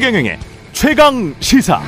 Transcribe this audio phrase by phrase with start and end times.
[0.00, 0.38] 최경영의
[0.72, 1.78] 최강 시사.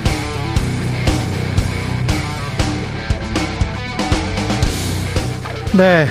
[5.75, 6.07] 네,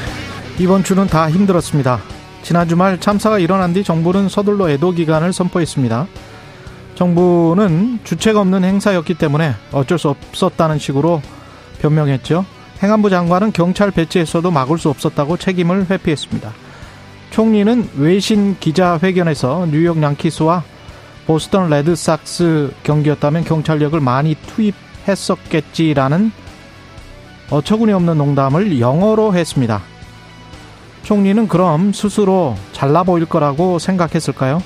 [0.57, 1.99] 이번 주는 다 힘들었습니다.
[2.41, 6.07] 지난 주말 참사가 일어난 뒤 정부는 서둘러 애도 기간을 선포했습니다.
[6.95, 11.21] 정부는 주체가 없는 행사였기 때문에 어쩔 수 없었다는 식으로
[11.83, 12.47] 변명했죠.
[12.81, 16.51] 행안부 장관은 경찰 배치에서도 막을 수 없었다고 책임을 회피했습니다.
[17.29, 20.70] 총리는 외신 기자회견에서 뉴욕 양키스와
[21.31, 24.35] 보스턴 레드삭스 경기였다면 경찰력을 많이
[25.05, 26.29] 투입했었겠지라는
[27.49, 29.81] 어처구니 없는 농담을 영어로 했습니다.
[31.03, 34.61] 총리는 그럼 스스로 잘나 보일 거라고 생각했을까요?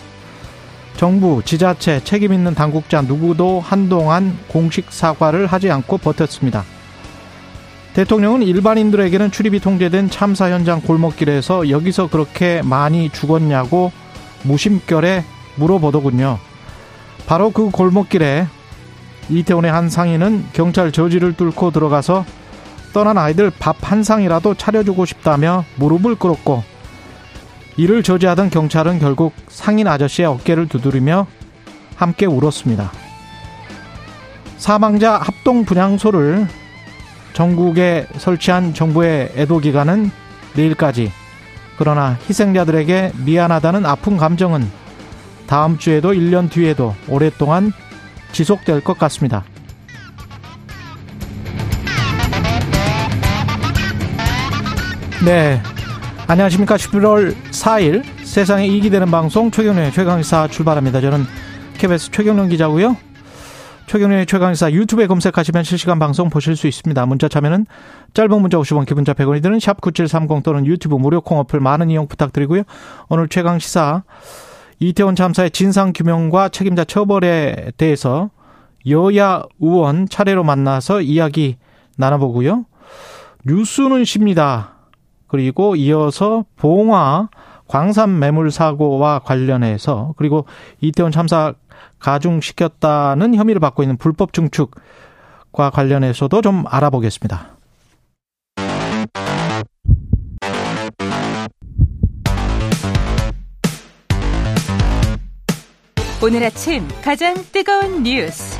[0.97, 6.63] 정부, 지자체, 책임 있는 당국자 누구도 한동안 공식 사과를 하지 않고 버텼습니다.
[7.93, 13.91] 대통령은 일반인들에게는 출입이 통제된 참사 현장 골목길에서 여기서 그렇게 많이 죽었냐고
[14.41, 15.23] 무심결에
[15.57, 16.39] 물어보더군요.
[17.27, 18.47] 바로 그 골목길에
[19.29, 22.25] 이태원의 한 상인은 경찰 저지를 뚫고 들어가서
[22.93, 26.63] 떠난 아이들 밥 한 상이라도 차려주고 싶다며 무릎을 꿇었고
[27.77, 31.27] 이를 저지하던 경찰은 결국 상인 아저씨의 어깨를 두드리며
[31.95, 32.91] 함께 울었습니다.
[34.57, 36.47] 사망자 합동 분향소를
[37.33, 40.09] 전국에 설치한 정부의 애도 기간은
[40.55, 41.11] 내일까지.
[41.77, 44.67] 그러나 희생자들에게 미안하다는 아픈 감정은
[45.47, 47.71] 다음 주에도 1년 뒤에도 오랫동안
[48.31, 49.43] 지속될 것 같습니다.
[55.25, 55.61] 네.
[56.27, 56.75] 안녕하십니까.
[56.75, 61.01] 11월 4일 세상에 이익이 되는 방송 최경련의 최강의사 출발합니다.
[61.01, 61.25] 저는
[61.77, 62.97] KBS 최경련 기자고요.
[63.87, 67.05] 최경련의 최강의사 유튜브에 검색하시면 실시간 방송 보실 수 있습니다.
[67.05, 67.65] 문자 참여는
[68.13, 72.63] 짧은 문자 50원, 기본자 100원이 드는 샵9730 또는 유튜브 무료 콩 어플 많은 이용 부탁드리고요.
[73.09, 74.03] 오늘 최강시사
[74.79, 78.29] 이태원 참사의 진상 규명과 책임자 처벌에 대해서
[78.87, 81.57] 여야 의원 차례로 만나서 이야기
[81.97, 82.65] 나눠보고요.
[83.45, 84.75] 뉴스는 쉽니다.
[85.27, 87.29] 그리고 이어서 봉화
[87.67, 90.45] 광산 매몰 사고와 관련해서 그리고
[90.81, 91.53] 이태원 참사
[91.99, 97.54] 가중시켰다는 혐의를 받고 있는 불법 증축과 관련해서도 좀 알아보겠습니다.
[106.23, 108.57] 오늘 아침 가장 뜨거운 뉴스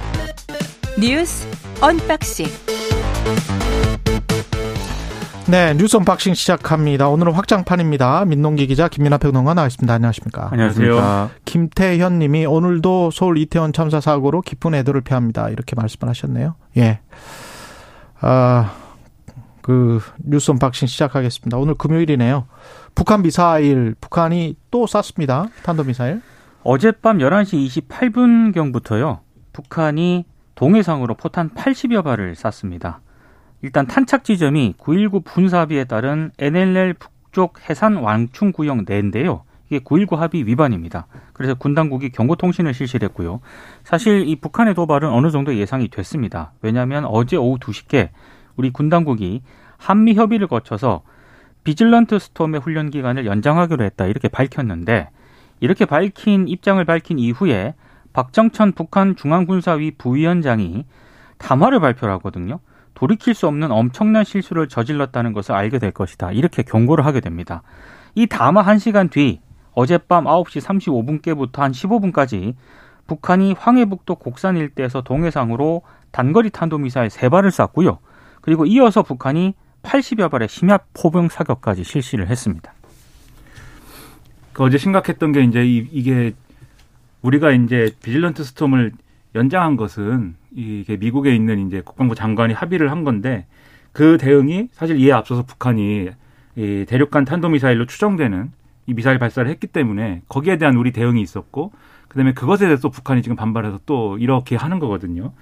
[1.00, 1.48] 뉴스
[1.82, 2.46] unboxing
[5.48, 7.08] 네, 뉴스 unboxing 시작합니다.
[7.08, 8.26] 오늘은 확장판입니다.
[8.26, 9.94] 민동기 기자 김민아 평론가 나와있습니다.
[9.94, 10.50] 안녕하십니까?
[10.52, 11.30] 안녕하세요.
[11.46, 15.50] 김태현 님이 오늘도 서울 이태원 참사 사고로 깊은 애도를 표합니다.
[15.50, 16.56] 이렇게 말씀을 하셨네요.
[16.78, 17.00] 예.
[18.22, 18.74] 아,
[19.62, 21.58] 그 뉴스 unboxing 시작하겠습니다.
[21.58, 22.48] 오늘 금요일이네요.
[22.96, 25.50] 북한 미사일, 북한이 또 쐈습니다.
[25.64, 26.22] 탄도 미사일.
[26.66, 29.20] 어젯밤 11시 28분경부터요.
[29.54, 33.02] 북한이 동해상으로 포탄 80여 발을 쐈습니다.
[33.62, 39.44] 일단 탄착 지점이 9.19 군사합의에 따른 NLL 북쪽 해산 왕충 구역 내인데요.
[39.70, 41.06] 이게 9.19 합의 위반입니다.
[41.34, 43.42] 그래서 군 당국이 경고 통신을 실시했고요.
[43.84, 46.54] 사실 이 북한의 도발은 어느 정도 예상이 됐습니다.
[46.64, 48.10] 왜냐하면 어제 오후 2시께
[48.56, 49.44] 우리 군 당국이
[49.78, 51.04] 한미 협의를 거쳐서
[51.64, 55.10] 비질런트 스톰의 훈련 기간을 연장하기로 했다 이렇게 밝혔는데
[55.60, 57.74] 이렇게 밝힌 입장을 밝힌 이후에
[58.14, 60.86] 박정천 북한 중앙군사위 부위원장이
[61.38, 62.60] 담화를 발표를 하거든요.
[62.94, 66.32] 돌이킬 수 없는 엄청난 실수를 저질렀다는 것을 알게 될 것이다.
[66.32, 67.62] 이렇게 경고를 하게 됩니다.
[68.16, 69.42] 이 담화 1시간 뒤
[69.74, 72.56] 어젯밤 9시 35분께부터 한 15분까지
[73.08, 78.00] 북한이 황해북도 곡산 일대에서 동해상으로 단거리 탄도미사일 3발을 쐈고요.
[78.42, 82.74] 그리고 이어서 북한이 80여 발의 심야 포병 사격까지 실시를 했습니다.
[84.56, 86.34] 그 어제 심각했던 게 이제 이게
[87.22, 88.94] 우리가 이제 비질런트 스톰을
[89.36, 93.48] 연장한 것은 이게 미국에 있는 이제 국방부 장관이 합의를 한 건데
[93.92, 96.08] 그 대응이 사실 이에 앞서서 북한이
[96.56, 98.50] 이 대륙간 탄도미사일로 추정되는
[98.88, 101.74] 이 미사일 발사를 했기 때문에 거기에 대한 우리 대응이 있었고
[102.08, 105.34] 그다음에 그것에 대해서 북한이 지금 반발해서 또 이렇게 하는 거거든요.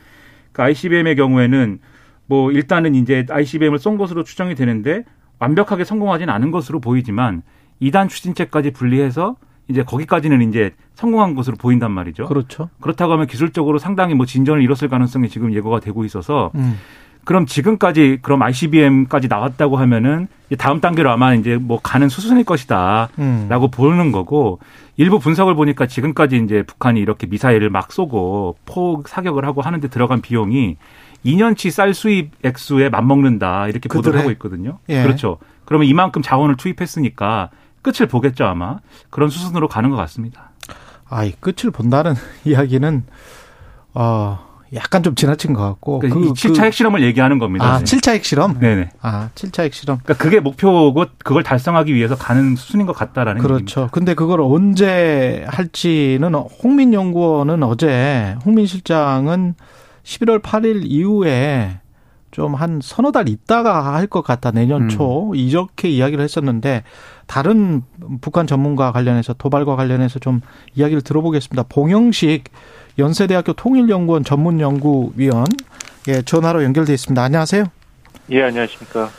[0.54, 1.78] 그 ICBM의 경우에는
[2.26, 5.04] 뭐 일단은 이제 ICBM을 쏜 것으로 추정이 되는데
[5.38, 7.44] 완벽하게 성공하지는 않은 것으로 보이지만
[7.84, 9.36] 이단 추진체까지 분리해서
[9.68, 12.26] 이제 거기까지는 이제 성공한 것으로 보인단 말이죠.
[12.26, 12.70] 그렇죠.
[12.80, 16.78] 그렇다고 하면 기술적으로 상당히 뭐 진전을 이뤘을 가능성이 지금 예고가 되고 있어서 음.
[17.26, 20.28] 그럼 지금까지 그럼 ICBM까지 나왔다고 하면은
[20.58, 23.72] 다음 단계로 아마 이제 뭐 가는 수순일 것이다라고 음.
[23.72, 24.60] 보는 거고
[24.98, 30.22] 일부 분석을 보니까 지금까지 이제 북한이 이렇게 미사일을 막 쏘고 포 사격을 하고 하는데 들어간
[30.22, 30.78] 비용이
[31.26, 34.80] 2년치 쌀 수입 액수에 맞먹는다 이렇게 보도를 하고 있거든요.
[34.90, 35.04] 예.
[35.04, 35.38] 그렇죠.
[35.66, 37.50] 그러면 이만큼 자원을 투입했으니까
[37.84, 38.78] 끝을 보겠죠 아마
[39.12, 40.52] 그런 수순으로 가는 것 같습니다.
[41.08, 43.04] 아이 끝을 본다는 이야기는
[43.94, 47.66] 어 약간 좀 지나친 것 같고 그러니까 그, 이 7차 핵실험을 얘기하는 겁니다.
[47.66, 47.84] 아, 네.
[47.84, 48.60] 7차 핵실험?
[48.60, 48.90] 네네.
[49.02, 50.00] 아, 7차 핵실험.
[50.04, 53.62] 그러니까 그게 목표고 그걸 달성하기 위해서 가는 수순인 것 같다라는 그렇죠.
[53.62, 53.88] 얘기입니다.
[53.92, 59.54] 근데 그걸 언제 할지는 홍민 연구원은 어제 홍민 실장은
[60.04, 61.80] 11월 8일 이후에
[62.34, 65.36] 좀 한 서너 달 있다가 할 것 같다 내년 초 음.
[65.36, 66.84] 이렇게 이야기를 했었는데
[67.26, 67.82] 다른
[68.22, 70.42] 북한 전문가 관련해서 도발과 관련해서 좀
[70.76, 71.64] 이야기를 들어보겠습니다.
[71.70, 72.44] 봉영식
[73.00, 75.46] 연세대학교 통일연구원 전문연구위원
[76.10, 77.22] 예, 전화로 연결돼 있습니다.
[77.24, 77.64] 안녕하세요.
[78.32, 79.10] 예, 안녕하십니까.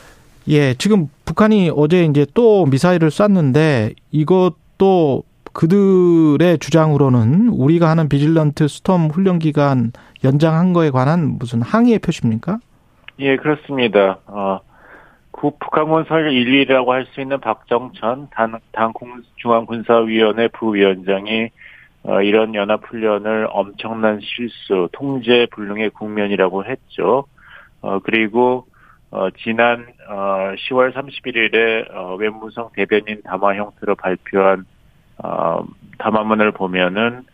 [0.49, 5.23] 예, 지금 북한이 어제 이제 또 미사일을 쐈는데 이것도
[5.55, 9.93] 그들의 주장으로는 우리가 하는 비질런트 스톰 훈련 기간
[10.25, 12.59] 연장한 거에 관한 무슨 항의의 표시입니까?
[13.21, 14.19] 예, 그렇습니다.
[14.27, 14.61] 어,
[15.31, 18.93] 북한군설 1위라고 할 수 있는 박정천 당, 당
[19.37, 21.51] 중앙군사위원회 부위원장이
[22.05, 27.25] 어, 이런 연합훈련을 엄청난 실수, 통제 불능의 국면이라고 했죠.
[27.83, 28.67] 어, 그리고
[29.11, 34.65] 어, 지난 어, 10월 31일에 어, 외무성 대변인 담화 형태로 발표한
[35.23, 35.65] 어,
[35.99, 37.25] 담화문을 보면은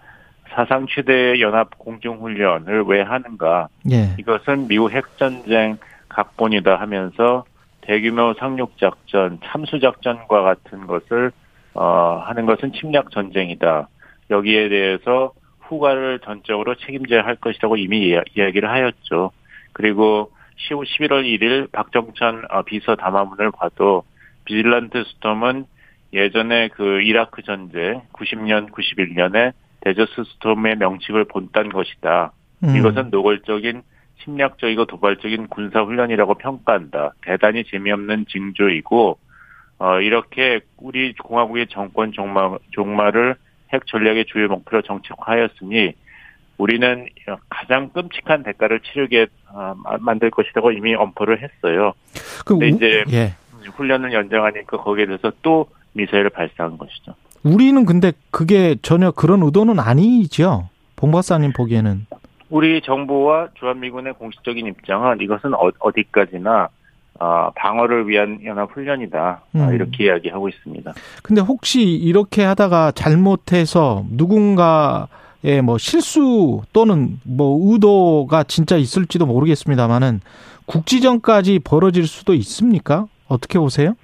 [0.52, 3.68] 사상 최대의 연합 공중훈련을 왜 하는가?
[3.90, 4.14] 예.
[4.18, 7.44] 이것은 미국 핵전쟁 각본이다 하면서
[7.82, 11.32] 대규모 상륙 작전, 참수 작전과 같은 것을
[11.74, 13.88] 어, 하는 것은 침략 전쟁이다.
[14.30, 19.30] 여기에 대해서 후과를 전적으로 책임져야 할 것이라고 이미 이야기를 하였죠.
[19.72, 20.30] 그리고
[20.68, 24.02] 11월 1일 박정찬 어, 비서 담화문을 봐도
[24.44, 25.66] Vigilant Storm은
[26.12, 32.32] 예전에 그 이라크 전쟁 90년 91년에 데저스 스톰의 명칭을 본딴 것이다.
[32.64, 32.76] 음.
[32.76, 33.82] 이것은 노골적인
[34.24, 37.14] 침략적이고 도발적인 군사 훈련이라고 평가한다.
[37.22, 39.18] 대단히 재미없는 징조이고
[39.78, 43.36] 어 이렇게 우리 공화국의 정권 종말 종말을
[43.72, 45.94] 핵 전략의 주요 목표로 정책화하였으니
[46.58, 47.08] 우리는
[47.48, 51.94] 가장 끔찍한 대가를 치르게 어, 만들 것이라고 이미 엄포를 했어요.
[52.44, 53.34] 근데 이제 예.
[53.70, 57.14] 훈련을 연장하니까 거기에 대해서 또 미사일을 발사한 것이죠.
[57.42, 60.68] 우리는 근데 그게 전혀 그런 의도는 아니죠.
[60.96, 62.06] 봉 박사님 보기에는.
[62.50, 66.68] 우리 정부와 주한미군의 공식적인 입장은 이것은 어, 어디까지나
[67.20, 69.74] 어, 방어를 위한 연합 훈련이다 음.
[69.74, 70.92] 이렇게 이야기하고 있습니다.
[71.22, 80.20] 근데 혹시 이렇게 하다가 잘못해서 누군가의 뭐 실수 또는 뭐 의도가 진짜 있을지도 모르겠습니다만은
[80.66, 83.06] 국지전까지 벌어질 수도 있습니까?
[83.28, 83.94] 어떻게 보세요?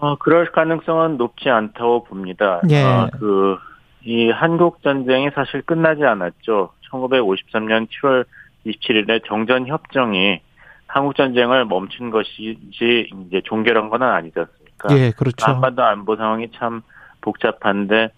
[0.00, 2.60] 어, 그럴 가능성은 높지 않다고 봅니다.
[2.70, 2.82] 예.
[2.82, 3.56] 어, 그,
[4.04, 6.70] 이 한국 전쟁이 사실 끝나지 않았죠.
[6.90, 8.24] 1953년 7월
[8.66, 10.40] 27일에 정전 협정이
[10.86, 14.96] 한국 전쟁을 멈춘 것이지 이제 종결한 건 아니지 않습니까?
[14.96, 15.44] 예, 그렇죠.
[15.46, 16.82] 한반도 안보 상황이 참
[17.20, 18.10] 복잡한데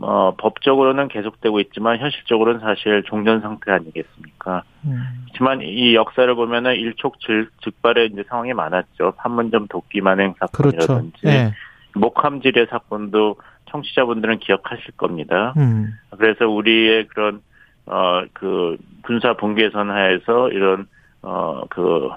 [0.00, 4.62] 어, 법적으로는 계속되고 있지만 현실적으로는 사실 종전 상태 아니겠습니까?
[4.84, 5.02] 음.
[5.28, 9.14] 하지만 이 역사를 보면은 일촉즉발의 이제 상황이 많았죠.
[9.16, 11.28] 판문점 도끼 만행 사건이라든지 그렇죠.
[11.28, 11.52] 네.
[11.94, 13.36] 목함지뢰 사건도
[13.70, 15.54] 청취자분들은 기억하실 겁니다.
[15.56, 15.94] 음.
[16.16, 17.40] 그래서 우리의 그런
[17.86, 20.86] 어 그 군사 분계선 하에서 이런
[21.22, 22.10] 어 그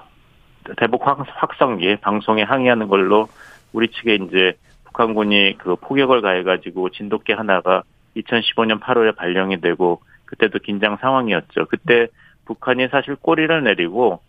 [0.76, 3.28] 대북 확성기 방송에 항의하는 걸로
[3.72, 4.52] 우리 측에 이제
[4.92, 7.82] 북한군이 그 포격을 가해가지고 진돗개 하나가
[8.16, 11.66] 2015년 8월에 발령이 되고 그때도 긴장 상황이었죠.
[11.66, 12.08] 그때
[12.44, 14.20] 북한이 사실 꼬리를 내리고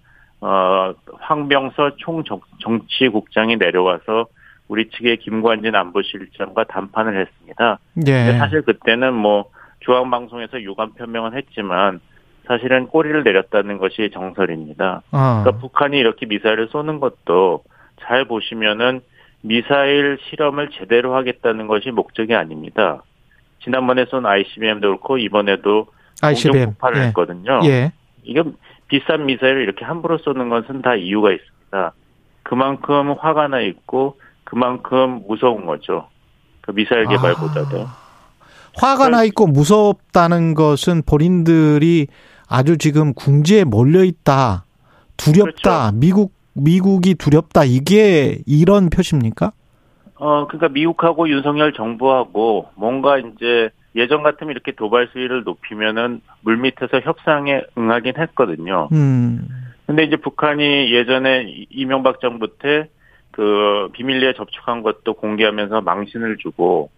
[0.42, 2.24] 어 황병서 총
[2.62, 4.28] 정치국장이 내려와서
[4.68, 7.80] 우리 측의 김관진 안보실장과 담판을 했습니다.
[8.08, 8.38] 예.
[8.38, 9.46] 사실 그때는 뭐
[9.82, 12.00] 중앙 방송에서 유감 표명은 했지만
[12.48, 15.02] 사실은 꼬리를 내렸다는 것이 정설입니다.
[15.12, 15.42] 아.
[15.44, 17.64] 그러니까 북한이 이렇게 미사일을 쏘는 것도
[18.02, 19.02] 잘 보시면은
[19.44, 23.04] 미사일 실험을 제대로 하겠다는 것이 목적이 아닙니다.
[23.64, 25.88] 지난번에 쏜 ICBM도 그렇고 이번에도
[26.22, 26.66] ICBM.
[26.72, 27.08] 폭발을 예.
[27.08, 27.60] 했거든요.
[27.66, 27.92] 예.
[28.24, 28.42] 이게
[28.88, 31.94] 비싼 미사일을 이렇게 함부로 쏘는 것은 다 이유가 있습니다.
[32.44, 36.08] 그만큼 화가 나 있고 그만큼 무서운 거죠.
[36.62, 37.82] 그 미사일 개발보다도.
[37.82, 37.98] 아,
[38.76, 42.08] 화가 나 있고 무섭다는 것은 본인들이
[42.48, 44.66] 아주 지금 궁지에 몰려 있다.
[45.18, 45.92] 두렵다.
[45.92, 45.98] 그렇죠.
[45.98, 49.52] 미국 미국이 두렵다 이게 이런 표시입니까?
[50.16, 57.00] 어 그러니까 미국하고 윤석열 정부하고 뭔가 이제 예전 같으면 이렇게 도발 수위를 높이면은 물 밑에서
[57.02, 58.90] 협상에 응하긴 했거든요.
[58.92, 59.48] 음.
[59.86, 62.88] 근데 이제 북한이 예전에 이명박 정부 때
[63.34, 66.92] 그 비밀리에 접촉한 것도 공개하면서 망신을 주고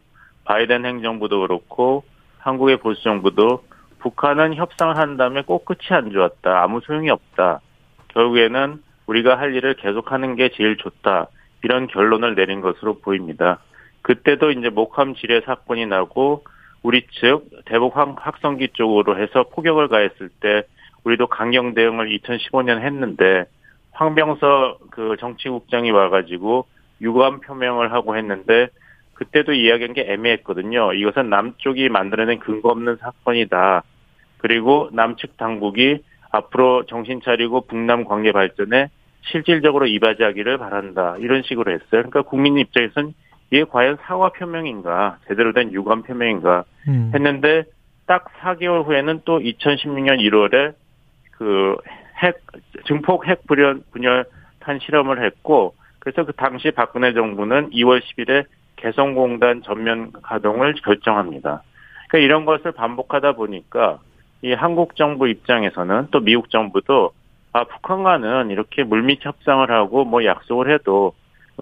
[0.43, 2.03] 바이든 행정부도 그렇고
[2.39, 3.63] 한국의 보수 정부도
[4.00, 6.62] 북한은 협상을 한 다음에 꼭 끝이 안 좋았다.
[6.62, 7.62] 아무 소용이 없다.
[8.09, 11.27] 결국에는 우리가 할 일을 계속하는 게 제일 좋다.
[11.63, 13.59] 이런 결론을 내린 것으로 보입니다.
[14.01, 16.43] 그때도 이제 목함 지뢰 사건이 나고
[16.83, 20.63] 우리 측 대북 확성기 쪽으로 해서 포격을 가했을 때
[21.03, 23.45] 우리도 강경 대응을 2015년 했는데
[23.91, 26.67] 황병서 그 정치국장이 와가지고
[27.01, 28.67] 유감 표명을 하고 했는데
[29.13, 30.93] 그때도 이야기한 게 애매했거든요.
[30.93, 33.83] 이것은 남쪽이 만들어낸 근거 없는 사건이다.
[34.38, 38.89] 그리고 남측 당국이 앞으로 정신 차리고 북남 관계 발전에
[39.25, 41.15] 실질적으로 이바지하기를 바란다.
[41.20, 41.88] 이런 식으로 했어요.
[41.89, 43.13] 그러니까 국민 입장에서는
[43.51, 47.12] 이게 과연 사과 표명인가, 제대로 된 유감 표명인가 음.
[47.13, 47.63] 했는데
[48.05, 50.74] 딱 4개월 후에는 또 2016년 1월에
[51.32, 51.75] 그
[52.22, 52.41] 핵,
[52.88, 54.25] 증폭 핵 분열, 분열
[54.60, 58.46] 탄 실험을 했고, 그래서 그 당시 박근혜 정부는 2월 10일에
[58.77, 61.63] 개성공단 전면 가동을 결정합니다.
[62.08, 64.00] 그러니까 이런 것을 반복하다 보니까
[64.41, 67.12] 이 한국 정부 입장에서는 또 미국 정부도
[67.55, 71.13] 아 북한과는 이렇게 물밑 협상을 하고 뭐 약속을 해도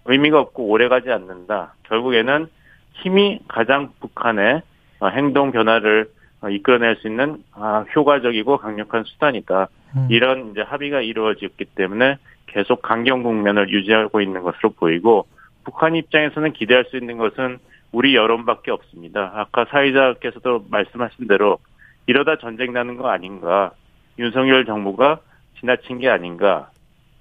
[0.05, 1.75] 의미가 없고 오래가지 않는다.
[1.83, 2.47] 결국에는
[2.93, 4.63] 힘이 가장 북한의
[5.11, 6.09] 행동 변화를
[6.49, 9.67] 이끌어낼 수 있는 아, 효과적이고 강력한 수단이다.
[9.95, 10.07] 음.
[10.09, 15.27] 이런 이제 합의가 이루어졌기 때문에 계속 강경 국면을 유지하고 있는 것으로 보이고
[15.63, 17.59] 북한 입장에서는 기대할 수 있는 것은
[17.91, 19.31] 우리 여론밖에 없습니다.
[19.35, 21.59] 아까 사회자께서도 말씀하신 대로
[22.07, 23.73] 이러다 전쟁 나는 거 아닌가.
[24.17, 25.19] 윤석열 정부가
[25.59, 26.69] 지나친 게 아닌가.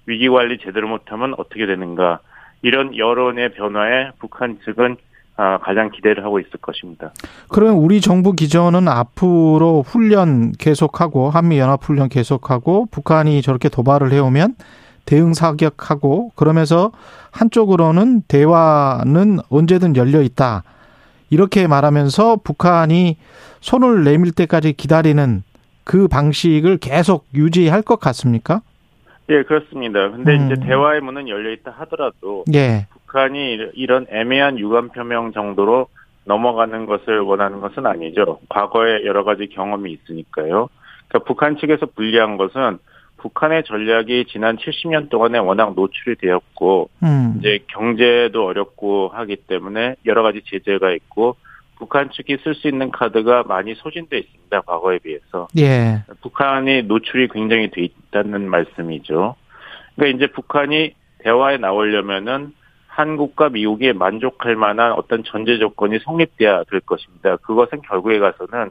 [0.05, 2.19] 위기 관리 제대로 못하면 어떻게 되는가.
[2.61, 4.97] 이런 여론의 변화에 북한 측은
[5.35, 7.11] 아, 가장 기대를 하고 있을 것입니다.
[7.49, 14.55] 그러면 우리 정부 기조는 앞으로 훈련 계속하고 한미 연합 훈련 계속하고 북한이 저렇게 도발을 해오면
[15.05, 16.91] 대응 사격하고 그러면서
[17.31, 20.63] 한쪽으로는 대화는 언제든 열려 있다.
[21.31, 23.17] 이렇게 말하면서 북한이
[23.59, 25.41] 손을 내밀 때까지 기다리는
[25.83, 28.61] 그 방식을 계속 유지할 것 같습니까?
[29.29, 30.09] 예, 그렇습니다.
[30.11, 30.45] 근데 음.
[30.45, 32.87] 이제 대화의 문은 열려 있다 하더라도 예.
[32.91, 35.87] 북한이 이런 애매한 유감 표명 정도로
[36.25, 38.39] 넘어가는 것을 원하는 것은 아니죠.
[38.49, 40.69] 과거에 여러 가지 경험이 있으니까요.
[41.07, 42.79] 그러니까 북한 측에서 불리한 것은
[43.17, 47.35] 북한의 전략이 지난 70년 동안에 워낙 노출이 되었고 음.
[47.39, 51.37] 이제 경제도 어렵고 하기 때문에 여러 가지 제재가 있고
[51.83, 54.61] 북한 측이 쓸 수 있는 카드가 많이 소진돼 있습니다.
[54.61, 55.49] 과거에 비해서.
[55.57, 56.01] 예.
[56.21, 59.35] 북한이 노출이 굉장히 돼 있다는 말씀이죠.
[59.95, 62.53] 그러니까 이제 북한이 대화에 나오려면은
[62.87, 67.35] 한국과 미국이 만족할 만한 어떤 전제 조건이 성립돼야 될 것입니다.
[67.37, 68.69] 그것은 결국에 가서는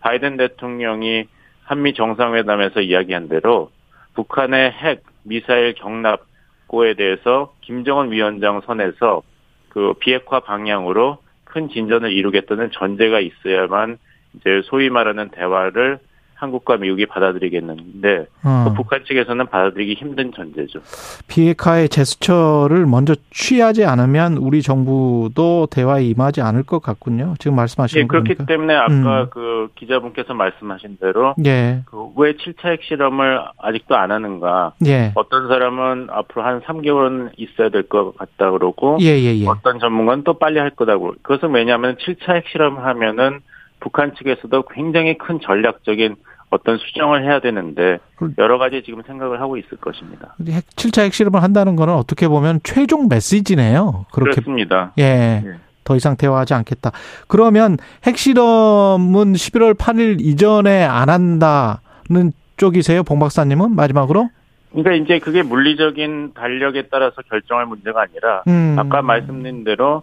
[0.00, 1.26] 바이든 대통령이
[1.64, 3.70] 한미 정상회담에서 이야기한 대로
[4.14, 9.22] 북한의 핵 미사일 경납고에 대해서 김정은 위원장 선에서
[9.68, 11.18] 그 비핵화 방향으로
[11.54, 13.96] 큰 진전을 이루겠다는 전제가 있어야만
[14.34, 16.00] 이제 소위 말하는 대화를
[16.44, 18.64] 한국과 미국이 받아들이겠는데 어.
[18.68, 20.80] 그 북한 측에서는 받아들이기 힘든 전제죠.
[21.28, 27.34] 비핵화의 제스처를 먼저 취하지 않으면 우리 정부도 대화에 임하지 않을 것 같군요.
[27.38, 28.44] 지금 말씀하신 예, 그렇기 거니까.
[28.46, 29.26] 때문에 아까 음.
[29.30, 31.82] 그 기자분께서 말씀하신 대로 예.
[31.86, 34.72] 그왜 7차 핵실험을 아직도 안 하는가?
[34.86, 35.12] 예.
[35.14, 40.24] 어떤 사람은 앞으로 한 3개월은 있어야 될 것 같다 그러고 예, 예, 예, 어떤 전문가는
[40.24, 41.14] 또 빨리 할 거다고.
[41.22, 43.40] 그것은 왜냐하면 7차 핵실험을 하면은
[43.80, 46.16] 북한 측에서도 굉장히 큰 전략적인
[46.54, 47.98] 어떤 수정을 해야 되는데
[48.38, 50.36] 여러 가지 지금 생각을 하고 있을 것입니다.
[50.38, 54.06] 7차 핵실험을 한다는 거는 어떻게 보면 최종 메시지네요.
[54.12, 54.92] 그렇게 그렇습니다.
[54.98, 55.42] 예.
[55.44, 55.54] 예.
[55.82, 56.92] 더 이상 대화하지 않겠다.
[57.28, 64.30] 그러면 핵실험은 11월 8일 이전에 안 한다는 쪽이세요, 봉 박사님은 마지막으로?
[64.70, 68.76] 그러니까 이제 그게 물리적인 달력에 따라서 결정할 문제가 아니라 음.
[68.78, 70.02] 아까 말씀드린 대로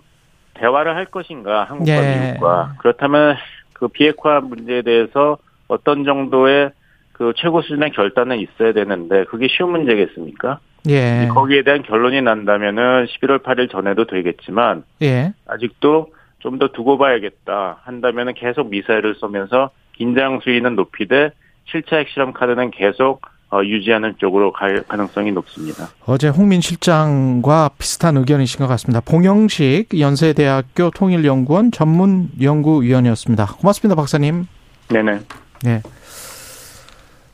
[0.55, 2.31] 대화를 할 것인가 한국과 예.
[2.34, 3.38] 미국과 그렇다면
[3.74, 5.38] 그 비핵화 문제에 대해서
[5.72, 6.72] 어떤 정도의
[7.13, 10.60] 그 최고 수준의 결단은 있어야 되는데 그게 쉬운 문제겠습니까?
[10.90, 11.30] 예.
[11.32, 15.34] 거기에 대한 결론이 난다면은 11월 8일 전에도 되겠지만 예.
[15.48, 16.08] 아직도
[16.40, 21.30] 좀 더 두고 봐야겠다 한다면은 계속 미사일을 쏘면서 긴장 수위는 높이되
[21.72, 25.90] 7차 핵실험 카드는 계속 어, 유지하는 쪽으로 갈 가능성이 높습니다.
[26.08, 29.01] 어제 홍민 실장과 비슷한 의견이신 것 같습니다.
[29.01, 33.46] 봉영식 연세대학교 통일연구원 전문연구위원이었습니다.
[33.60, 34.48] 고맙습니다, 박사님.
[34.90, 35.20] 네네.
[35.65, 35.82] 예.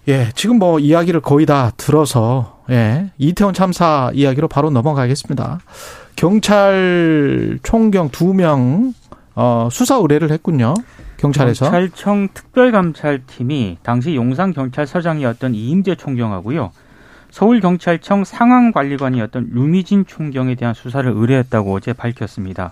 [0.07, 5.60] 예, 지금 뭐 이야기를 거의 다 들어서, 예, 이태원 참사 이야기로 바로 넘어가겠습니다.
[6.15, 8.93] 경찰 총경 두 명,
[9.36, 10.74] 어, 수사 의뢰를 했군요.
[11.17, 11.69] 경찰에서.
[11.69, 16.72] 경찰청 특별감찰팀이 당시 용산 경찰서장이었던 이임재 총경하고요.
[17.31, 22.72] 서울경찰청 상황관리관이었던 루미진 총경에 대한 수사를 의뢰했다고 어제 밝혔습니다.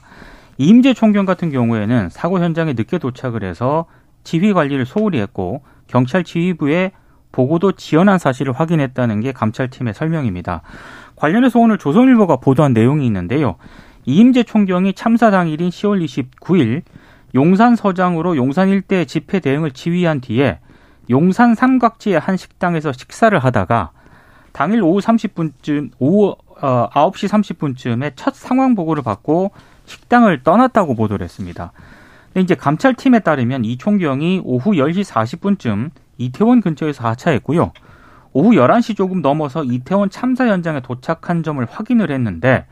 [0.58, 3.86] 이임재 총경 같은 경우에는 사고 현장에 늦게 도착을 해서
[4.26, 6.92] 지휘 관리를 소홀히 했고 경찰 지휘부에
[7.32, 10.62] 보고도 지연한 사실을 확인했다는 게 감찰팀의 설명입니다.
[11.16, 13.56] 관련해서 오늘 조선일보가 보도한 내용이 있는데요.
[14.06, 16.82] 이임재 총경이 참사 당일인 10월 29일
[17.34, 20.60] 용산 서장으로 용산 일대 집회 대응을 지휘한 뒤에
[21.10, 23.92] 용산 삼각지의 한 식당에서 식사를 하다가
[24.54, 29.52] 당일 오후 30분쯤 오후 어, 9시 30분쯤에 첫 상황 보고를 받고
[29.86, 31.74] 식당을 떠났다고 보도를 했습니다.
[32.42, 37.72] 이제 감찰팀에 따르면 이 총경이 오후 10시 40분쯤 이태원 근처에서 하차했고요.
[38.34, 42.66] 오후 11시 조금 넘어서 이태원 참사 현장에 도착한 점을 확인을 했는데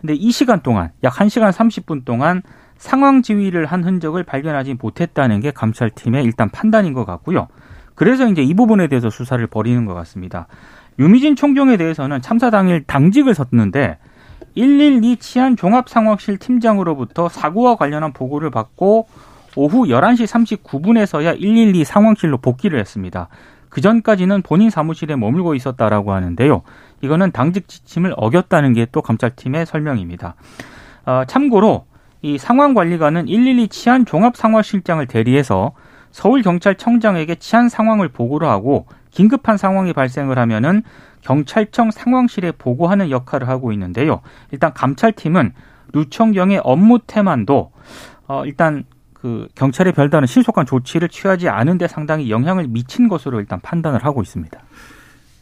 [0.00, 2.42] 근데 이 시간 동안 약 1시간 30분 동안
[2.76, 7.48] 상황 지휘를 한 흔적을 발견하지 못했다는 게 감찰팀의 일단 판단인 것 같고요.
[7.94, 10.46] 그래서 이제 이 부분에 대해서 수사를 벌이는 것 같습니다.
[10.98, 13.98] 유미진 총경에 대해서는 참사 당일 당직을 섰는데
[14.56, 19.08] 112 치안 종합상황실 팀장으로부터 사고와 관련한 보고를 받고
[19.56, 23.28] 오후 11시 39분에서야 112 상황실로 복귀를 했습니다.
[23.68, 26.62] 그 전까지는 본인 사무실에 머물고 있었다라고 하는데요.
[27.00, 30.36] 이거는 당직 지침을 어겼다는 게 또 감찰팀의 설명입니다.
[31.06, 31.86] 어, 참고로
[32.22, 35.72] 이 상황관리관은 112 치안 종합상황실장을 대리해서
[36.12, 40.82] 서울경찰청장에게 치안 상황을 보고를 하고 긴급한 상황이 발생을 하면은
[41.22, 44.20] 경찰청 상황실에 보고하는 역할을 하고 있는데요.
[44.50, 45.52] 일단 감찰팀은
[45.92, 47.72] 루청경의 업무 태만도
[48.26, 54.04] 어 일단 그 경찰의 별다른 신속한 조치를 취하지 않은데 상당히 영향을 미친 것으로 일단 판단을
[54.04, 54.60] 하고 있습니다.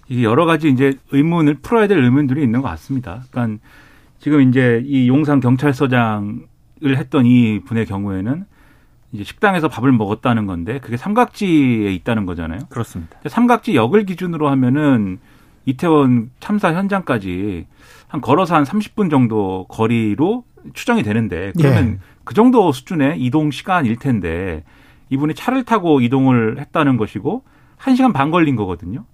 [0.09, 3.23] 이게 여러 가지 이제 의문을 풀어야 될 의문들이 있는 것 같습니다.
[3.31, 3.61] 그러니까
[4.19, 6.47] 지금 이제 이 용산 경찰서장을
[6.85, 8.45] 했던 이 분의 경우에는
[9.13, 12.61] 이제 식당에서 밥을 먹었다는 건데 그게 삼각지에 있다는 거잖아요.
[12.71, 13.19] 그렇습니다.
[13.27, 15.19] 삼각지 역을 기준으로 하면은
[15.67, 17.67] 이태원 참사 현장까지
[18.09, 21.99] 한 걸어서 한 30분 정도 거리로 추정이 되는데 그러면 예.
[22.25, 24.65] 그 정도 수준의 이동 시간일 텐데
[25.11, 27.45] 이분이 차를 타고 이동을 했다는 것이고
[27.79, 29.05] 1시간 반 걸린 거거든요.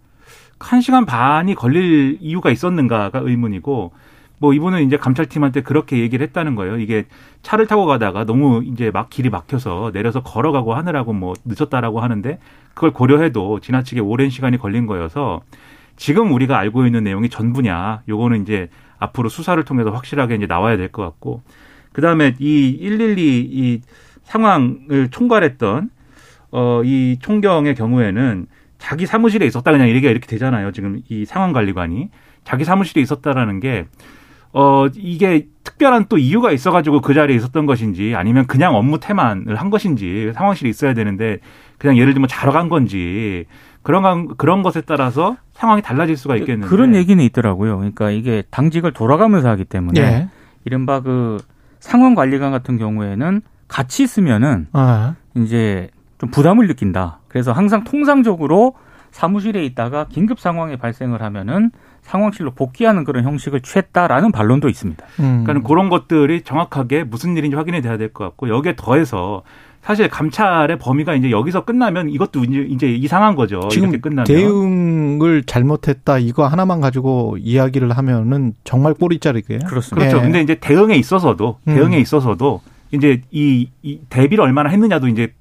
[0.59, 3.93] 1시간 반이 걸릴 이유가 있었는가가 의문이고
[4.38, 6.78] 뭐 이분은 이제 감찰팀한테 그렇게 얘기를 했다는 거예요.
[6.78, 7.07] 이게
[7.42, 12.39] 차를 타고 가다가 너무 이제 막 길이 막혀서 내려서 걸어가고 하느라고 뭐 늦었다라고 하는데
[12.75, 15.43] 그걸 고려해도 지나치게 오랜 시간이 걸린 거여서
[15.97, 18.02] 지금 우리가 알고 있는 내용이 전부냐.
[18.08, 21.43] 요거는 이제 앞으로 수사를 통해서 확실하게 이제 나와야 될 것 같고
[21.93, 23.80] 그다음에 이 112 이
[24.23, 25.91] 상황을 총괄했던
[26.50, 28.47] 어이 총경의 경우에는
[28.78, 30.71] 자기 사무실에 있었다 그냥 얘기가 이렇게 되잖아요.
[30.71, 32.10] 지금 이 상황 관리관이
[32.45, 33.86] 자기 사무실에 있었다라는 게
[34.52, 39.71] 어, 이게 특별한 또 이유가 있어가지고 그 자리에 있었던 것인지 아니면 그냥 업무 태만을 한
[39.71, 41.39] 것인지 상황실에 있어야 되는데
[41.76, 43.45] 그냥 예를 들면 자러 간 건지
[43.82, 47.76] 그런 그런 것에 따라서 상황이 달라질 수가 있겠는데 그런 얘기는 있더라고요.
[47.78, 50.28] 그러니까 이게 당직을 돌아가면서 하기 때문에 예.
[50.65, 51.39] 이른바 그
[51.80, 55.15] 상황 관리관 같은 경우에는 같이 있으면은 아.
[55.37, 57.21] 이제 좀 부담을 느낀다.
[57.28, 58.75] 그래서 항상 통상적으로
[59.11, 61.71] 사무실에 있다가 긴급 상황이 발생을 하면은
[62.08, 65.04] 상황실로 복귀하는 그런 형식을 취했다라는 반론도 있습니다.
[65.21, 65.44] 음.
[65.44, 69.42] 그러니까 그런 것들이 정확하게 무슨 일인지 확인이 돼야 될 것 같고 여기에 더해서
[69.82, 73.60] 사실 감찰의 범위가 이제 여기서 끝나면 이것도 이제, 이상한 거죠.
[73.71, 80.08] 지금 이렇게 끝나면 대응을 잘못했다 이거 하나만 가지고 이야기를 하면은 정말 꼬리자리게 그렇습니다.
[80.08, 80.16] 그렇죠.
[80.16, 80.23] 네.
[80.23, 81.75] 근데 이제 대응에 있어서도 음.
[81.75, 85.32] 대응에 있어서도 이제 이, 이 대비를 얼마나 했느냐도 이제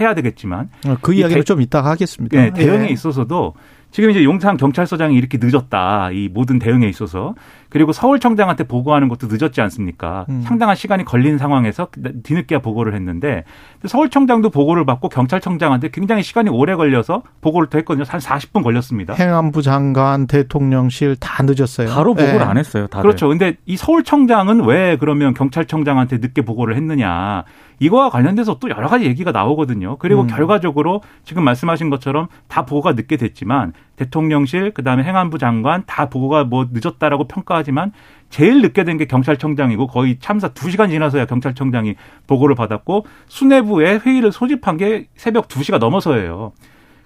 [0.00, 2.36] 해야 되겠지만 어, 그 이야기를 대, 좀 이따가 하겠습니다.
[2.36, 2.92] 네, 대응에 예.
[2.92, 3.54] 있어서도
[3.94, 6.10] 지금 이제 용산 경찰서장이 이렇게 늦었다.
[6.10, 7.36] 이 모든 대응에 있어서.
[7.74, 10.26] 그리고 서울청장한테 보고하는 것도 늦었지 않습니까?
[10.28, 10.42] 음.
[10.44, 11.88] 상당한 시간이 걸린 상황에서
[12.22, 13.42] 뒤늦게야 보고를 했는데
[13.84, 18.04] 서울청장도 보고를 받고 경찰청장한테 굉장히 시간이 오래 걸려서 보고를 또 했거든요.
[18.06, 19.14] 한 40분 걸렸습니다.
[19.14, 21.88] 행안부 장관, 대통령실 다 늦었어요.
[21.88, 22.44] 바로 보고를 네.
[22.44, 22.86] 안 했어요.
[22.86, 23.02] 다들.
[23.02, 23.26] 그렇죠.
[23.26, 27.42] 근데 이 서울청장은 왜 그러면 경찰청장한테 늦게 보고를 했느냐.
[27.80, 29.96] 이거와 관련돼서 또 여러 가지 얘기가 나오거든요.
[29.96, 30.26] 그리고 음.
[30.28, 36.66] 결과적으로 지금 말씀하신 것처럼 다 보고가 늦게 됐지만 대통령실 그다음에 행안부 장관 다 보고가 뭐
[36.72, 37.92] 늦었다라고 평가하지만
[38.30, 41.94] 제일 늦게 된 게 경찰청장이고 거의 참사 2시간 지나서야 경찰청장이
[42.26, 46.52] 보고를 받았고 수뇌부에 회의를 소집한 게 새벽 2시가 넘어서예요.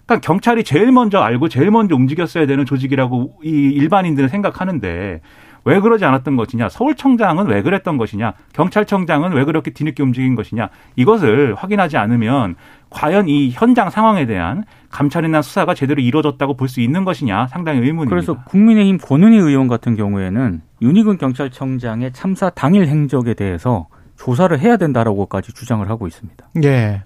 [0.06, 5.20] 그러니까 경찰이 제일 먼저 알고 제일 먼저 움직였어야 되는 조직이라고 이 일반인들은 생각하는데
[5.64, 11.54] 왜 그러지 않았던 것이냐, 서울청장은 왜 그랬던 것이냐, 경찰청장은 왜 그렇게 뒤늦게 움직인 것이냐, 이것을
[11.56, 12.54] 확인하지 않으면
[12.88, 18.10] 과연 이 현장 상황에 대한 감찰이나 수사가 제대로 이루어졌다고 볼 수 있는 것이냐 상당히 의문입니다.
[18.10, 25.52] 그래서 국민의힘 권은희 의원 같은 경우에는 윤희근 경찰청장의 참사 당일 행적에 대해서 조사를 해야 된다라고까지
[25.54, 26.48] 주장을 하고 있습니다.
[26.64, 27.02] 예.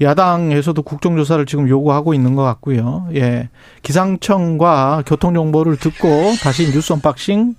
[0.00, 3.08] 야당에서도 국정조사를 지금 요구하고 있는 것 같고요.
[3.14, 3.48] 예.
[3.82, 6.08] 기상청과 교통정보를 듣고
[6.42, 7.54] 다시 뉴스 unboxing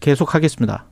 [0.00, 0.84] 계속하겠습니다.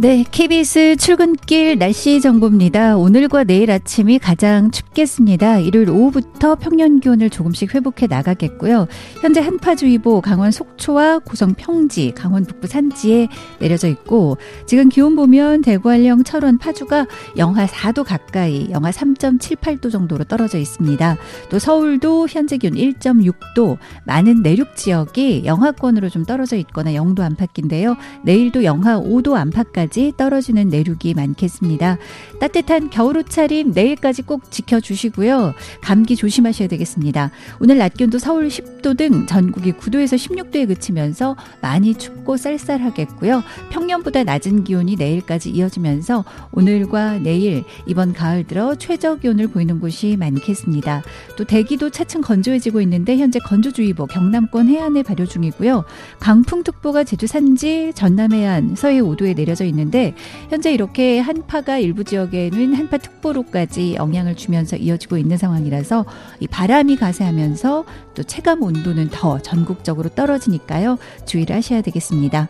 [0.00, 2.96] 네, KBS 출근길 날씨 정보입니다.
[2.96, 5.58] 오늘과 내일 아침이 가장 춥겠습니다.
[5.58, 8.88] 일요일 오후부터 평년 기온을 조금씩 회복해 나가겠고요.
[9.20, 15.90] 현재 한파주의보 강원 속초와 고성 평지, 강원 북부 산지에 내려져 있고 지금 기온 보면 대구
[15.90, 21.18] 한령 철원 파주가 영하 4도 가까이, 영하 3.78도 정도로 떨어져 있습니다.
[21.50, 27.98] 또 서울도 현재 기온 1.6도, 많은 내륙 지역이 영하권으로 좀 떨어져 있거나 영도 안팎인데요.
[28.24, 31.98] 내일도 영하 5도 안팎까지 까지 떨어지는 내륙이 많겠습니다.
[32.38, 35.52] 따뜻한 겨울 옷차림 내일까지 꼭 지켜주시고요.
[35.80, 37.32] 감기 조심하셔야 되겠습니다.
[37.58, 43.42] 오늘 낮 기온도 서울 10도 등 전국이 9도에서 16도에 그치면서 많이 춥고 쌀쌀하겠고요.
[43.70, 51.02] 평년보다 낮은 기온이 내일까지 이어지면서 오늘과 내일 이번 가을 들어 최저 기온을 보이는 곳이 많겠습니다.
[51.36, 55.84] 또 대기도 차츰 건조해지고 있는데 현재 건조주의보 경남권 해안에 발효 중이고요.
[56.20, 60.14] 강풍특보가 제주 산지 전남 해안 서해 5도에 내려져 있는 있는데
[60.48, 66.04] 현재 이렇게 한파가 일부 지역에는 한파 특보로까지 영향을 주면서 이어지고 있는 상황이라서
[66.40, 70.98] 이 바람이 가세하면서 또 체감 온도는 더 전국적으로 떨어지니까요.
[71.26, 72.48] 주의를 하셔야 되겠습니다.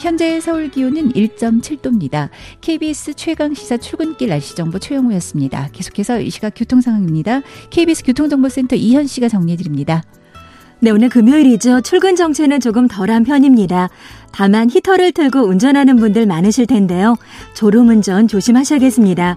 [0.00, 2.30] 현재 서울 기온은 1.7도입니다.
[2.60, 5.68] KBS 최강 시사 출근길 날씨 정보 최영우였습니다.
[5.72, 7.42] 계속해서 이 시각 교통 상황입니다.
[7.70, 10.02] KBS 교통정보센터 이현 씨가 정리해 드립니다.
[10.82, 11.82] 네, 오늘 금요일이죠.
[11.82, 13.90] 출근 정체는 조금 덜한 편입니다.
[14.32, 17.16] 다만 히터를 틀고 운전하는 분들 많으실 텐데요.
[17.54, 19.36] 졸음운전 조심하셔야겠습니다.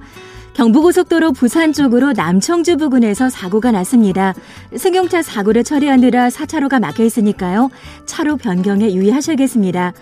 [0.53, 4.33] 경부고속도로 부산 쪽으로 남청주 부근에서 사고가 났습니다.
[4.75, 7.71] 승용차 사고를 처리하느라 4차로가 막혀 있으니까요.
[8.05, 9.93] 차로 변경에 유의하셔야겠습니다.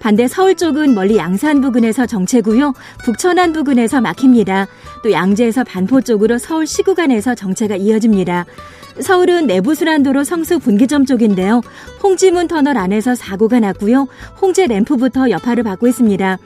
[0.00, 2.74] 반대 서울 쪽은 멀리 양산 부근에서 정체고요.
[3.04, 4.66] 북천안 부근에서 막힙니다.
[5.02, 8.44] 또 양재에서 반포 쪽으로 서울 시구간에서 정체가 이어집니다.
[9.00, 11.60] 서울은 내부순환도로 성수 분기점 쪽인데요.
[12.02, 14.06] 홍지문 터널 안에서 사고가 났고요.
[14.40, 16.38] 홍제 램프부터 여파를 받고 있습니다.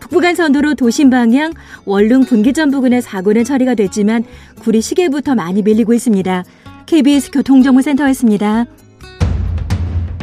[0.00, 1.52] 북부간선도로 도심 방향
[1.86, 4.24] 월릉 분기점 부근의 사고는 처리가 됐지만
[4.60, 6.44] 구리 시계부터 많이 밀리고 있습니다.
[6.86, 8.66] KBS 교통정보센터였습니다.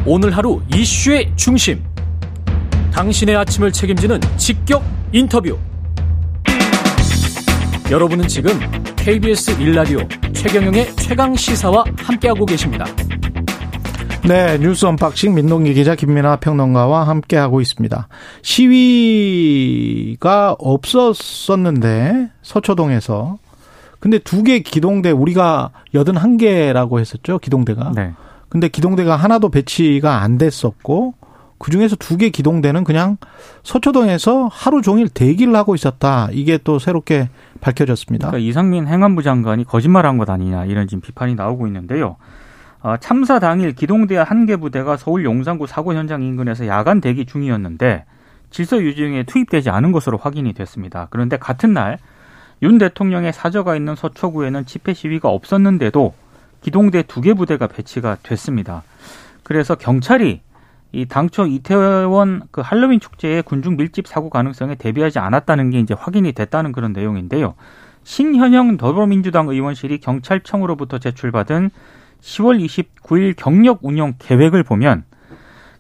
[0.06, 1.84] 오늘 하루 이슈의 중심.
[2.92, 5.58] 당신의 아침을 책임지는 직격 인터뷰.
[7.90, 8.52] 여러분은 지금
[8.96, 10.00] KBS 일라디오
[10.34, 12.86] 최경영의 최강 시사와 함께하고 계십니다.
[14.28, 18.08] 네, 뉴스 unboxing 민동기 기자 김민아 평론가와 함께하고 있습니다.
[18.44, 23.40] 시위가 없었었는데 서초동에서
[24.00, 27.92] 근데 두 개 기동대 우리가 여든 한 개라고 했었죠 기동대가.
[27.96, 28.14] 네.
[28.50, 31.14] 근데 기동대가 하나도 배치가 안 됐었고
[31.62, 33.18] 그 중에서 두 개 기동대는 그냥
[33.64, 36.28] 서초동에서 하루 종일 대기를 하고 있었다.
[36.32, 37.30] 이게 또 새롭게
[37.62, 38.30] 밝혀졌습니다.
[38.30, 42.16] 그러니까 이상민 행안부 장관이 거짓말한 것 아니냐 이런 지금 비판이 나오고 있는데요.
[42.82, 48.06] 어, 참사 당일 기동대 한 개 부대가 서울 용산구 사고 현장 인근에서 야간 대기 중이었는데
[48.50, 51.08] 질서 유지에 투입되지 않은 것으로 확인이 됐습니다.
[51.12, 52.00] 그런데 같은 날
[52.64, 56.14] 윤 대통령의 사저가 있는 서초구에는 집회 시위가 없었는데도
[56.62, 58.84] 기동대 두 개 부대가 배치가 됐습니다.
[59.44, 60.42] 그래서 경찰이
[60.94, 66.34] 이 당초 이태원 그 할로윈 축제의 군중 밀집 사고 가능성에 대비하지 않았다는 게 이제 확인이
[66.34, 67.56] 됐다는 그런 내용인데요.
[68.04, 71.70] 신현영 더불어민주당 의원실이 경찰청으로부터 제출받은
[72.22, 75.04] 10월 29일 경력 운영 계획을 보면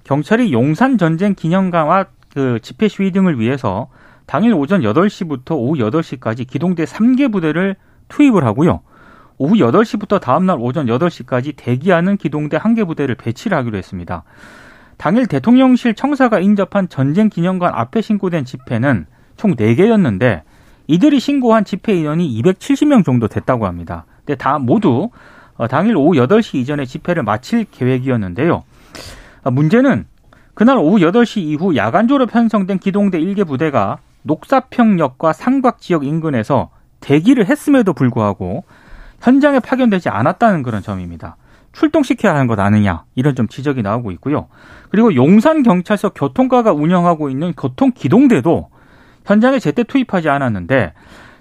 [0.03, 3.89] 경찰이 용산 전쟁 기념관과 그 집회 시위 등을 위해서
[4.25, 7.75] 당일 오전 8시부터 오후 8시까지 기동대 3개 부대를
[8.07, 8.81] 투입을 하고요.
[9.37, 14.23] 오후 8시부터 다음날 오전 8시까지 대기하는 기동대 1개 부대를 배치를 하기로 했습니다.
[15.01, 20.41] 당일 대통령실 청사가 인접한 전쟁 기념관 앞에 신고된 집회는 총 4개였는데
[20.85, 24.05] 이들이 신고한 집회 인원이 270명 정도 됐다고 합니다.
[24.17, 25.09] 근데 다 모두
[25.55, 28.61] 어, 당일 오후 8시 이전에 집회를 마칠 계획이었는데요.
[29.41, 30.05] 어, 문제는
[30.53, 37.47] 그날 오후 8시 이후 야간 졸업 편성된 기동대 1개 부대가 녹사평역과 삼각 지역 인근에서 대기를
[37.47, 38.65] 했음에도 불구하고
[39.19, 41.37] 현장에 파견되지 않았다는 그런 점입니다.
[41.73, 44.47] 출동시켜야 하는 것 아니냐 이런 좀 지적이 나오고 있고요.
[44.89, 48.69] 그리고 용산 경찰서 교통과가 운영하고 있는 교통 기동대도
[49.25, 50.93] 현장에 제때 투입하지 않았는데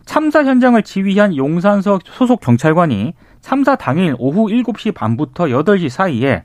[0.05, 6.43] 참사 현장을 지휘한 용산서 소속 경찰관이 참사 당일 오후 7시 반부터 8시 사이에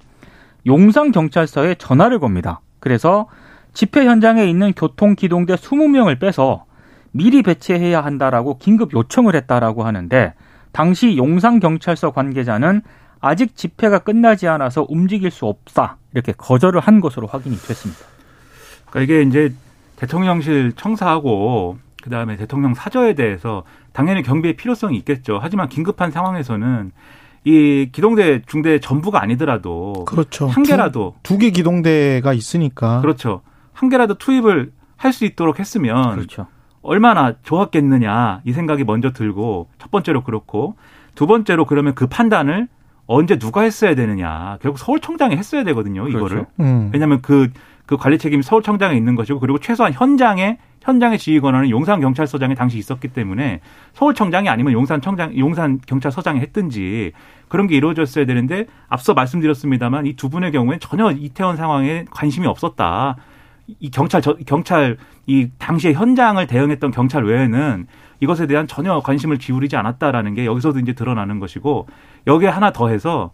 [0.65, 2.61] 용산 경찰서에 전화를 겁니다.
[2.79, 3.27] 그래서
[3.73, 6.65] 집회 현장에 있는 교통 기동대 20명을 빼서
[7.11, 10.33] 미리 배치해야 한다라고 긴급 요청을 했다라고 하는데
[10.71, 12.81] 당시 용산 경찰서 관계자는
[13.25, 18.05] 아직 집회가 끝나지 않아서 움직일 수 없다 이렇게 거절을 한 것으로 확인이 됐습니다.
[18.91, 19.53] 그러니까 이게 이제
[19.95, 25.39] 대통령실 청사하고 그 다음에 대통령 사저에 대해서 당연히 경비의 필요성이 있겠죠.
[25.41, 26.91] 하지만 긴급한 상황에서는
[27.45, 30.47] 이 기동대 중대 전부가 아니더라도 그렇죠.
[30.47, 33.41] 한 개라도 두 개 기동대가 있으니까 그렇죠.
[33.73, 36.45] 한 개라도 투입을 할 수 있도록 했으면 그렇죠.
[36.81, 40.75] 얼마나 좋았겠느냐 이 생각이 먼저 들고 첫 번째로 그렇고
[41.15, 42.67] 두 번째로 그러면 그 판단을
[43.07, 46.47] 언제 누가 했어야 되느냐 결국 서울청장이 했어야 되거든요 이거를 그렇죠.
[46.59, 46.89] 음.
[46.93, 47.49] 왜냐하면 그,
[47.85, 52.77] 그 관리 책임이 서울청장에 있는 것이고 그리고 최소한 현장에 현장의 지휘 권한은 용산 경찰서장에 당시
[52.77, 53.59] 있었기 때문에
[53.93, 57.11] 서울청장이 아니면 용산 청장 용산 경찰서장이 했든지
[57.47, 63.15] 그런 게 이루어졌어야 되는데 앞서 말씀드렸습니다만 이 두 분의 경우에 전혀 이태원 상황에 관심이 없었다.
[63.67, 67.87] 이 경찰 저, 경찰 이 당시에 현장을 대응했던 경찰 외에는
[68.19, 71.87] 이것에 대한 전혀 관심을 기울이지 않았다라는 게 여기서도 이제 드러나는 것이고
[72.27, 73.31] 여기에 하나 더해서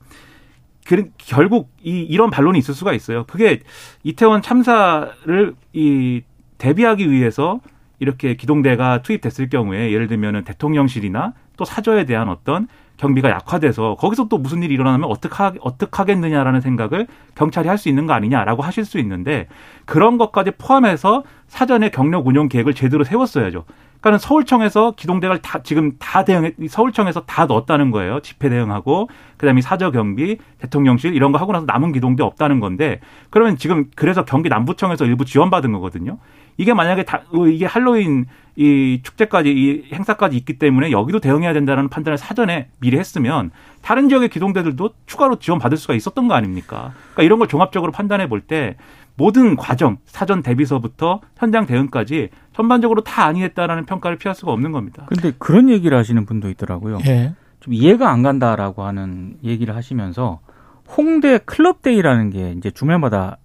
[0.86, 3.26] 그, 결국 이 이런 반론이 있을 수가 있어요.
[3.26, 3.62] 그게
[4.04, 6.22] 이태원 참사를 이
[6.58, 7.60] 대비하기 위해서
[8.00, 12.68] 이렇게 기동대가 투입됐을 경우에 예를 들면은 대통령실이나 또 사저에 대한 어떤
[13.02, 18.14] 경비가 약화돼서 거기서 또 무슨 일이 일어나면 어떡하, 어떡하겠느냐라는 생각을 경찰이 할 수 있는 거
[18.14, 19.48] 아니냐라고 하실 수 있는데
[19.86, 23.66] 그런 것까지 포함해서 사전에 경력 운영 계획을 제대로 세웠어야죠.
[24.02, 28.20] 그러니까는 서울청에서 기동대를 다 지금 다 대응 서울청에서 다 넣었다는 거예요.
[28.20, 33.00] 집회 대응하고 그다음에 사저 경비, 대통령실 이런 거 하고 나서 남은 기동대 없다는 건데
[33.32, 36.20] 그러면 지금 그래서 경기 남부청에서 일부 지원받은 거거든요.
[36.58, 38.26] 이게 만약에 다 이게 할로윈
[38.58, 44.30] 이 축제까지 이 행사까지 있기 때문에 여기도 대응해야 된다는 판단을 사전에 미리 했으면 다른 지역의
[44.30, 46.94] 기동대들도 추가로 지원받을 수가 있었던 거 아닙니까?
[47.14, 48.76] 그러니까 이런 걸 종합적으로 판단해 볼 때
[49.16, 55.06] 모든 과정 사전 대비서부터 현장 대응까지 전반적으로 다 아니했다라는 평가를 피할 수가 없는 겁니다.
[55.08, 57.00] 근데 그런 얘기를 하시는 분도 있더라고요.
[57.06, 57.34] 예.
[57.60, 60.40] 좀 이해가 안 간다라고 하는 얘기를 하시면서
[60.98, 63.38] 홍대 club day라는 게 이제 주말마다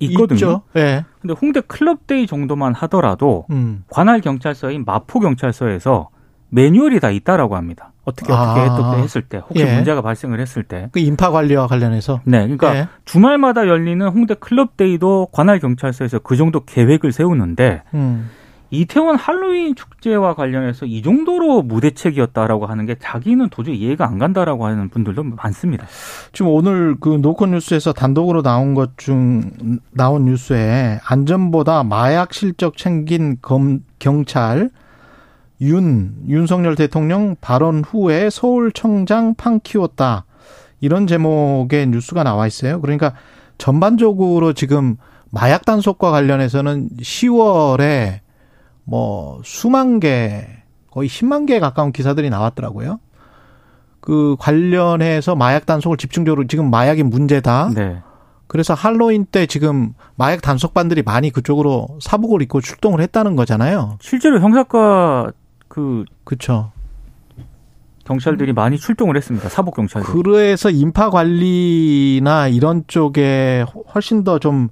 [0.00, 0.34] 있거든요.
[0.36, 0.62] 있죠.
[0.76, 1.04] 예.
[1.20, 3.84] 근데 홍대 club day 정도만 하더라도 음.
[3.88, 6.10] 관할 경찰서인 마포 경찰서에서
[6.50, 7.92] 매뉴얼이 다 있다라고 합니다.
[8.04, 8.94] 어떻게 어떻게 아.
[8.94, 9.74] 했- 했을 때 혹시 예.
[9.74, 10.88] 문제가 발생을 했을 때.
[10.92, 12.88] 그 인파 관리와 관련해서 네, 그러니까 예.
[13.04, 18.30] 주말마다 열리는 홍대 club day도 관할 경찰서에서 그 정도 계획을 세우는데 음.
[18.70, 24.90] 이태원 할로윈 축제와 관련해서 이 정도로 무대책이었다라고 하는 게 자기는 도저히 이해가 안 간다라고 하는
[24.90, 25.86] 분들도 많습니다.
[26.32, 29.50] 지금 오늘 그 노컷 뉴스에서 단독으로 나온 것 중
[29.92, 34.70] 나온 뉴스에 안전보다 마약 실적 챙긴 검, 경찰
[35.60, 40.24] 윤 윤석열 대통령 발언 후에 서울청장 판 키웠다
[40.80, 42.80] 이런 제목의 뉴스가 나와 있어요.
[42.80, 43.14] 그러니까
[43.56, 44.96] 전반적으로 지금
[45.30, 48.20] 마약 단속과 관련해서는 10월에
[48.88, 50.46] 뭐 수만 개
[50.90, 53.00] 거의 10만 개에 가까운 기사들이 나왔더라고요.
[54.00, 57.72] 그 관련해서 마약 단속을 집중적으로 지금 마약이 문제다.
[57.74, 57.98] 네.
[58.46, 63.98] 그래서 할로윈 때 지금 마약 단속반들이 많이 그쪽으로 사복을 입고 출동을 했다는 거잖아요.
[64.00, 65.32] 실제로 형사과
[65.68, 66.72] 그 그렇죠.
[68.04, 69.50] 경찰들이 많이 출동을 했습니다.
[69.50, 70.10] 사복 경찰들.
[70.10, 74.70] 그래서 인파 관리나 이런 쪽에 훨씬 더 좀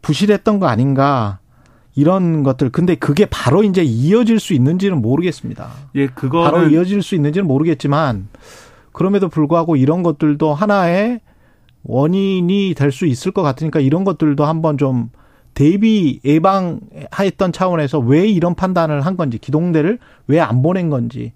[0.00, 1.40] 부실했던 거 아닌가
[1.94, 2.70] 이런 것들.
[2.70, 5.68] 근데 그게 바로 이제 이어질 수 있는지는 모르겠습니다.
[5.96, 8.28] 예, 바로 그거는 이어질 수 있는지는 모르겠지만
[8.92, 11.20] 그럼에도 불구하고 이런 것들도 하나의
[11.82, 15.10] 원인이 될 수 있을 것 같으니까 이런 것들도 한번 좀
[15.54, 21.32] 대비 예방했던 차원에서 왜 이런 판단을 한 건지 기동대를 왜 안 보낸 건지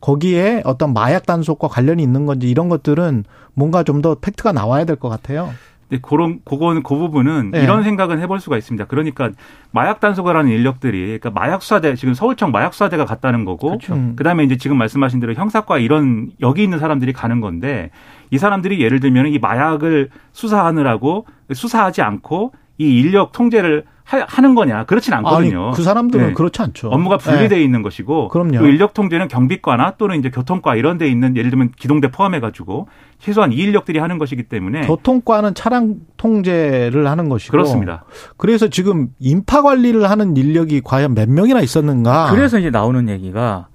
[0.00, 4.96] 거기에 어떤 마약 단속과 관련이 있는 건지 이런 것들은 뭔가 좀 더 팩트가 나와야 될
[4.96, 5.52] 것 같아요.
[5.90, 7.62] 네, 그런 그건 그 부분은 네.
[7.62, 8.84] 이런 생각은 해볼 수가 있습니다.
[8.86, 9.30] 그러니까
[9.70, 13.94] 마약 단속을 하는 인력들이 그러니까 마약 수사대 지금 서울청 마약 수사대가 갔다는 거고 그렇죠.
[13.94, 14.14] 음.
[14.16, 17.90] 그다음에 이제 지금 말씀하신 대로 형사과 이런 여기 있는 사람들이 가는 건데
[18.30, 24.84] 이 사람들이 예를 들면 이 마약을 수사하느라고 수사하지 않고 이 인력 통제를 하, 하는 거냐
[24.84, 25.66] 그렇진 않거든요.
[25.66, 26.32] 아니, 그 사람들은 네.
[26.32, 26.88] 그렇지 않죠.
[26.88, 27.62] 업무가 분리되어 네.
[27.62, 28.58] 있는 것이고 그럼요.
[28.58, 32.88] 또 인력 통제는 경비과나 또는 이제 교통과 이런 데 있는 예를 들면 기동대 포함해 가지고
[33.18, 38.04] 최소한 이 인력들이 하는 것이기 때문에 교통과는 차량 통제를 하는 것이고 그렇습니다.
[38.38, 42.30] 그래서 지금 인파 관리를 하는 인력이 과연 몇 명이나 있었는가?
[42.30, 43.68] 그래서 이제 나오는 얘기가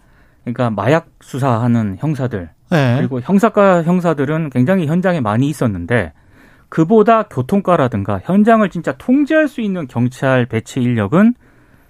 [0.43, 2.95] 그러니까 마약 수사하는 형사들 네.
[2.97, 6.13] 그리고 형사과 형사들은 굉장히 현장에 많이 있었는데
[6.73, 11.35] 그보다 교통과라든가 현장을 진짜 통제할 수 있는 경찰 배치 인력은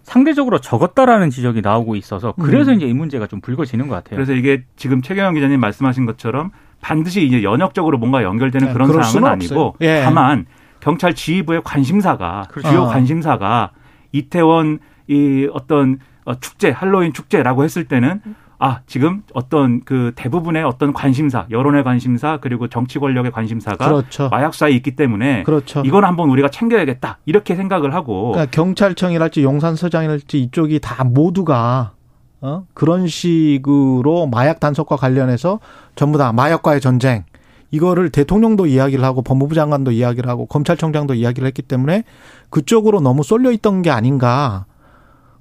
[0.01, 2.75] 상대적으로 적었다라는 지적이 나오고 있어서 그래서 음.
[2.75, 4.17] 이제 이 문제가 좀 불거지는 것 같아요.
[4.17, 9.25] 그래서 이게 지금 최경영 기자님 말씀하신 것처럼 반드시 이제 연역적으로 뭔가 연결되는 네, 그런 수는
[9.25, 9.77] 아니고.
[9.79, 10.01] 예.
[10.03, 10.47] 다만
[10.81, 12.67] 경찰 지휘부의 관심사가 그렇죠.
[12.67, 12.87] 주요 어.
[12.87, 13.71] 관심사가
[14.11, 18.19] 이태원 이 어떤 어, 축제 할로윈 축제라고 했을 때는
[18.59, 24.29] 아 지금 어떤 그 대부분의 어떤 관심사 여론의 관심사 그리고 정치 권력의 관심사가 그렇죠.
[24.29, 25.81] 마약 수사에 있기 때문에 그렇죠.
[25.85, 31.93] 이건 한번 우리가 챙겨야겠다 이렇게 생각을 하고 그러니까 경찰청이랄지 용산서장이랄지 이쪽이 다 모두가
[32.41, 32.65] 어?
[32.73, 35.59] 그런 식으로 마약 단속과 관련해서
[35.95, 37.23] 전부 다 마약과의 전쟁
[37.71, 42.03] 이거를 대통령도 이야기를 하고 법무부 장관도 이야기를 하고 검찰청장도 이야기를 했기 때문에
[42.51, 44.65] 그쪽으로 너무 쏠려 있던 게 아닌가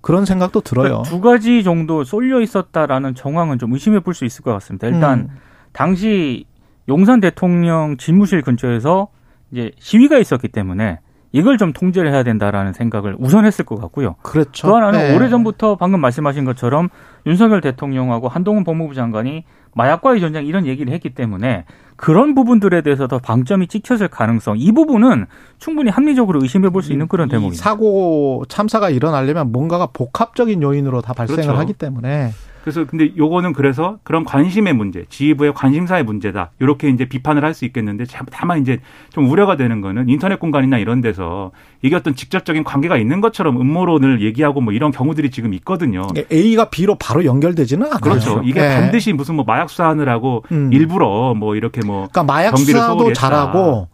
[0.03, 1.03] 그런 생각도 들어요.
[1.03, 4.89] 그러니까 두 가지 정도 쏠려 있었다라는 정황은 좀 의심해 볼 수 있을 것 같습니다.
[4.89, 5.29] 일단 음.
[5.73, 6.45] 당시
[6.89, 9.09] 용산 대통령 집무실 근처에서
[9.53, 10.99] 이제 시위가 있었기 때문에
[11.35, 14.17] 이걸 좀 통제를 해야 된다라는 생각을 우선 했을 것 같고요.
[14.23, 14.67] 그렇죠.
[14.69, 15.17] 또 하나는 네.
[15.17, 16.91] 오래전부터 방금 말씀하신 것처럼
[17.27, 21.65] 윤석열 대통령하고 한동훈 법무부 장관이 마약과의 전쟁 이런 얘기를 했기 때문에
[21.97, 25.27] 그런 부분들에 대해서 더 방점이 찍혔을 가능성 이 부분은
[25.59, 27.63] 충분히 합리적으로 의심해 볼 수 있는 그런 이 대목입니다.
[27.63, 31.59] 사고 참사가 일어나려면 뭔가가 복합적인 요인으로 다 발생을 그렇죠.
[31.61, 36.53] 하기 때문에 그래서 근데 요거는 그래서 그런 관심의 문제, 지휘부의 관심사의 문제다.
[36.61, 38.79] 이렇게 이제 비판을 할 수 있겠는데 자- 다만 이제
[39.11, 41.51] 좀 우려가 되는 거는 인터넷 공간이나 이런 데서
[41.83, 46.07] 이게 어떤 직접적인 관계가 있는 것처럼 음모론을 얘기하고 뭐 이런 경우들이 지금 있거든요.
[46.33, 47.99] A가 B로 바로 연결되지는 않아요.
[48.01, 48.41] 그렇죠.
[48.45, 48.75] 이게 네.
[48.81, 50.71] 반드시 무슨 뭐 마약 수사하느라고 음.
[50.73, 53.13] 일부러 뭐 이렇게 뭐 그러니까 마약 경비를 수사도.
[53.13, 53.89] 잘하고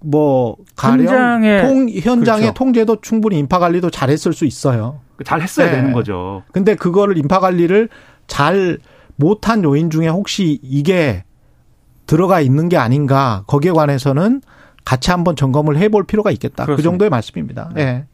[0.00, 2.54] 뭐 가령 현장에- 통, 현장의 그렇죠.
[2.54, 5.00] 통제도 충분히 인파 관리도 잘했을 수 있어요.
[5.24, 5.76] 잘 했어야 네.
[5.76, 6.42] 되는 거죠.
[6.52, 7.88] 근데 그거를 인파 관리를
[8.26, 8.78] 잘
[9.16, 11.24] 못한 요인 중에 혹시 이게
[12.06, 14.40] 들어가 있는 게 아닌가 거기에 관해서는
[14.84, 16.64] 같이 한번 점검을 해볼 필요가 있겠다.
[16.64, 16.90] 그 그렇습니다.
[16.90, 17.70] 정도의 말씀입니다.
[17.76, 18.04] 예.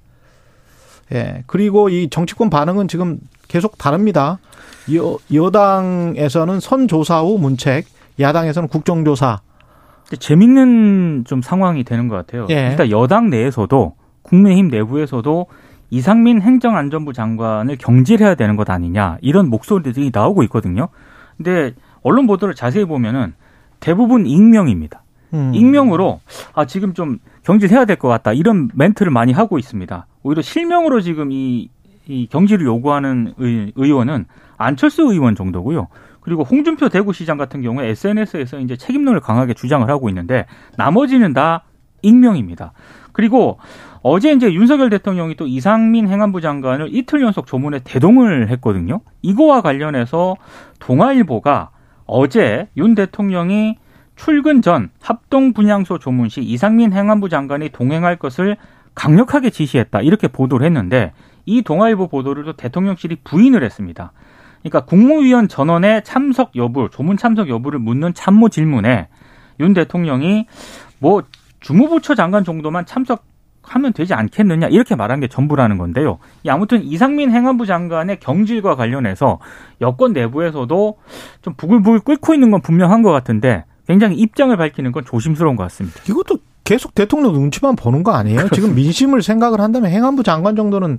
[1.12, 1.44] 예.
[1.46, 4.38] 그리고 이 정치권 반응은 지금 계속 다릅니다.
[4.94, 7.86] 여, 여당에서는 선조사 후 문책,
[8.18, 9.40] 야당에서는 국정조사.
[10.18, 12.46] 재밌는 좀 상황이 되는 것 같아요.
[12.50, 12.70] 예.
[12.70, 15.46] 일단 여당 내에서도 국민의힘 내부에서도
[15.90, 20.88] 이상민 행정안전부 장관을 경질해야 되는 것 아니냐 이런 목소리들이 나오고 있거든요.
[21.36, 23.34] 근데 언론 보도를 자세히 보면은
[23.80, 25.02] 대부분 익명입니다.
[25.34, 25.52] 음.
[25.54, 26.20] 익명으로
[26.54, 30.06] 아 지금 좀 경질해야 될 것 같다 이런 멘트를 많이 하고 있습니다.
[30.22, 31.68] 오히려 실명으로 지금 이,
[32.06, 35.88] 이 경질을 요구하는 의, 의원은 안철수 의원 정도고요.
[36.20, 40.46] 그리고 홍준표 대구시장 같은 경우에 SNS에서 이제 책임론을 강하게 주장을 하고 있는데
[40.78, 41.64] 나머지는 다
[42.00, 42.72] 익명입니다.
[43.12, 43.58] 그리고
[44.06, 49.00] 어제 이제 윤석열 대통령이 또 이상민 행안부 장관을 이틀 연속 조문에 대동을 했거든요.
[49.22, 50.36] 이거와 관련해서
[50.78, 51.70] 동아일보가
[52.04, 53.78] 어제 윤 대통령이
[54.14, 58.58] 출근 전 합동 분향소 조문 시 이상민 행안부 장관이 동행할 것을
[58.94, 60.02] 강력하게 지시했다.
[60.02, 61.14] 이렇게 보도를 했는데
[61.46, 64.12] 이 동아일보 보도를 또 대통령실이 부인을 했습니다.
[64.60, 69.08] 그러니까 국무위원 전원의 참석 여부, 조문 참석 여부를 묻는 참모 질문에
[69.60, 70.46] 윤 대통령이
[70.98, 71.22] 뭐
[71.60, 73.32] 주무부처 장관 정도만 참석
[73.66, 76.18] 하면 되지 않겠느냐 이렇게 말한 게 전부라는 건데요.
[76.42, 79.38] 이 아무튼 이상민 행안부 장관의 경질과 관련해서
[79.80, 80.96] 여권 내부에서도
[81.42, 86.00] 좀 부글부글 끓고 있는 건 분명한 것 같은데 굉장히 입장을 밝히는 건 조심스러운 것 같습니다.
[86.08, 88.48] 이것도 계속 대통령 눈치만 보는 거 아니에요?
[88.50, 90.98] 지금 민심을 생각을 한다면 행안부 장관 정도는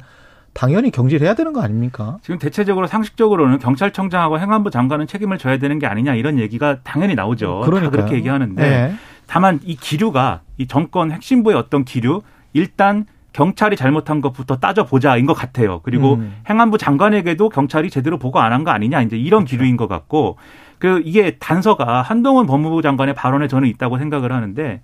[0.54, 2.18] 당연히 경질해야 되는 거 아닙니까?
[2.22, 7.62] 지금 대체적으로 상식적으로는 경찰청장하고 행안부 장관은 책임을 져야 되는 게 아니냐 이런 얘기가 당연히 나오죠.
[7.62, 7.92] 다 그러니까요.
[7.92, 8.94] 그렇게 얘기하는데 네.
[9.28, 12.22] 다만 이 기류가 이 정권 핵심부의 어떤 기류
[12.56, 15.82] 일단 경찰이 잘못한 것부터 따져보자인 것 같아요.
[15.84, 16.38] 그리고 음.
[16.50, 19.58] 행안부 장관에게도 경찰이 제대로 보고 안 한 거 아니냐 이제 이런 그렇죠.
[19.58, 20.38] 기류인 것 같고
[20.80, 24.82] 그 이게 단서가 한동훈 법무부 장관의 발언에 저는 있다고 생각을 하는데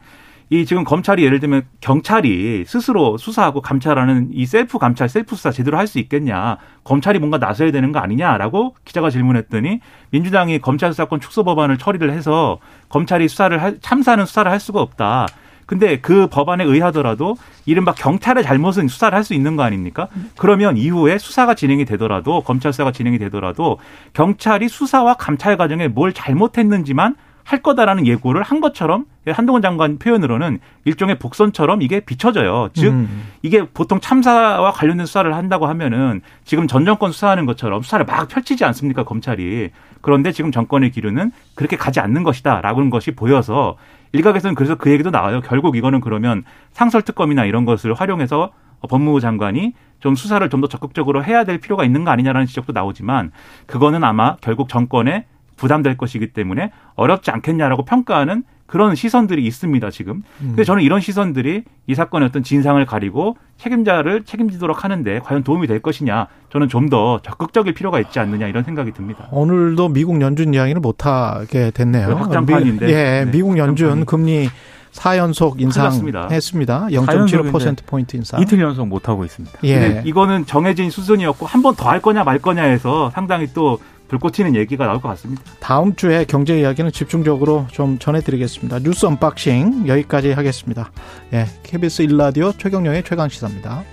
[0.49, 5.77] 이 지금 검찰이 예를 들면 경찰이 스스로 수사하고 감찰하는 이 셀프 감찰, 셀프 수사 제대로
[5.77, 6.57] 할 수 있겠냐.
[6.83, 9.79] 검찰이 뭔가 나서야 되는 거 아니냐라고 기자가 질문했더니
[10.09, 15.27] 민주당이 검찰 수사권 축소 법안을 처리를 해서 검찰이 수사를 할, 참사는 수사를 할 수가 없다.
[15.71, 20.07] 근데 그 법안에 의하더라도 이른바 경찰의 잘못은 수사를 할 수 있는 거 아닙니까?
[20.35, 23.77] 그러면 이후에 수사가 진행이 되더라도 검찰 수사가 진행이 되더라도
[24.13, 31.19] 경찰이 수사와 감찰 과정에 뭘 잘못했는지만 할 거다라는 예고를 한 것처럼 한동훈 장관 표현으로는 일종의
[31.19, 32.69] 복선처럼 이게 비춰져요.
[32.73, 33.27] 즉 음.
[33.41, 38.65] 이게 보통 참사와 관련된 수사를 한다고 하면은 지금 전 정권 수사하는 것처럼 수사를 막 펼치지
[38.65, 39.69] 않습니까 검찰이
[40.01, 43.77] 그런데 지금 정권의 기류는 그렇게 가지 않는 것이다라는 것이 보여서
[44.13, 45.41] 일각에서는 그래서 그 얘기도 나와요.
[45.41, 48.51] 결국 이거는 그러면 상설 특검이나 이런 것을 활용해서
[48.89, 53.31] 법무부 장관이 좀 수사를 좀 더 적극적으로 해야 될 필요가 있는 거 아니냐라는 지적도 나오지만
[53.67, 55.25] 그거는 아마 결국 정권에
[55.57, 60.23] 부담될 것이기 때문에 어렵지 않겠냐라고 평가하는 그런 시선들이 있습니다, 지금.
[60.53, 65.81] 그래서 저는 이런 시선들이 이 사건의 어떤 진상을 가리고 책임자를 책임지도록 하는데 과연 도움이 될
[65.81, 69.27] 것이냐, 저는 좀 더 적극적일 필요가 있지 않느냐 이런 생각이 듭니다.
[69.31, 72.07] 오늘도 미국 연준 이야기를 못 하게 됐네요.
[72.07, 72.85] 네, 확장판인데.
[72.85, 74.05] 미, 예, 네, 미국 연준 확장판이.
[74.05, 74.49] 금리
[74.93, 76.23] 4연속 났습니다.
[76.27, 76.79] 인상했습니다.
[76.89, 78.41] 사연속인데 0.75% 포인트 인상.
[78.41, 79.59] 이틀 연속 못 하고 있습니다.
[79.63, 79.79] 예.
[79.79, 83.79] 근데 이거는 정해진 수준이었고 한 번 더 할 거냐 말 거냐 해서 상당히 또
[84.11, 85.41] 불꽃 튀는 얘기가 나올 것 같습니다.
[85.61, 88.79] 다음 주에 경제 이야기는 집중적으로 좀 전해드리겠습니다.
[88.79, 90.91] 뉴스 unboxing 여기까지 하겠습니다.
[91.31, 93.83] 예, KBS 1라디오 최경영의 최강 시사입니다.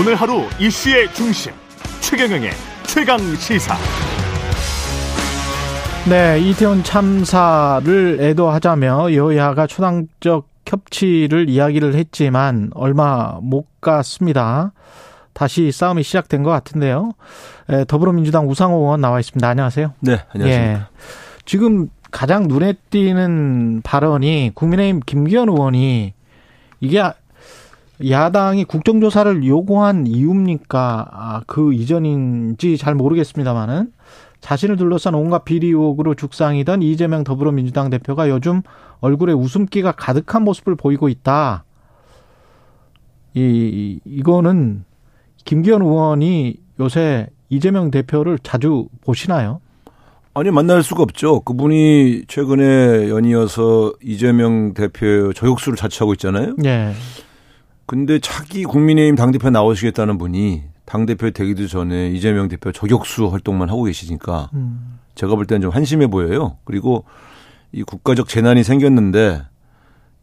[0.00, 1.52] 오늘 하루 이슈의 중심
[2.00, 2.50] 최경영의
[2.86, 3.76] 최강 시사.
[6.08, 14.70] 네, 이태원 참사를 애도하자며 여야가 초당적 협치를 이야기를 했지만 얼마 못 갔습니다.
[15.32, 17.10] 다시 싸움이 시작된 것 같은데요.
[17.88, 19.48] 더불어민주당 우상호 의원 나와 있습니다.
[19.48, 19.94] 안녕하세요.
[19.98, 20.72] 네, 안녕하십니까.
[20.72, 20.78] 예,
[21.44, 26.14] 지금 가장 눈에 띄는 발언이 국민의힘 김기현 의원이
[26.78, 27.02] 이게
[28.08, 31.08] 야당이 국정조사를 요구한 이유입니까?
[31.12, 33.92] 아, 그 이전인지 잘 모르겠습니다만은
[34.46, 38.62] 자신을 둘러싼 온갖 비리 의혹으로 죽상이던 이재명 더불어민주당 대표가 요즘
[39.00, 41.64] 얼굴에 웃음기가 가득한 모습을 보이고 있다.
[43.34, 44.84] 이 이거는
[45.44, 49.60] 김기현 의원이 요새 이재명 대표를 자주 보시나요?
[50.32, 51.40] 아니 만날 수가 없죠.
[51.40, 56.54] 그분이 최근에 연이어서 이재명 대표 저격수를 자처하고 있잖아요.
[56.56, 56.92] 네.
[57.84, 64.50] 근데 차기 국민의힘 당대표 나오시겠다는 분이 당대표 되기도 전에 이재명 대표 저격수 활동만 하고 계시니까
[64.54, 64.98] 음.
[65.14, 66.56] 제가 볼 때는 좀 한심해 보여요.
[66.64, 67.04] 그리고
[67.72, 69.42] 이 국가적 재난이 생겼는데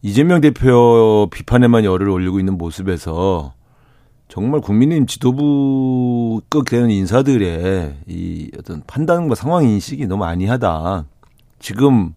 [0.02, 3.54] 이재명 대표 비판에만 열을 올리고 있는 모습에서
[4.28, 11.04] 정말 국민의힘 지도부급 되는 인사들의 이 어떤 판단과 상황 인식이 너무 아니하다.
[11.58, 12.14] 지금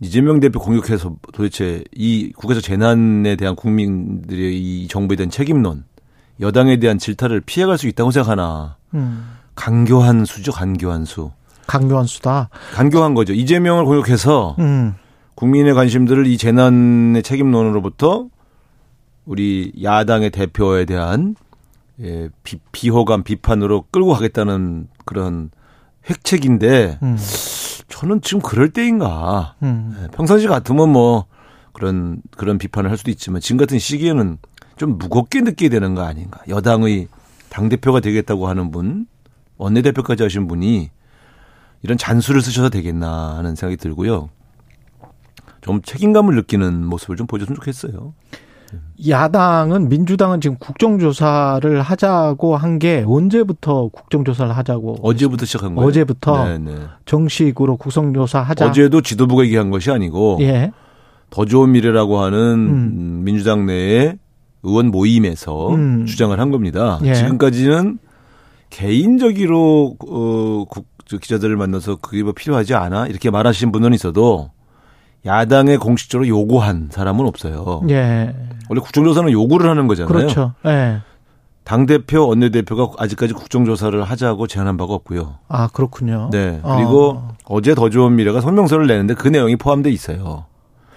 [0.00, 5.84] 이재명 대표 공격해서 도대체 이 국가적 재난에 대한 국민들의 이 정부에 대한 책임론,
[6.40, 8.76] 여당에 대한 질타를 피해갈 수 있다고 생각하나.
[8.94, 9.36] 음.
[9.54, 11.30] 강교한 수죠, 강교한 수.
[11.66, 12.48] 강교한 수다.
[12.72, 13.32] 강교한 거죠.
[13.32, 14.94] 이재명을 공격해서 음.
[15.34, 18.26] 국민의 관심들을 이 재난의 책임론으로부터
[19.24, 21.36] 우리 야당의 대표에 대한
[22.00, 25.50] 예, 비, 비호감 비판으로 끌고 가겠다는 그런
[26.08, 27.18] 획책인데 음.
[27.88, 29.54] 저는 지금 그럴 때인가.
[29.62, 29.96] 음.
[30.02, 31.26] 예, 평상시 같으면 뭐
[31.72, 34.38] 그런 그런 비판을 할 수도 있지만 지금 같은 시기에는
[34.80, 36.40] 좀 무겁게 느끼게 되는 거 아닌가.
[36.48, 37.08] 여당의
[37.50, 39.06] 당 대표가 되겠다고 하는 분,
[39.58, 40.88] 원내대표까지 하신 분이
[41.82, 44.30] 이런 잔수를 쓰셔도 되겠나 하는 생각이 들고요.
[45.60, 48.14] 좀 책임감을 느끼는 모습을 좀 보여줬으면 좋겠어요.
[49.06, 55.86] 야당은 민주당은 지금 국정조사를 하자고 한 게 언제부터 국정조사를 하자고 어제부터 시작한 거예요.
[55.88, 56.74] 어제부터 네네.
[57.04, 58.66] 정식으로 국정조사 하자.
[58.66, 60.72] 어제도 지도부가 얘기한 것이 아니고 예.
[61.28, 63.20] 더 좋은 미래라고 하는 음.
[63.24, 64.16] 민주당 내에
[64.62, 66.06] 의원 모임에서 음.
[66.06, 66.98] 주장을 한 겁니다.
[67.04, 67.14] 예.
[67.14, 67.98] 지금까지는
[68.68, 74.50] 개인적으로 어, 국, 기자들을 만나서 그게 뭐 필요하지 않아 이렇게 말하신 분은 있어도
[75.26, 77.82] 야당에 공식적으로 요구한 사람은 없어요.
[77.90, 78.34] 예.
[78.68, 80.12] 원래 국정조사는 요구를 하는 거잖아요.
[80.14, 80.54] 그렇죠.
[80.66, 81.00] 예.
[81.64, 85.34] 당 대표, 원내 대표가 아직까지 국정조사를 하자고 제안한 바가 없고요.
[85.48, 86.30] 아 그렇군요.
[86.32, 86.60] 네.
[86.62, 87.60] 그리고 어.
[87.60, 90.46] 제 더 좋은 미래가 성명서를 내는데 그 내용이 포함돼 있어요.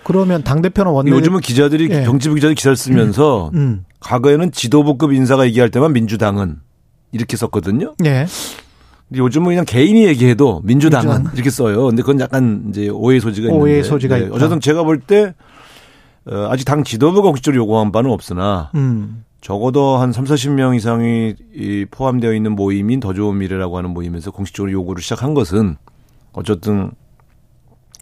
[0.03, 2.03] 그러면 당 대표는 원내 요즘은 기자들이 예.
[2.03, 3.85] 정치부 기자들이 기사를 쓰면서 음, 음.
[3.99, 6.57] 과거에는 지도부급 인사가 얘기할 때만 민주당은
[7.11, 7.93] 이렇게 썼거든요.
[8.05, 8.25] 예.
[9.15, 11.33] 요즘은 그냥 개인이 얘기해도 민주당은 민주당.
[11.35, 11.85] 이렇게 써요.
[11.85, 13.63] 근데 그건 약간 이제 오해 소지가 있는데.
[13.63, 14.25] 오해 소지가 네.
[14.25, 14.35] 있다.
[14.35, 15.33] 어쨌든 제가 볼때
[16.25, 19.23] 어, 아직 당 지도부가 공식적으로 요구한 바는 없으나 음.
[19.41, 24.71] 적어도 한 3, 40명 이상이 이 포함되어 있는 모임인 더 좋은 미래라고 하는 모임에서 공식적으로
[24.71, 25.75] 요구를 시작한 것은
[26.31, 26.91] 어쨌든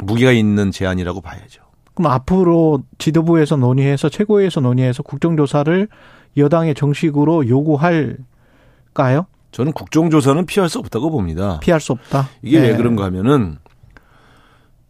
[0.04, 1.64] 무게가 있는 제안이라고 봐야죠.
[2.02, 5.88] 그럼 앞으로 지도부에서 논의해서 최고위에서 논의해서 국정조사를
[6.36, 9.28] 여당에 정식으로 요구할까요?
[9.52, 11.60] 저는 국정조사는 피할 수 없다고 봅니다.
[11.60, 12.28] 피할 수 없다.
[12.42, 12.70] 이게 네.
[12.70, 13.58] 왜 그런가 하면은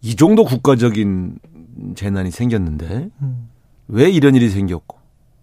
[0.01, 1.37] 이 정도 국가적인
[1.95, 3.49] 재난이 생겼는데 음.
[3.89, 4.97] 왜 이런 일이 생겼고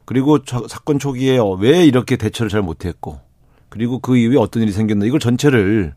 [0.07, 0.39] 그리고
[0.69, 3.21] 사건 초기에 왜 이렇게 대처를 잘 못했고
[3.69, 5.93] 그리고 그 이후에 어떤 일이 생겼나 이걸 전체를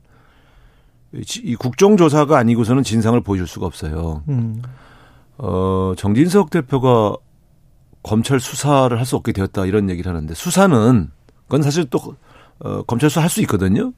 [1.13, 4.23] 이 국정조사가 아니고서는 진상을 보여줄 수가 없어요.
[4.27, 4.61] 음.
[5.37, 7.15] 어, 정진석 대표가
[8.03, 11.09] 검찰 수사를 할 수 없게 되었다 이런 얘기를 하는데 수사는
[11.43, 12.15] 그건 사실 또
[12.59, 13.91] 어, 검찰 수사 할 수 있거든요.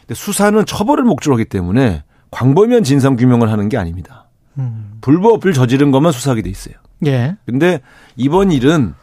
[0.00, 4.28] 근데 수사는 처벌을 목적으로 하기 때문에 광범위한 진상 규명을 하는 게 아닙니다.
[4.58, 4.98] 음.
[5.00, 6.74] 불법을 저지른 것만 수사하게 돼 있어요.
[7.06, 7.36] 예.
[7.46, 7.80] 근데
[8.16, 8.94] 이번 일은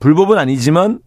[0.00, 1.00] 불법은 아니지만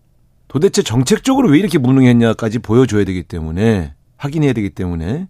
[0.47, 5.27] 도대체 정책적으로 왜 이렇게 무능했냐까지 보여줘야 되기 때문에 확인해야 되기 때문에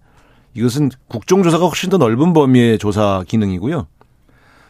[0.54, 3.88] 이것은 국정조사가 훨씬 더 넓은 범위의 조사 기능이고요.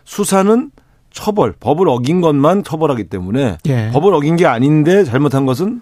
[0.06, 0.72] 수사는
[1.12, 3.90] 처벌, 법을 어긴 것만 처벌하기 때문에 예.
[3.92, 5.82] 법을 어긴 게 아닌데 잘못한 것은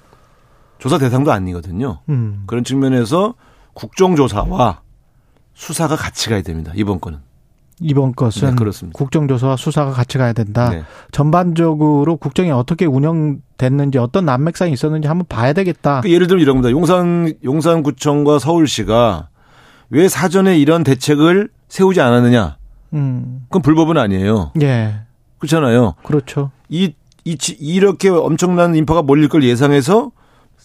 [0.80, 2.00] 조사 대상도 아니거든요.
[2.10, 2.44] 음.
[2.46, 3.36] 그런 측면에서
[3.74, 4.82] 국정조사와
[5.54, 6.72] 수사가 같이 가야 됩니다.
[6.76, 7.20] 이번 건은.
[7.80, 8.96] 이번 것은 네, 그렇습니다.
[8.98, 10.70] 국정조사와 수사가 같이 가야 된다.
[10.70, 10.84] 네.
[11.12, 16.02] 전반적으로 국정이 어떻게 운영됐는지 어떤 난맥상이 있었는지 한번 봐야 되겠다.
[16.02, 16.72] 그 예를 들면 이런 겁니다.
[16.72, 19.30] 용산 용산구청과 서울시가
[19.90, 22.58] 왜 사전에 이런 대책을 세우지 않았느냐?
[22.94, 23.42] 음.
[23.50, 24.52] 그건 불법은 아니에요.
[24.62, 24.96] 예.
[25.40, 25.96] 그렇잖아요.
[26.04, 26.52] 그렇죠.
[26.70, 26.94] 이,
[27.26, 30.12] 이 이렇게 엄청난 인파가 몰릴 걸 예상해서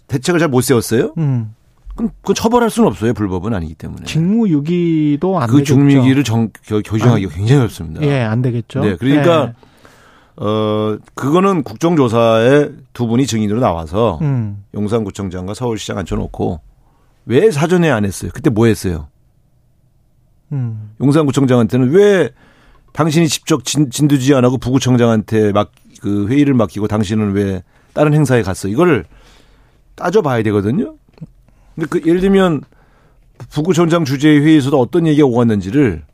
[0.08, 1.12] 대책을 잘 못 세웠어요.
[1.18, 1.54] 음.
[1.88, 3.12] 그건, 그건 처벌할 수는 없어요.
[3.12, 4.04] 불법은 아니기 때문에.
[4.04, 5.74] 직무유기도 안 그 되겠죠.
[5.74, 8.02] 중미기를 정, 겨, 교정하기가 굉장히 어렵습니다.
[8.02, 8.80] 예, 안 되겠죠.
[8.80, 9.52] 네, 그러니까 예.
[10.40, 14.62] 어 그거는 국정조사에 두 분이 증인으로 나와서 음.
[14.74, 16.60] 용산구청장과 서울시장 앉혀놓고
[17.26, 18.30] 왜 사전에 안 했어요?
[18.32, 19.08] 그때 뭐 했어요?
[20.52, 20.90] 음.
[21.00, 22.30] 용산구청장한테는 왜
[22.92, 25.70] 당신이 직접 진, 진두지 안 하고 부구청장한테 막
[26.00, 28.68] 그 회의를 맡기고 당신은 왜 다른 행사에 갔어?
[28.68, 29.04] 이거를
[29.96, 30.94] 따져봐야 되거든요.
[31.74, 32.60] 근데 그 예를 들면
[33.50, 36.04] 부구청장 주재의 회의에서도 어떤 얘기가 오갔는지를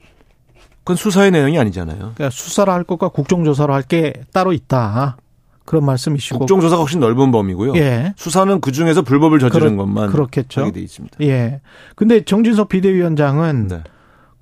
[0.78, 1.98] 그건 수사의 내용이 아니잖아요.
[1.98, 5.18] 그러니까 수사를 할 것과 국정조사를 할 게 따로 있다.
[5.66, 6.38] 그런 말씀이시고.
[6.38, 7.74] 국정조사가 훨씬 넓은 범위고요.
[7.76, 8.14] 예.
[8.16, 10.62] 수사는 그 중에서 불법을 저지른 그렇- 것만 그렇겠죠.
[10.62, 11.18] 하게 돼 있습니다.
[11.20, 11.60] 예.
[11.94, 13.82] 근데 정진석 비대위원장은 네.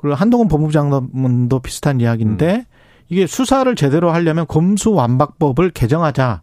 [0.03, 2.65] 그리고 한동훈 법무장관도 비슷한 이야기인데 음.
[3.09, 6.43] 이게 수사를 제대로 하려면 검수완박법을 개정하자.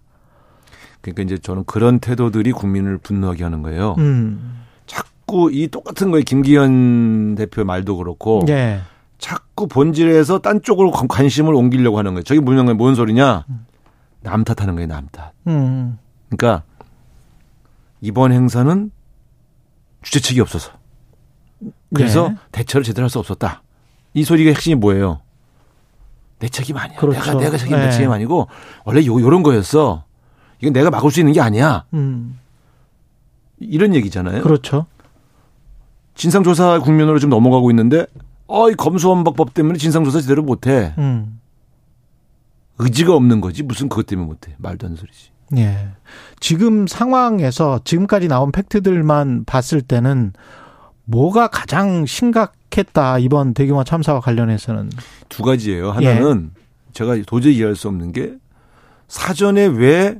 [1.01, 3.95] 그러니까 이제 저는 그런 태도들이 국민을 분노하게 하는 거예요.
[3.99, 4.63] 음.
[4.85, 8.79] 자꾸 이 똑같은 거에 김기현 대표 말도 그렇고 예.
[9.17, 12.23] 자꾸 본질에서 딴 쪽으로 관- 관심을 옮기려고 하는 거예요.
[12.23, 13.45] 저게 무슨 뭔 소리냐?
[14.21, 15.33] 남 탓하는 거예요, 남 탓.
[15.47, 15.97] 음.
[16.29, 16.63] 그러니까
[18.01, 18.91] 이번 행사는
[20.01, 20.71] 주최 측이 없어서
[21.93, 22.35] 그래서 예.
[22.51, 23.63] 대처를 제대로 할 수 없었다.
[24.13, 25.21] 이 소리가 핵심이 뭐예요?
[26.39, 26.97] 내 책임 아니야.
[26.97, 27.19] 그렇죠.
[27.19, 27.91] 내가 내가 책임 내 예.
[27.91, 28.47] 책임 아니고
[28.85, 30.03] 원래 요 요런 거였어.
[30.61, 31.85] 이건 내가 막을 수 있는 게 아니야.
[31.93, 32.39] 음.
[33.59, 34.41] 이런 얘기잖아요.
[34.41, 34.85] 그렇죠.
[36.15, 38.05] 진상조사 국면으로 좀 넘어가고 있는데
[38.47, 40.93] 어이 검수완박법 때문에 진상조사 제대로 못해.
[40.97, 41.39] 음.
[42.77, 44.55] 의지가 없는 거지 무슨 그것 때문에 못해.
[44.57, 45.31] 말도 안 되는 소리지.
[45.57, 45.89] 예.
[46.39, 50.33] 지금 상황에서 지금까지 나온 팩트들만 봤을 때는
[51.09, 54.91] 뭐가 가장 심각했다 이번 대규모 참사와 관련해서는
[55.27, 55.95] 두 가지예요.
[56.01, 56.07] 예.
[56.07, 56.51] 하나는
[56.93, 58.33] 제가 도저히 이해할 수 없는 게
[59.07, 60.19] 사전에 왜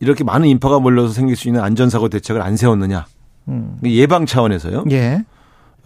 [0.00, 3.06] 이렇게 많은 인파가 몰려서 생길 수 있는 안전사고 대책을 안 세웠느냐.
[3.48, 3.78] 음.
[3.84, 4.84] 예방 차원에서요.
[4.90, 5.24] 예.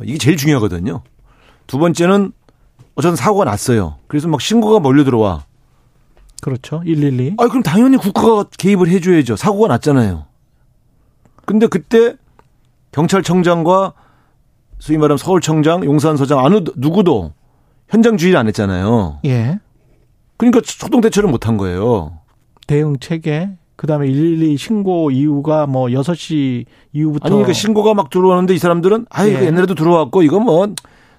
[0.02, 1.02] 이게 제일 중요하거든요.
[1.66, 2.32] 두 번째는
[2.94, 3.96] 어쨌든 사고가 났어요.
[4.06, 5.44] 그래서 막 신고가 몰려 들어와.
[6.40, 6.80] 그렇죠.
[6.84, 7.34] 112.
[7.38, 9.34] 아, 그럼 당연히 국가가 개입을 해줘야죠.
[9.34, 10.26] 사고가 났잖아요.
[11.44, 12.14] 근데 그때
[12.92, 13.94] 경찰청장과
[14.78, 17.32] 소위 말하면 서울청장, 용산서장 아무 누구도
[17.88, 19.20] 현장 주의를 안 했잖아요.
[19.24, 19.58] 예.
[20.36, 22.18] 그러니까 초동 대처를 못 한 거예요.
[22.66, 28.58] 대응 체계 그다음에 112 신고 이후가 뭐 6시 이후부터 아니 그러니까 신고가 막 들어오는데 이
[28.58, 29.46] 사람들은 아 이거 예.
[29.46, 30.66] 옛날에도 들어왔고 이거 뭐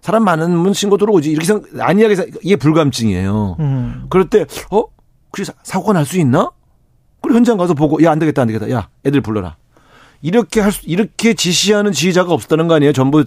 [0.01, 3.57] 사람 많으면 신고 들어오지 이렇게 생각 생각- 이게 불감증이에요.
[3.59, 4.05] 음.
[4.09, 4.83] 그럴 때 어?
[5.31, 6.49] 그래서 사고가 날 수 있나?
[7.21, 9.57] 그리고 현장 가서 보고 야 안 되겠다 안 되겠다 야 애들 불러라
[10.25, 13.23] 이렇게 할 수 이렇게 지시하는 지휘자가 없었다는 거 아니에요 전부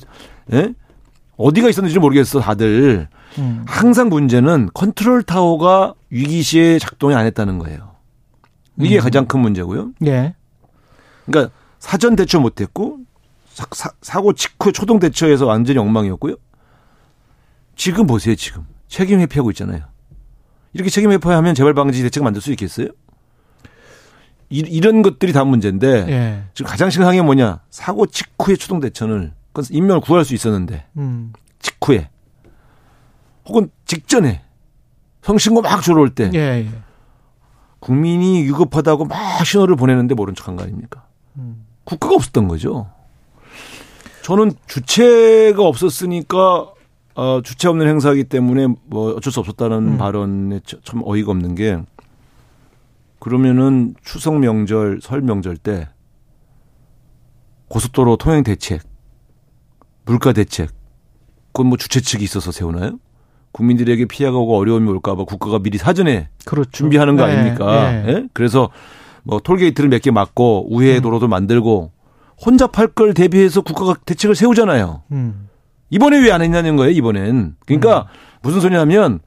[0.53, 0.74] 예?
[1.36, 3.07] 어디가 있었는지 모르겠어 다들
[3.38, 3.64] 음.
[3.68, 7.94] 항상 문제는 컨트롤 타워가 위기 시에 작동이 안 했다는 거예요
[8.80, 9.01] 이게 음.
[9.01, 10.34] 가장 큰 문제고요 예.
[11.26, 12.99] 그러니까 사전 대처 못했고
[14.03, 16.34] 사, 고 직후 초동 대처에서 완전히 엉망이었고요
[17.76, 19.84] 지금 보세요 지금 책임 회피하고 있잖아요
[20.72, 22.88] 이렇게 책임 회피하면 재발 방지 대책 만들 수 있겠어요?
[24.51, 26.42] 이, 이런 것들이 다 문제인데 예.
[26.55, 31.32] 지금 가장 심각한 게 뭐냐 사고 직후에 초동 대처를 그건 인명을 구할 수 있었는데 음.
[31.61, 32.09] 직후에
[33.46, 34.42] 혹은 직전에
[35.22, 36.38] 성신고 막 들어올 때 예.
[36.38, 36.68] 예.
[37.80, 41.05] 국민이 위급하다고 막 신호를 보내는데 모른 척한 거 아닙니까?
[41.36, 41.64] 음.
[41.84, 42.90] 국가가 없었던 거죠.
[44.22, 46.72] 저는 주체가 없었으니까
[47.14, 49.99] 어, 주체 없는 행사이기 때문에 뭐 어쩔 수 없었다는 음.
[49.99, 51.78] 발언에 저- 참 어이가 없는 게
[53.18, 55.88] 그러면은 추석 명절, 설 명절 때
[57.68, 58.82] 고속도로 통행 대책,
[60.06, 60.70] 물가 대책,
[61.52, 62.98] 그건 뭐 주최 측이 있어서 세우나요?
[63.52, 66.70] 국민들에게 피해가 오고 어려움이 올까봐 국가가 미리 사전에 그렇죠.
[66.70, 67.92] 준비하는 거 예, 아닙니까?
[67.92, 68.08] 예.
[68.08, 68.28] 예?
[68.32, 68.70] 그래서
[69.24, 71.02] 뭐 톨게이트를 몇 개 막고 우회 음.
[71.02, 71.92] 도로도 만들고
[72.44, 75.02] 혼잡할 걸 대비해서 국가가 대책을 세우잖아요.
[75.12, 75.48] 음.
[75.90, 77.56] 이번에 왜 안 했냐는 거예요, 이번엔.
[77.66, 78.06] 그러니까
[78.42, 79.18] 무슨 소리냐면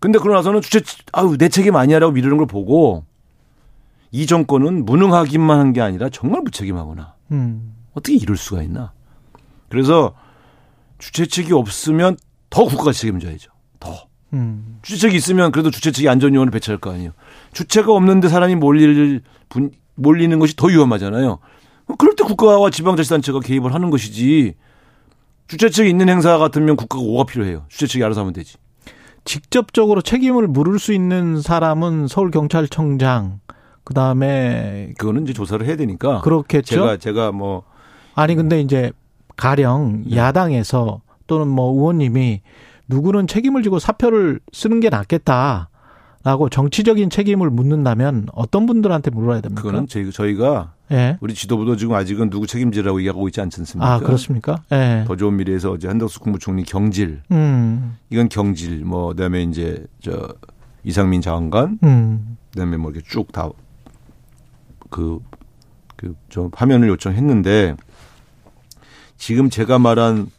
[0.00, 0.80] 근데 그러고 나서는 주체
[1.12, 3.04] 아유 내 책임 아니야라고 미루는 걸 보고
[4.12, 7.14] 이 정권은 무능하기만 한 게 아니라 정말 무책임하구나.
[7.32, 7.74] 음.
[7.92, 8.92] 어떻게 이럴 수가 있나?
[9.68, 10.14] 그래서
[10.98, 12.16] 주최 측이 없으면
[12.50, 13.50] 더 국가가 책임져야죠.
[13.78, 14.06] 더.
[14.32, 14.78] 음.
[14.82, 17.12] 주최측이 있으면 그래도 주최측이 안전요원을 배치할 거 아니에요.
[17.52, 21.38] 주체가 없는데 사람이 몰릴 분, 몰리는 것이 더 위험하잖아요.
[21.98, 24.54] 그럴 때 국가와 지방자치단체가 개입을 하는 것이지.
[25.48, 27.64] 주최측이 있는 행사 같으면 국가가 오가 필요해요.
[27.68, 28.56] 주최측이 알아서 하면 되지.
[29.24, 33.40] 직접적으로 책임을 물을 수 있는 사람은 서울경찰청장
[33.90, 36.20] 그다음에 그거는 이제 조사를 해야 되니까.
[36.20, 36.76] 그렇겠죠.
[36.76, 37.64] 제가 제가 뭐
[38.14, 38.92] 아니 근데 이제
[39.36, 40.16] 가령 네.
[40.16, 42.40] 야당에서 또는 뭐 의원님이
[42.86, 49.62] 누구는 책임을 지고 사표를 쓰는 게 낫겠다라고 정치적인 책임을 묻는다면 어떤 분들한테 물어야 됩니까?
[49.62, 51.18] 그거는 저희, 저희가 예.
[51.20, 53.92] 우리 지도부도 지금 아직은 누구 책임지라고 얘기하고 있지 않지 않습니까?
[53.92, 54.62] 아, 그렇습니까?
[54.70, 55.04] 예.
[55.06, 57.96] 더 좋은 미래에서 어제 한덕수 국무총리 경질, 음.
[58.10, 60.28] 이건 경질, 뭐 그다음에 이제 저
[60.84, 62.36] 이상민 장관, 음.
[62.52, 63.48] 그다음에 뭐 이렇게 쭉 다
[64.90, 65.20] 그
[65.96, 67.76] 그 좀 화면을 요청했는데
[69.18, 70.30] 지금 제가 말한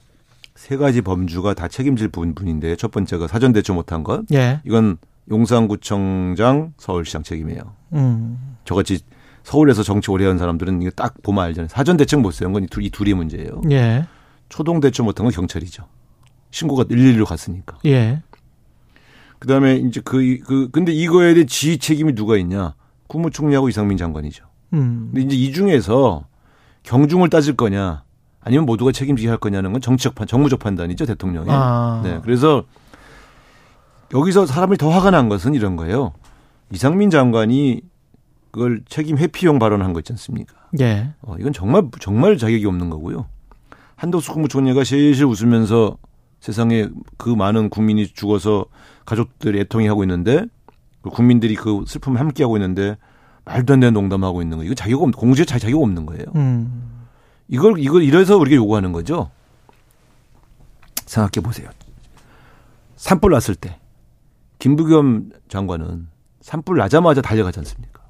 [0.56, 4.60] 세 가지 범주가 다 책임질 부분인데 첫 번째가 사전 대처 못한 것, 예.
[4.66, 4.98] 이건
[5.30, 7.62] 용산구청장, 서울시장 책임이에요.
[7.94, 8.56] 음.
[8.66, 9.00] 저같이
[9.44, 11.68] 서울에서 정치 오래 한 사람들은 이거 딱 보면 알잖아요.
[11.70, 13.62] 사전 대책 못 세운 건이 둘- 이 둘이 문제예요.
[13.72, 14.06] 예.
[14.50, 15.84] 초동 대처 못한 건 경찰이죠.
[16.52, 17.78] 신고가 112로 갔으니까.
[17.86, 18.22] 예.
[19.40, 22.74] 그다음에 이제 그, 그, 근데 이거에 대해 지휘 책임이 누가 있냐?
[23.12, 24.46] 국무총리하고 이상민 장관이죠.
[24.74, 25.12] 음.
[25.14, 26.26] 근데 이제 이 중에서
[26.84, 28.04] 경중을 따질 거냐,
[28.40, 31.50] 아니면 모두가 책임지게 할 거냐는 건 정치적 판, 정무적 판단이죠, 대통령이.
[31.52, 32.02] 아.
[32.04, 32.20] 네.
[32.24, 32.64] 그래서
[34.14, 36.14] 여기서 사람이 더 화가 난 것은 이런 거예요.
[36.72, 37.82] 이상민 장관이
[38.52, 40.56] 그걸 책임 회피용 발언한 거 있지 않습니까?
[40.80, 41.14] 예.
[41.22, 43.26] 어, 이건 정말, 정말 자격이 없는 거고요.
[43.98, 45.98] 한덕수 국무총리가 실실 웃으면서
[46.40, 46.88] 세상에
[47.18, 48.66] 그 많은 국민이 죽어서
[49.06, 50.61] 가족들이 애통해 하고 있는데 그
[51.10, 52.98] 국민들이 그 슬픔을 함께 하고 있는데
[53.46, 54.64] 말도 안 되는 농담하고 있는 거.
[54.64, 56.26] 이거 자격 없, 공주에 자 자격 없는 거예요.
[56.36, 57.08] 음.
[57.48, 59.32] 이걸, 이걸 이래서 우리가 요구하는 거죠.
[61.06, 61.70] 생각해 보세요.
[62.96, 63.80] 산불 났을 때
[64.60, 66.08] 김부겸 장관은
[66.42, 68.02] 산불 나자마자 달려가지 않습니까?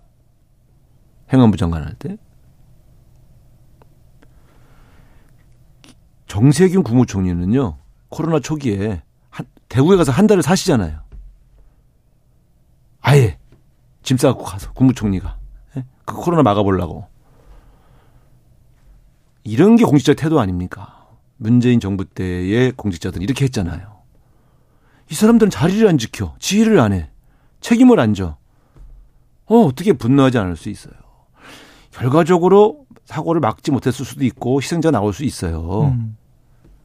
[1.33, 2.17] 행안부 장관 할 때.
[6.27, 7.77] 정세균 국무총리는요,
[8.09, 10.99] 코로나 초기에 한, 대구에 가서 한 달을 사시잖아요.
[13.02, 13.38] 아예
[14.04, 15.38] 짐 싸갖고 가서 국무총리가
[15.78, 15.86] 예?
[16.06, 17.08] 그 코로나 막아보려고
[19.43, 21.08] 이런 게 공직자 태도 아닙니까?
[21.38, 24.02] 문재인 정부 때의 공직자들은 이렇게 했잖아요.
[25.10, 27.10] 이 사람들은 자리를 안 지켜, 지휘를 안 해,
[27.60, 28.38] 책임을 안 져.
[29.47, 30.93] 어 어떻게 분노하지 않을 수 있어요?
[31.91, 35.91] 결과적으로 사고를 막지 못했을 수도 있고 희생자 나올 수 있어요.
[35.93, 36.16] 음.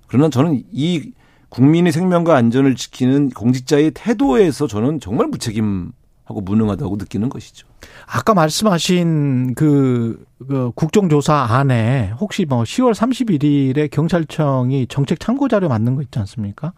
[0.09, 1.13] 그러나 저는 이
[1.49, 5.93] 국민의 생명과 안전을 지키는 공직자의 태도에서 저는 정말 무책임
[6.27, 7.67] 하고 무능하다고 느끼는 것이죠.
[8.07, 15.95] 아까 말씀하신 그, 그 국정조사 안에 혹시 뭐 10월 31일에 경찰청이 정책 참고 자료 만든
[15.95, 16.73] 거 있지 않습니까?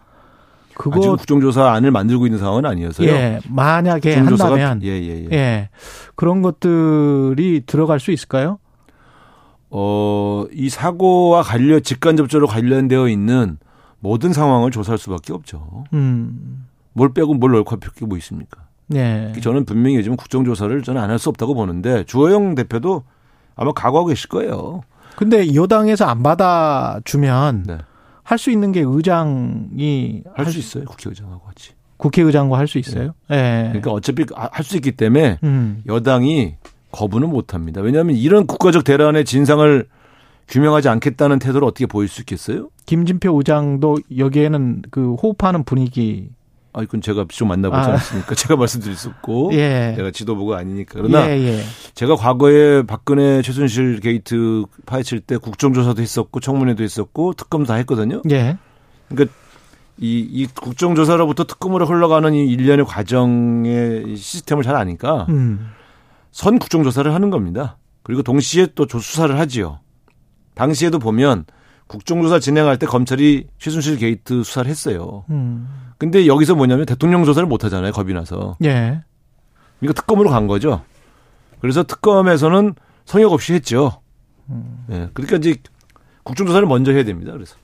[0.68, 3.08] 아직 그거 국정조사 안을 만들고 있는 상황은 아니어서요.
[3.08, 5.28] 예, 만약에 국정조사가- 한다면 예, 예, 예.
[5.32, 5.68] 예.
[6.14, 8.58] 그런 것들이 들어갈 수 있을까요?
[9.70, 13.58] 어, 이 사고와 관련 직간접적으로 관련되어 있는
[14.00, 15.84] 모든 상황을 조사할 수밖에 없죠.
[15.94, 16.66] 음.
[16.92, 18.67] 뭘 빼고 뭘할 필요가 뭐 있습니까?
[18.94, 19.32] 예.
[19.42, 23.02] 저는 분명히 요즘 국정조사를 저는 안 할 수 없다고 보는데 주호영 대표도
[23.56, 24.82] 아마 각오하고 계실 거예요.
[25.16, 27.78] 근데 여당에서 안 받아주면 네.
[28.22, 30.84] 할수 있는 게 의장이 할 수 있어요.
[30.84, 31.72] 국회의장하고 같이.
[31.96, 33.14] 국회의장과 할 수 있어요.
[33.30, 33.64] 예.
[33.68, 35.82] 그러니까 어차피 할 수 있기 때문에 음.
[35.86, 36.54] 여당이
[36.92, 37.80] 거부는 못 합니다.
[37.80, 39.86] 왜냐하면 이런 국가적 대란의 진상을
[40.46, 42.68] 규명하지 않겠다는 태도를 어떻게 보일 수 있겠어요?
[42.86, 46.30] 김진표 의장도 여기에는 그 호흡하는 분위기.
[46.78, 47.84] 아, 이건 제가 좀 만나보지 아.
[47.90, 49.94] 않았으니까 제가 말씀드릴 수 없고 예.
[49.96, 51.62] 내가 지도부가 아니니까 그러나 예, 예.
[51.94, 58.22] 제가 과거에 박근혜 최순실 게이트 파헤칠 때 국정조사도 했었고 청문회도 했었고 특검도 다 했거든요.
[58.30, 58.58] 예.
[59.08, 59.34] 그러니까
[59.96, 65.72] 이, 이 국정조사로부터 특검으로 흘러가는 이 일련의 과정의 시스템을 잘 아니까 음.
[66.30, 67.76] 선 국정조사를 하는 겁니다.
[68.04, 69.80] 그리고 동시에 또 조수사를 하지요.
[70.54, 71.44] 당시에도 보면
[71.88, 75.24] 국정조사 진행할 때 검찰이 최순실 게이트 수사를 했어요.
[75.30, 75.68] 음.
[75.98, 77.92] 근데 여기서 뭐냐면 대통령 조사를 못 하잖아요.
[77.92, 78.56] 겁이 나서.
[78.62, 79.02] 예.
[79.80, 80.82] 그러니까 특검으로 간 거죠.
[81.60, 82.74] 그래서 특검에서는
[83.04, 84.00] 성역 없이 했죠.
[84.90, 85.10] 예.
[85.12, 85.56] 그러니까 이제
[86.22, 87.32] 국정조사를 먼저 해야 됩니다.
[87.32, 87.56] 그래서.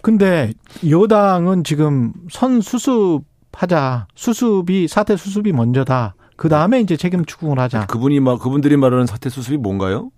[0.00, 0.52] 근데
[0.88, 4.08] 여당은 지금 선 수습하자.
[4.14, 6.14] 수습이 사태 수습이 먼저다.
[6.36, 7.86] 그 다음에 이제 책임 추궁을 하자.
[7.86, 10.10] 그분이 막 그분들이 말하는 사태 수습이 뭔가요?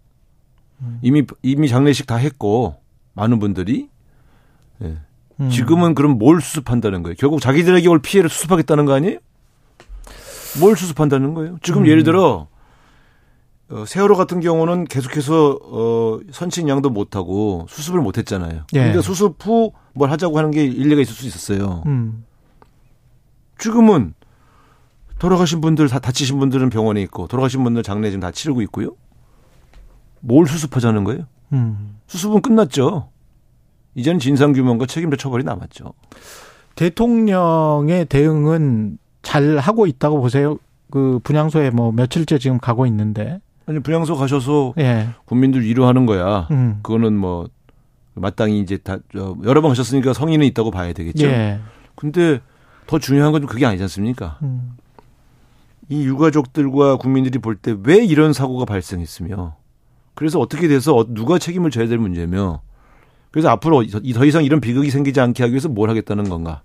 [1.03, 2.77] 이미 이미 장례식 다 했고
[3.15, 3.89] 많은 분들이
[4.83, 4.99] 예.
[5.41, 5.51] 음.
[5.51, 7.15] 지금은 그럼 뭘 수습한다는 거예요?
[7.19, 9.19] 결국 자기들에게 올 피해를 수습하겠다는 거 아니에요?
[10.61, 11.59] 뭘 수습한다는 거예요?
[11.63, 11.87] 지금 음.
[11.89, 12.49] 예를 들어
[13.71, 18.65] 어, 세월호 같은 경우는 계속해서 어, 선친 양도 못하고 수습을 못했잖아요.
[18.75, 18.79] 예.
[18.79, 21.83] 그러니까 수습 후 뭘 하자고 하는 게 일리가 있을 수 있었어요.
[21.87, 22.25] 음.
[23.59, 24.15] 지금은
[25.19, 28.91] 돌아가신 분들 다 다치신 분들은 병원에 있고 돌아가신 분들 장례 지금 다 치르고 있고요.
[30.21, 31.27] 뭘 수습하자는 거예요?
[31.53, 31.97] 음.
[32.07, 33.09] 수습은 끝났죠.
[33.95, 35.93] 이제는 진상 규명과 책임자 처벌이 남았죠.
[36.75, 40.59] 대통령의 대응은 잘 하고 있다고 보세요.
[40.91, 43.41] 그 분향소에 뭐 며칠째 지금 가고 있는데.
[43.67, 45.09] 아니 분양소 가셔서 예.
[45.25, 46.49] 국민들 위로하는 거야.
[46.51, 46.81] 음.
[46.83, 47.49] 그거는 뭐
[48.15, 51.27] 마땅히 이제 다 저, 여러 번 가셨으니까 성의는 있다고 봐야 되겠죠.
[51.27, 51.61] 예.
[51.95, 52.41] 근데
[52.87, 54.39] 더 중요한 건 그게 아니지 않습니까?
[54.43, 54.77] 음.
[55.89, 59.57] 이 유가족들과 국민들이 볼 때 왜 이런 사고가 발생했으며
[60.15, 62.63] 그래서 어떻게 돼서 누가 책임을 져야 될 문제며
[63.31, 63.85] 그래서 앞으로
[64.15, 66.63] 더 이상 이런 비극이 생기지 않게 하기 위해서 뭘 하겠다는 건가.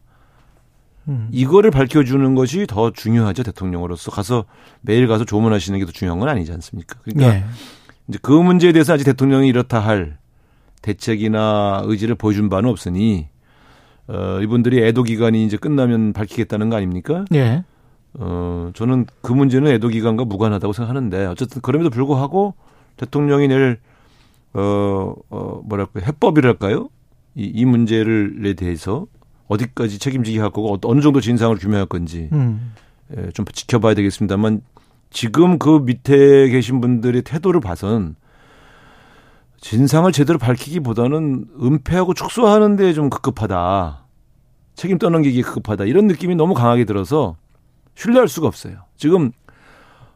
[1.08, 1.28] 음.
[1.32, 4.45] 이거를 밝혀주는 것이 더 중요하죠 대통령으로서 가서
[4.82, 7.00] 매일 가서 조문하시는 게 더 중요한 건 아니지 않습니까?
[7.04, 7.45] 그러니까 네.
[8.08, 10.18] 이제 그 문제에 대해서 아직 대통령이 이렇다 할
[10.84, 13.28] 대책이나 의지를 보여준 바는 없으니
[14.08, 17.26] 어, 이분들이 애도 기간이 이제 끝나면 밝히겠다는 거 아닙니까?
[17.32, 17.64] 네.
[18.16, 22.54] 어, 저는 그 문제는 애도 기간과 무관하다고 생각하는데 어쨌든 그럼에도 불구하고
[23.00, 23.80] 대통령이 내일
[24.54, 26.89] 어, 어 뭐랄까 해법이랄까요?
[27.36, 29.06] 이, 이 문제를에 대해서
[29.47, 32.74] 어디까지 책임지게 할 거고 어느 정도 진상을 규명할 건지 음.
[33.18, 34.62] 예, 좀 지켜봐야 되겠습니다만
[35.10, 38.16] 지금 그 밑에 계신 분들의 태도를 봐선
[39.62, 44.06] 진상을 제대로 밝히기보다는 은폐하고 축소하는 데 좀 급급하다.
[44.76, 45.86] 책임 떠넘기기 급급하다.
[45.86, 47.36] 이런 느낌이 너무 강하게 들어서
[47.95, 48.78] 신뢰할 수가 없어요.
[48.95, 49.32] 지금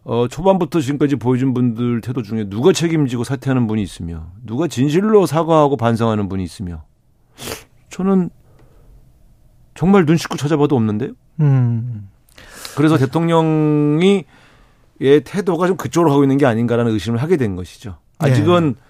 [0.06, 5.78] 어 초반부터 지금까지 보여준 분들 태도 중에 누가 책임지고 사퇴하는 분이 있으며 누가 진실로 사과하고
[5.78, 6.84] 반성하는 분이 있으며
[7.90, 8.30] 저는
[9.76, 11.14] 정말 눈 씻고 찾아봐도 없는데요.
[11.40, 12.10] 음.
[12.76, 14.26] 그래서 대통령이
[15.00, 17.98] 의 태도가 좀 그쪽으로 가고 있는 게 아닌가라는 의심을 하게 된 것이죠.
[18.20, 18.82] 아직은 네.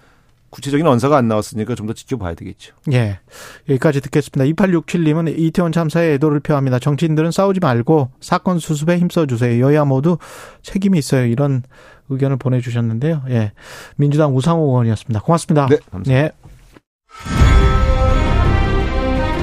[0.53, 2.73] 구체적인 언사가 안 나왔으니까 좀 더 지켜봐야 되겠죠.
[2.93, 3.19] 예.
[3.67, 4.45] 여기까지 듣겠습니다.
[4.63, 6.79] 2867님은 이태원 참사에 애도를 표합니다.
[6.79, 9.61] 정치인들은 싸우지 말고 사건 수습에 힘써 주세요.
[9.65, 10.17] 여야 모두
[10.61, 11.25] 책임이 있어요.
[11.25, 11.63] 이런
[12.09, 13.23] 의견을 보내주셨는데요.
[13.29, 13.51] 예.
[13.97, 15.21] 민주당 우상호 의원이었습니다.
[15.21, 15.67] 고맙습니다.
[15.67, 15.77] 네.
[15.91, 16.13] 감사합니다.
[16.13, 16.31] 예.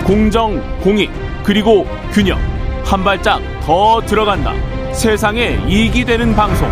[0.04, 1.10] 공정, 공익,
[1.44, 2.38] 그리고 균형.
[2.84, 4.52] 한 발짝 더 들어간다.
[4.92, 6.68] 세상에 이익이 되는 방송.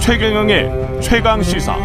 [0.00, 1.76] 최경영의 최강 시사.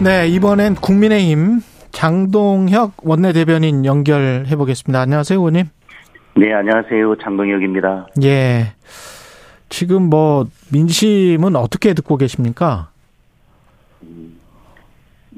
[0.00, 1.58] 네, 이번엔 국민의힘
[1.90, 5.00] 장동혁 원내대변인 연결해 보겠습니다.
[5.00, 5.64] 안녕하세요, 의원님.
[6.36, 7.16] 네, 안녕하세요.
[7.16, 8.06] 장동혁입니다.
[8.22, 8.74] 예.
[9.68, 12.90] 지금 뭐 민심은 어떻게 듣고 계십니까?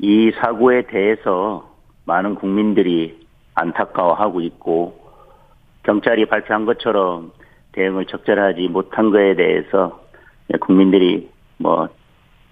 [0.03, 5.01] 이 사고에 대해서 많은 국민들이 안타까워하고 있고
[5.85, 7.33] 경찰이 발표한 것처럼
[7.73, 10.03] 대응을 적절하지 못한 거에 대해서
[10.61, 11.89] 국민들이 뭐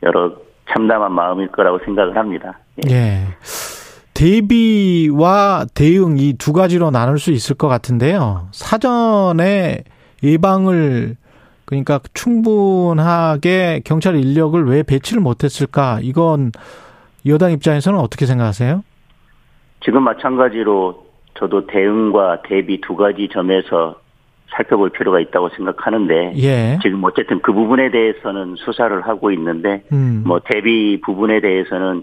[0.03, 2.59] 여러 참담한 마음일 거라고 생각을 합니다.
[2.89, 2.95] 예.
[2.95, 3.27] 예.
[4.15, 8.49] 대비와 대응 이 두 가지로 나눌 수 있을 것 같은데요.
[8.53, 9.85] 사전에
[10.23, 11.17] 예방을
[11.65, 15.99] 그러니까 충분하게 경찰 인력을 왜 배치를 못했을까?
[16.03, 16.51] 이건
[17.27, 18.83] 여당 입장에서는 어떻게 생각하세요?
[19.85, 21.07] 지금 마찬가지로
[21.39, 23.97] 저도 대응과 대비 두 가지 점에서
[24.51, 26.79] 살펴볼 필요가 있다고 생각하는데 예.
[26.83, 30.23] 지금 어쨌든 그 부분에 대해서는 수사를 하고 있는데 음.
[30.27, 32.03] 뭐 대비 부분에 대해서는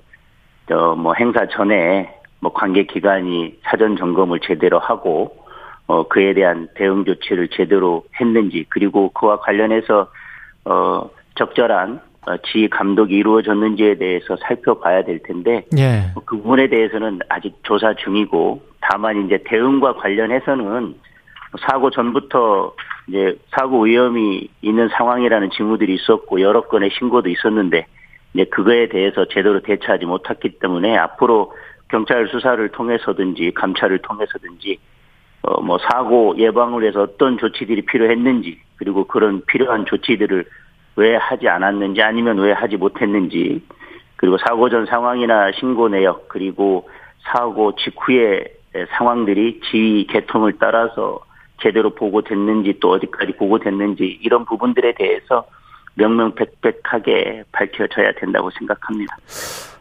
[0.70, 5.36] 저뭐 행사 전에 뭐 관계 기관이 사전 점검을 제대로 하고
[5.88, 10.08] 어 그에 대한 대응 조치를 제대로 했는지 그리고 그와 관련해서
[10.66, 16.12] 어 적절한 어, 지휘 감독이 이루어졌는지에 대해서 살펴봐야 될 텐데 예.
[16.26, 20.96] 그 부분에 대해서는 아직 조사 중이고 다만 이제 대응과 관련해서는
[21.60, 22.74] 사고 전부터
[23.08, 27.86] 이제 사고 위험이 있는 상황이라는 징후들이 있었고 여러 건의 신고도 있었는데
[28.34, 31.54] 이제 그거에 대해서 제대로 대처하지 못했기 때문에 앞으로
[31.90, 34.80] 경찰 수사를 통해서든지 감찰을 통해서든지
[35.44, 40.46] 어 뭐 사고 예방을 위해서 어떤 조치들이 필요했는지 그리고 그런 필요한 조치들을
[40.96, 43.62] 왜 하지 않았는지 아니면 왜 하지 못했는지
[44.16, 46.90] 그리고 사고 전 상황이나 신고 내역 그리고
[47.24, 48.46] 사고 직후의
[48.98, 51.20] 상황들이 지휘 개통을 따라서
[51.62, 55.46] 제대로 보고 됐는지 또 어디까지 보고 됐는지 이런 부분들에 대해서
[55.96, 59.18] 명명백백하게 밝혀져야 된다고 생각합니다.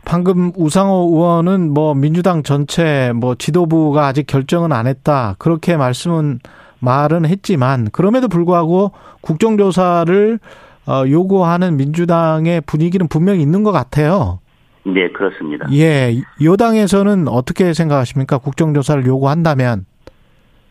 [0.04, 6.40] 방금 우상호 의원은 뭐 민주당 전체 뭐 지도부가 아직 결정은 안 했다 그렇게 말씀은
[6.78, 10.38] 말은 했지만 그럼에도 불구하고 국정조사를
[10.86, 14.40] 어, 요구하는 민주당의 분위기는 분명히 있는 것 같아요.
[14.84, 15.66] 네, 그렇습니다.
[15.72, 18.36] 예, 여당에서는 어떻게 생각하십니까?
[18.36, 19.86] 국정조사를 요구한다면?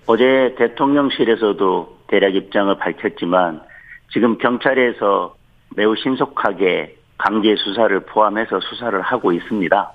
[0.05, 3.61] 어제 대통령실에서도 대략 입장을 밝혔지만
[4.11, 5.35] 지금 경찰에서
[5.75, 9.91] 매우 신속하게 강제 수사를 포함해서 수사를 하고 있습니다.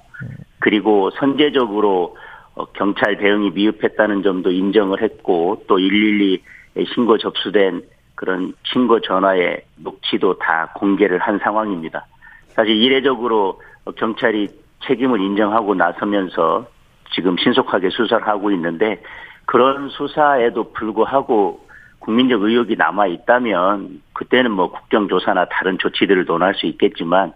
[0.61, 2.17] 그리고 선제적으로
[2.55, 7.83] 어, 경찰 대응이 미흡했다는 점도 인정을 했고 또 112에 신고 접수된
[8.17, 12.07] 그런 신고 전화의 녹취도 다 공개를 한 상황입니다.
[12.49, 13.61] 사실 이례적으로
[13.97, 14.49] 경찰이
[14.87, 16.67] 책임을 인정하고 나서면서
[17.15, 19.01] 지금 신속하게 수사를 하고 있는데
[19.49, 21.67] 그런 수사에도 불구하고
[22.01, 27.33] 국민적 의혹이 남아 있다면 그때는 뭐 국정조사나 다른 조치들을 논할 수 있겠지만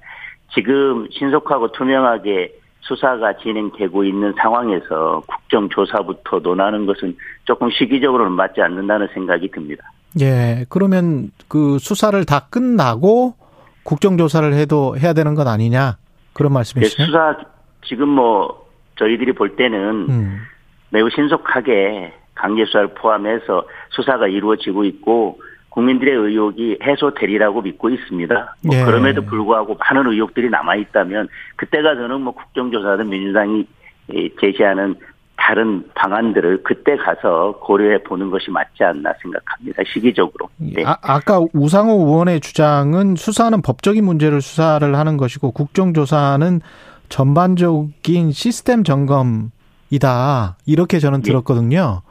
[0.52, 9.50] 지금 신속하고 투명하게 수사가 진행되고 있는 상황에서 국정조사부터 논하는 것은 조금 시기적으로는 맞지 않는다는 생각이
[9.50, 9.82] 듭니다.
[10.20, 13.36] 예, 그러면 그 수사를 다 끝나고
[13.84, 15.96] 국정조사를 해도 해야 되는 것 아니냐
[16.34, 17.04] 그런 말씀이시죠?
[17.04, 17.36] 네, 수사
[17.86, 20.51] 지금 뭐 저희들이 볼 때는 음.
[20.92, 25.40] 매우 신속하게 강제 수사를 포함해서 수사가 이루어지고 있고
[25.70, 28.56] 국민들의 의혹이 해소되리라고 믿고 있습니다.
[28.64, 28.84] 뭐 예.
[28.84, 33.66] 그럼에도 불구하고 많은 의혹들이 남아 있다면 그때가 저는 뭐 국정조사든 민주당이
[34.38, 34.96] 제시하는
[35.36, 39.82] 다른 방안들을 그때 가서 고려해 보는 것이 맞지 않나 생각합니다.
[39.92, 40.50] 시기적으로.
[40.58, 40.84] 네.
[40.84, 46.60] 아, 아까 우상호 의원의 주장은 수사는 법적인 문제를 수사를 하는 것이고 국정조사는
[47.08, 49.50] 전반적인 시스템 점검
[49.92, 50.56] 이다.
[50.66, 51.22] 이렇게 저는 예.
[51.22, 52.02] 들었거든요.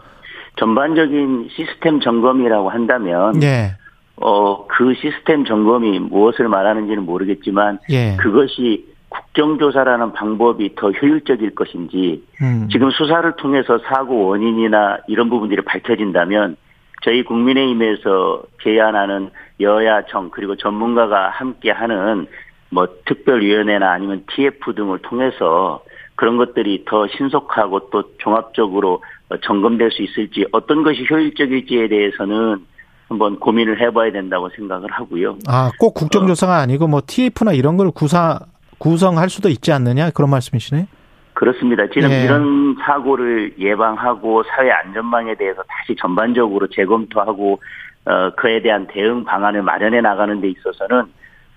[0.57, 3.75] 전반적인 시스템 점검이라고 한다면 예.
[4.17, 8.15] 어, 그 시스템 점검이 무엇을 말하는지는 모르겠지만 예.
[8.17, 12.69] 그것이 국정조사라는 방법이 더 효율적일 것인지 음.
[12.71, 16.55] 지금 수사를 통해서 사고 원인이나 이런 부분들이 밝혀진다면
[17.03, 22.27] 저희 국민의힘에서 제안하는 여야청 그리고 전문가가 함께하는
[22.69, 25.83] 뭐 특별위원회나 아니면 TF 등을 통해서
[26.15, 29.03] 그런 것들이 더 신속하고 또 종합적으로
[29.43, 32.65] 점검될 수 있을지 어떤 것이 효율적일지에 대해서는
[33.07, 35.37] 한번 고민을 해봐야 된다고 생각을 하고요.
[35.47, 36.55] 아, 꼭 국정조사가 어.
[36.61, 38.39] 아니고 뭐 TF나 이런 걸 구사
[38.77, 40.87] 구성할 수도 있지 않느냐 그런 말씀이시네.
[41.33, 41.87] 그렇습니다.
[41.93, 42.23] 지금 예.
[42.23, 47.59] 이런 사고를 예방하고 사회 안전망에 대해서 다시 전반적으로 재검토하고
[48.05, 51.05] 어, 그에 대한 대응 방안을 마련해 나가는 데 있어서는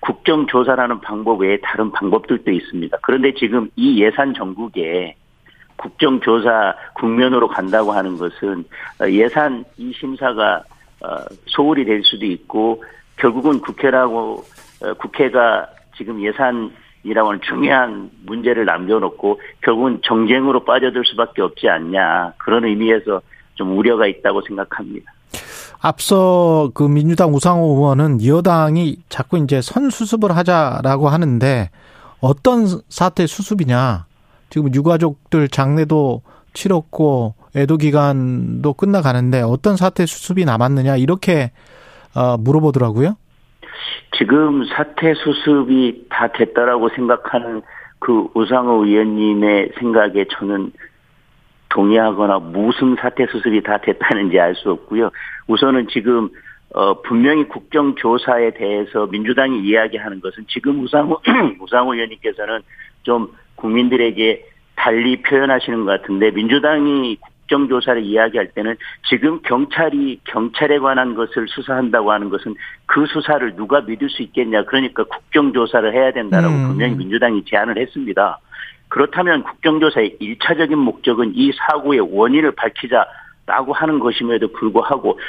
[0.05, 2.97] 국정조사라는 방법 외에 다른 방법들도 있습니다.
[3.01, 5.15] 그런데 지금 이 예산 전국에
[5.77, 8.63] 국정조사 국면으로 간다고 하는 것은
[9.09, 10.63] 예산 이 심사가
[11.01, 12.83] 어, 소홀히 될 수도 있고
[13.17, 14.43] 결국은 국회라고
[14.81, 22.63] 어, 국회가 지금 예산이라고 하는 중요한 문제를 남겨놓고 결국은 정쟁으로 빠져들 수밖에 없지 않냐 그런
[22.65, 23.21] 의미에서
[23.55, 25.11] 좀 우려가 있다고 생각합니다.
[25.79, 31.69] 앞서 그 민주당 우상호 의원은 여당이 자꾸 이제 선수습을 하자라고 하는데
[32.21, 34.05] 어떤 사태 수습이냐.
[34.49, 36.21] 지금 유가족들 장례도
[36.53, 41.51] 치렀고 애도 기간도 끝나가는데 어떤 사태 수습이 남았느냐 이렇게
[42.15, 43.17] 어, 물어보더라고요.
[44.17, 47.61] 지금 사태 수습이 다 됐다라고 생각하는
[47.99, 50.71] 그 우상호 의원님의 생각에 저는
[51.75, 55.11] 동의하거나 무슨 사태 수습이 다 됐다는지 알 수 없고요.
[55.47, 56.29] 우선은 지금
[56.73, 61.19] 어 분명히 국정조사에 대해서 민주당이 이야기하는 것은 지금 우상호
[61.59, 62.61] 우상호 의원님께서는
[63.03, 64.45] 좀 국민들에게
[64.75, 68.75] 달리 표현하시는 것 같은데 민주당이 국정조사를 이야기할 때는
[69.07, 72.55] 지금 경찰이 경찰에 관한 것을 수사한다고 하는 것은
[72.85, 76.67] 그 수사를 누가 믿을 수 있겠냐 그러니까 국정조사를 해야 된다라고 음.
[76.69, 78.39] 분명히 민주당이 제안을 했습니다.
[78.95, 85.19] 그렇다면 국정조사의 일차적인 목적은 이 사고의 원인을 밝히자라고 하는 것임에도 불구하고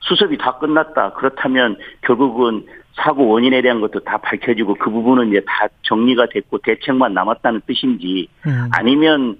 [0.00, 1.12] 수습이 다 끝났다.
[1.12, 7.14] 그렇다면 결국은 사고 원인에 대한 것도 다 밝혀지고 그 부분은 이제 다 정리가 됐고 대책만
[7.14, 8.68] 남았다는 뜻인지 음.
[8.72, 9.36] 아니면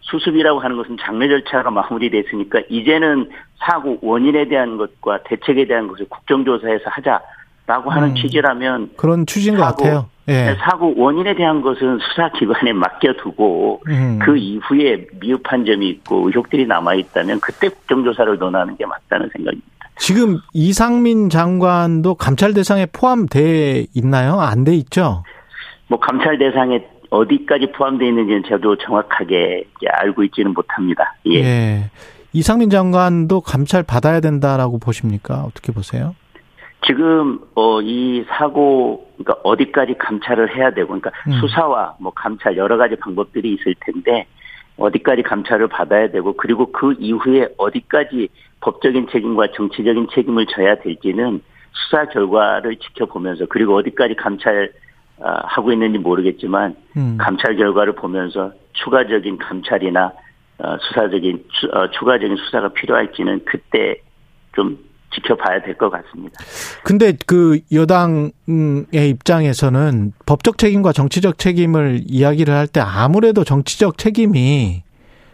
[0.00, 6.84] 수습이라고 하는 것은 장례 절차가 마무리됐으니까 이제는 사고 원인에 대한 것과 대책에 대한 것을 국정조사에서
[6.86, 8.14] 하자라고 하는 음.
[8.14, 10.08] 취지라면 그런 취지인 것 같아요.
[10.28, 10.32] 예.
[10.32, 14.18] 네, 사고 원인에 대한 것은 수사 기관에 맡겨두고 음.
[14.22, 19.68] 그 이후에 미흡한 점이 있고 의혹들이 남아 있다면 그때 국정조사를 논하는 게 맞다는 생각입니다.
[19.96, 24.38] 지금 이상민 장관도 감찰 대상에 포함돼 있나요?
[24.40, 25.22] 안 돼 있죠?
[25.88, 31.14] 뭐 감찰 대상에 어디까지 포함되어 있는지는 저도 정확하게 알고 있지는 못합니다.
[31.26, 31.34] 예.
[31.40, 31.90] 예.
[32.34, 35.44] 이상민 장관도 감찰 받아야 된다라고 보십니까?
[35.44, 36.14] 어떻게 보세요?
[36.86, 41.32] 지금 어 이 사고 그러니까 어디까지 감찰을 해야 되고 그러니까 음.
[41.40, 44.26] 수사와 뭐 감찰 여러 가지 방법들이 있을 텐데
[44.78, 48.28] 어디까지 감찰을 받아야 되고 그리고 그 이후에 어디까지
[48.60, 54.72] 법적인 책임과 정치적인 책임을 져야 될지는 수사 결과를 지켜보면서 그리고 어디까지 감찰
[55.20, 57.16] 아, 하고 있는지 모르겠지만 음.
[57.18, 60.12] 감찰 결과를 보면서 추가적인 감찰이나
[60.60, 63.96] 어, 수사적인 어, 추가적인 수사가 필요할지는 그때
[64.54, 64.78] 좀
[65.14, 66.34] 지켜봐야 될 것 같습니다.
[66.84, 68.32] 근데 그 여당의
[69.10, 74.82] 입장에서는 법적 책임과 정치적 책임을 이야기를 할 때 아무래도 정치적 책임이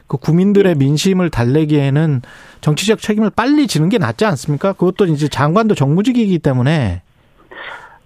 [0.07, 0.79] 그 국민들의 네.
[0.79, 2.23] 민심을 달래기에는
[2.61, 4.73] 정치적 책임을 빨리 지는 게 낫지 않습니까?
[4.75, 7.03] 그것도 이제 장관도 정무직이기 때문에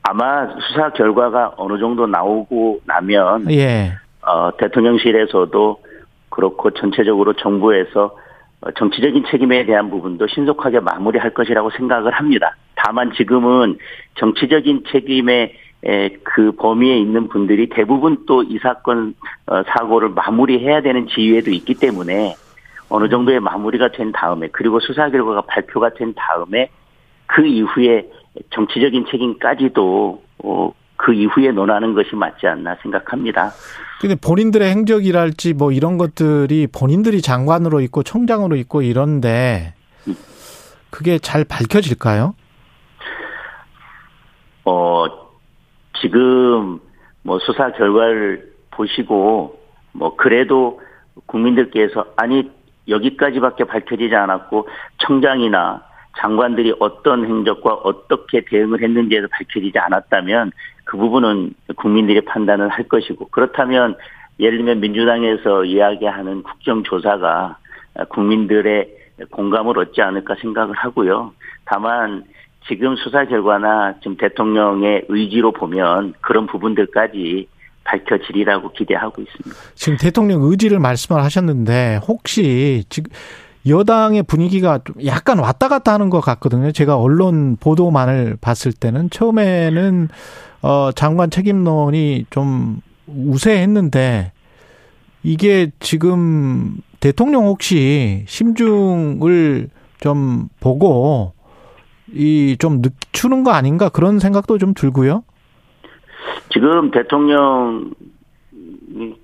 [0.03, 3.93] 아마 수사 결과가 어느 정도 나오고 나면 예.
[4.23, 5.83] 어, 대통령실에서도
[6.31, 8.18] 그렇고 전체적으로 정부에서 어,
[8.77, 12.57] 정치적인 책임에 대한 부분도 신속하게 마무리할 것이라고 생각을 합니다.
[12.75, 13.79] 다만 지금은
[14.17, 15.55] 정치적인 책임의
[16.25, 19.15] 그 범위에 있는 분들이 대부분 또 이 사건
[19.47, 22.35] 어, 사고를 마무리해야 되는 지위에도 있기 때문에
[22.89, 26.71] 어느 정도의 마무리가 된 다음에 그리고 수사 결과가 발표가 된 다음에
[27.27, 28.09] 그 이후에
[28.51, 33.53] 정치적인 책임까지도 어, 그 이후에 논하는 것이 맞지 않나 생각합니다.
[34.01, 39.75] 근데 본인들의 행적이랄지 뭐 이런 것들이 본인들이 장관으로 있고 총장으로 있고 이런데
[40.91, 42.35] 그게 잘 밝혀질까요?
[44.65, 45.07] 어,
[46.01, 46.81] 지금
[47.23, 49.61] 뭐 수사 결과를 보시고
[49.93, 50.81] 뭐 그래도
[51.27, 52.51] 국민들께서 아니
[52.89, 54.69] 여기까지밖에 밝혀지지 않았고
[54.99, 55.83] 청장이나
[56.19, 60.53] 장관들이 어떤 행적과 어떻게 대응을 했는지에도 밝혀지지 않았다면
[60.89, 63.95] 그 부분은 국민들이 판단을 할 것이고 그렇다면
[64.41, 67.59] 예를 들면 민주당에서 이야기하는 국정조사가
[68.09, 68.89] 국민들의
[69.31, 71.35] 공감을 얻지 않을까 생각을 하고요.
[71.67, 72.25] 다만
[72.67, 77.47] 지금 수사 결과나 지금 대통령의 의지로 보면 그런 부분들까지
[77.85, 79.61] 밝혀지리라고 기대하고 있습니다.
[79.75, 83.11] 지금 대통령 의지를 말씀을 하셨는데 혹시 지금
[83.67, 86.73] 여당의 분위기가 좀 약간 왔다 갔다 하는 것 같거든요.
[86.73, 90.09] 제가 언론 보도만을 봤을 때는 처음에는
[90.63, 94.33] 어 장관 책임론이 좀 우세했는데
[95.23, 99.69] 이게 지금 대통령 혹시 심중을
[100.01, 101.33] 좀 보고
[102.15, 105.25] 이 좀 늦추는 거 아닌가 그런 생각도 좀 들고요.
[106.51, 107.91] 지금 대통령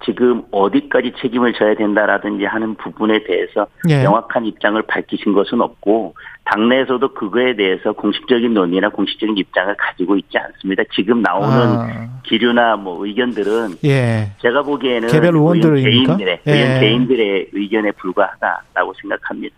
[0.05, 4.03] 지금 어디까지 책임을 져야 된다라든지 하는 부분에 대해서 예.
[4.03, 6.15] 명확한 입장을 밝히신 것은 없고
[6.45, 10.83] 당내에서도 그거에 대해서 공식적인 논의나 공식적인 입장을 가지고 있지 않습니다.
[10.95, 12.21] 지금 나오는 아.
[12.25, 14.33] 기류나 뭐 의견들은 예.
[14.43, 16.53] 제가 보기에는 개별 의원들 개인들의 예.
[16.53, 19.57] 의원 개인들의 의견에 불과하다라고 생각합니다.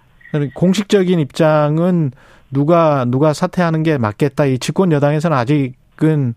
[0.55, 2.11] 공식적인 입장은
[2.51, 4.47] 누가 누가 사퇴하는 게 맞겠다.
[4.47, 6.35] 이 집권 여당에서는 아직은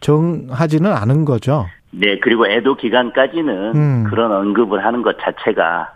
[0.00, 1.66] 정하지는 않은 거죠.
[1.92, 4.04] 네, 그리고 애도 기간까지는 음.
[4.08, 5.92] 그런 언급을 하는 것 자체가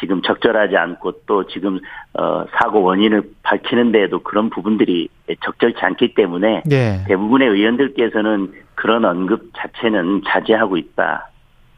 [0.00, 1.78] 지금 적절하지 않고 또 지금
[2.14, 5.08] 어 사고 원인을 밝히는 데에도 그런 부분들이
[5.44, 7.04] 적절치 않기 때문에 네.
[7.06, 11.30] 대부분의 의원들께서는 그런 언급 자체는 자제하고 있다.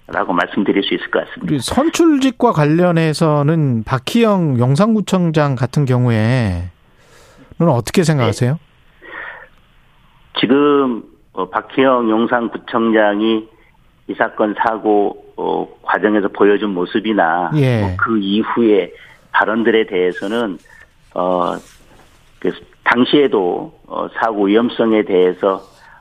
[0.08, 1.60] 라고 말씀드릴 수 있을 것 같습니다.
[1.60, 6.68] 선출직과 관련해서는 박희영 영상구청장 같은 경우에는
[7.58, 8.52] 어떻게 생각하세요?
[8.52, 8.58] 네.
[10.38, 11.02] 지금
[11.32, 13.48] 어, 박희영 용산구청장이
[14.08, 17.80] 이 사건 사고 어, 과정에서 보여준 모습이나 예.
[17.80, 18.92] 뭐 그 이후에
[19.32, 20.58] 발언들에 대해서는
[21.14, 21.56] 어,
[22.38, 22.52] 그
[22.84, 25.60] 당시에도 어, 사고 위험성에 대해서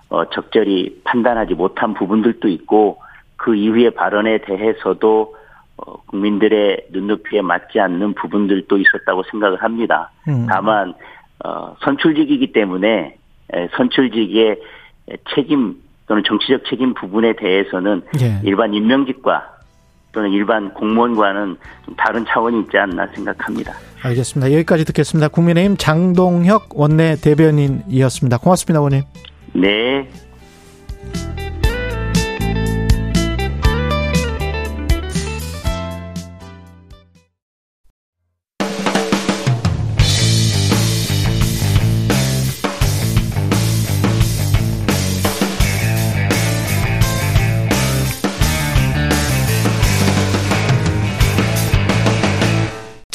[0.10, 3.02] 어, 적절히 판단하지 못한 부분들도 있고
[3.38, 5.36] 그 이후의 발언에 대해서도
[5.78, 10.12] 어, 국민들의 눈높이에 맞지 않는 부분들도 있었다고 생각을 합니다.
[10.28, 10.46] 음.
[10.48, 10.94] 다만
[11.44, 13.18] 어, 선출직이기 때문에
[13.54, 14.62] 에, 선출직의
[15.34, 15.76] 책임
[16.08, 18.40] 또는 정치적 책임 부분에 대해서는 예.
[18.44, 19.56] 일반 임명직과
[20.12, 23.74] 또는 일반 공무원과는 좀 다른 차원이 있지 않나 생각합니다.
[24.02, 24.54] 알겠습니다.
[24.54, 25.28] 여기까지 듣겠습니다.
[25.28, 28.38] 국민의힘 장동혁 원내 대변인이었습니다.
[28.38, 29.02] 고맙습니다, 원님.
[29.54, 30.10] 네.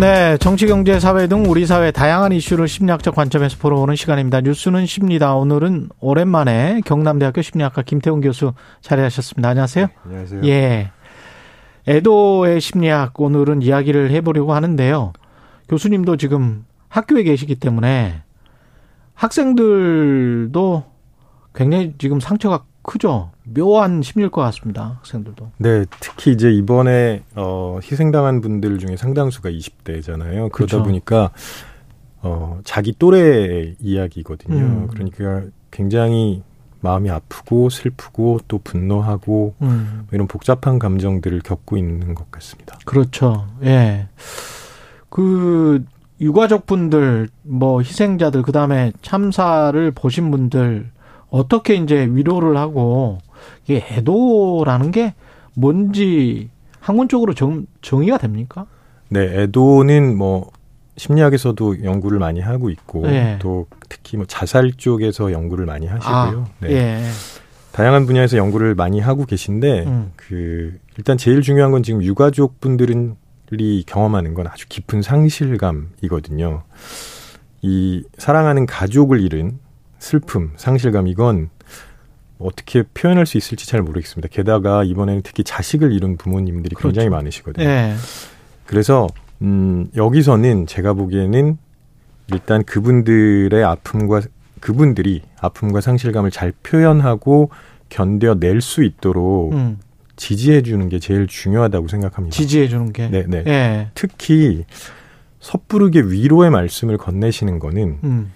[0.00, 4.40] 네, 정치, 경제, 사회 등 우리 사회 다양한 이슈를 심리학적 관점에서 보러보는 시간입니다.
[4.40, 5.34] 뉴스는 십니다.
[5.34, 9.50] 오늘은 오랜만에 경남대학교 심리학과 김태훈 교수 자리하셨습니다.
[9.50, 9.86] 안녕하세요.
[9.86, 10.42] 네, 안녕하세요.
[10.44, 10.90] 예.
[11.86, 15.12] 애도의 심리학 오늘은 이야기를 해보려고 하는데요.
[15.68, 18.22] 교수님도 지금 학교에 계시기 때문에
[19.12, 20.84] 학생들도
[21.54, 23.30] 굉장히 지금 상처가 크죠.
[23.44, 24.96] 묘한 심리일 것 같습니다.
[24.98, 25.50] 학생들도.
[25.58, 30.50] 네, 특히 이제 이번에 어 희생당한 분들 중에 상당수가 20대잖아요.
[30.50, 30.82] 그러다 그렇죠.
[30.82, 31.30] 보니까
[32.22, 34.56] 어 자기 또래 이야기거든요.
[34.56, 34.88] 음.
[34.88, 36.42] 그러니까 굉장히
[36.80, 40.04] 마음이 아프고 슬프고 또 분노하고 음.
[40.04, 42.78] 뭐 이런 복잡한 감정들을 겪고 있는 것 같습니다.
[42.84, 43.46] 그렇죠.
[43.62, 44.08] 예.
[45.08, 45.84] 그
[46.20, 50.90] 유가족 분들 뭐 희생자들 그다음에 참사를 보신 분들
[51.30, 53.18] 어떻게 이제 위로를 하고
[53.64, 55.14] 이게 애도라는 게
[55.54, 56.50] 뭔지
[56.80, 58.66] 학문적으로 정, 정의가 됩니까?
[59.08, 60.50] 네, 애도는 뭐
[60.96, 63.38] 심리학에서도 연구를 많이 하고 있고 예.
[63.40, 66.12] 또 특히 뭐 자살 쪽에서 연구를 많이 하시고요.
[66.12, 66.70] 아, 네.
[66.70, 67.02] 예.
[67.72, 70.12] 다양한 분야에서 연구를 많이 하고 계신데 음.
[70.16, 73.14] 그 일단 제일 중요한 건 지금 유가족 분들이
[73.86, 76.62] 경험하는 건 아주 깊은 상실감이거든요.
[77.62, 79.58] 이 사랑하는 가족을 잃은
[80.00, 81.50] 슬픔, 상실감 이건
[82.40, 84.28] 어떻게 표현할 수 있을지 잘 모르겠습니다.
[84.32, 86.88] 게다가 이번에는 특히 자식을 잃은 부모님들이 그렇죠.
[86.88, 87.64] 굉장히 많으시거든요.
[87.64, 87.94] 네.
[88.66, 89.06] 그래서
[89.42, 91.58] 음, 여기서는 제가 보기에는
[92.32, 94.22] 일단 그분들의 아픔과
[94.60, 97.50] 그분들이 아픔과 상실감을 잘 표현하고
[97.88, 99.78] 견뎌낼 수 있도록 음.
[100.16, 102.34] 지지해 주는 게 제일 중요하다고 생각합니다.
[102.34, 103.08] 지지해 주는 게.
[103.08, 103.42] 네, 네.
[103.46, 103.88] 예.
[103.94, 104.64] 특히
[105.40, 108.32] 섣부르게 위로의 말씀을 건네시는 거는 음.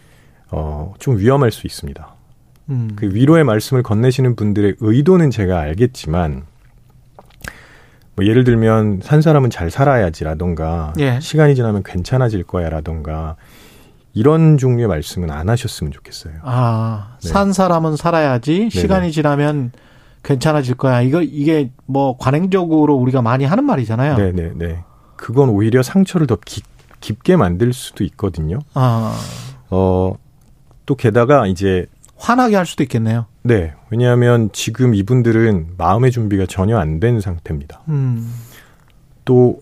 [0.50, 2.08] 어, 좀 위험할 수 있습니다.
[2.70, 2.92] 음.
[2.96, 6.44] 그 위로의 말씀을 건네시는 분들의 의도는 제가 알겠지만
[8.16, 11.18] 뭐 예를 들면 산 사람은 잘 살아야지라던가 예.
[11.20, 13.36] 시간이 지나면 괜찮아질 거야라던가
[14.12, 16.34] 이런 종류의 말씀은 안 하셨으면 좋겠어요.
[16.42, 17.28] 아, 네.
[17.28, 19.10] 산 사람은 살아야지 시간이 네네.
[19.10, 19.72] 지나면
[20.22, 21.02] 괜찮아질 거야.
[21.02, 24.16] 이거 이게 뭐 관행적으로 우리가 많이 하는 말이잖아요.
[24.16, 24.84] 네, 네, 네.
[25.16, 26.64] 그건 오히려 상처를 더 깊,
[27.00, 28.60] 깊게 만들 수도 있거든요.
[28.74, 29.14] 아.
[29.70, 30.14] 어,
[30.86, 33.26] 또 게다가 이제 화나게 할 수도 있겠네요.
[33.42, 33.74] 네.
[33.90, 37.82] 왜냐하면 지금 이분들은 마음의 준비가 전혀 안 된 상태입니다.
[37.88, 38.32] 음.
[39.24, 39.58] 또,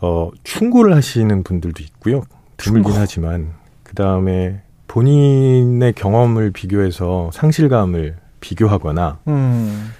[0.00, 2.22] 어, 충고를 하시는 분들도 있고요.
[2.56, 2.98] 드물긴 충고.
[3.00, 3.52] 하지만
[3.82, 9.92] 그 다음에 본인의 경험을 비교해서 상실감을 비교하거나, 음.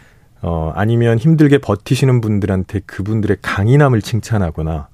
[0.43, 4.89] 어, 아니면 힘들게 버티시는 분들한테 그분들의 강인함을 칭찬하거나,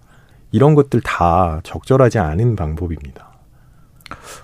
[0.53, 3.33] 이런 것들 다 적절하지 않은 방법입니다.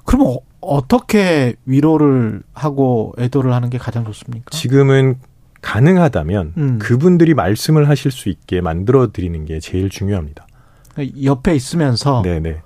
[0.05, 4.51] 그럼 어, 어떻게 위로를 하고 애도를 하는 게 가장 좋습니까?
[4.51, 5.17] 지금은
[5.63, 6.79] 가능하다면 음.
[6.79, 10.47] 그분들이 말씀을 하실 수 있게 만들어 드리는 게 제일 중요합니다.
[11.23, 12.61] 옆에 있으면서 네네.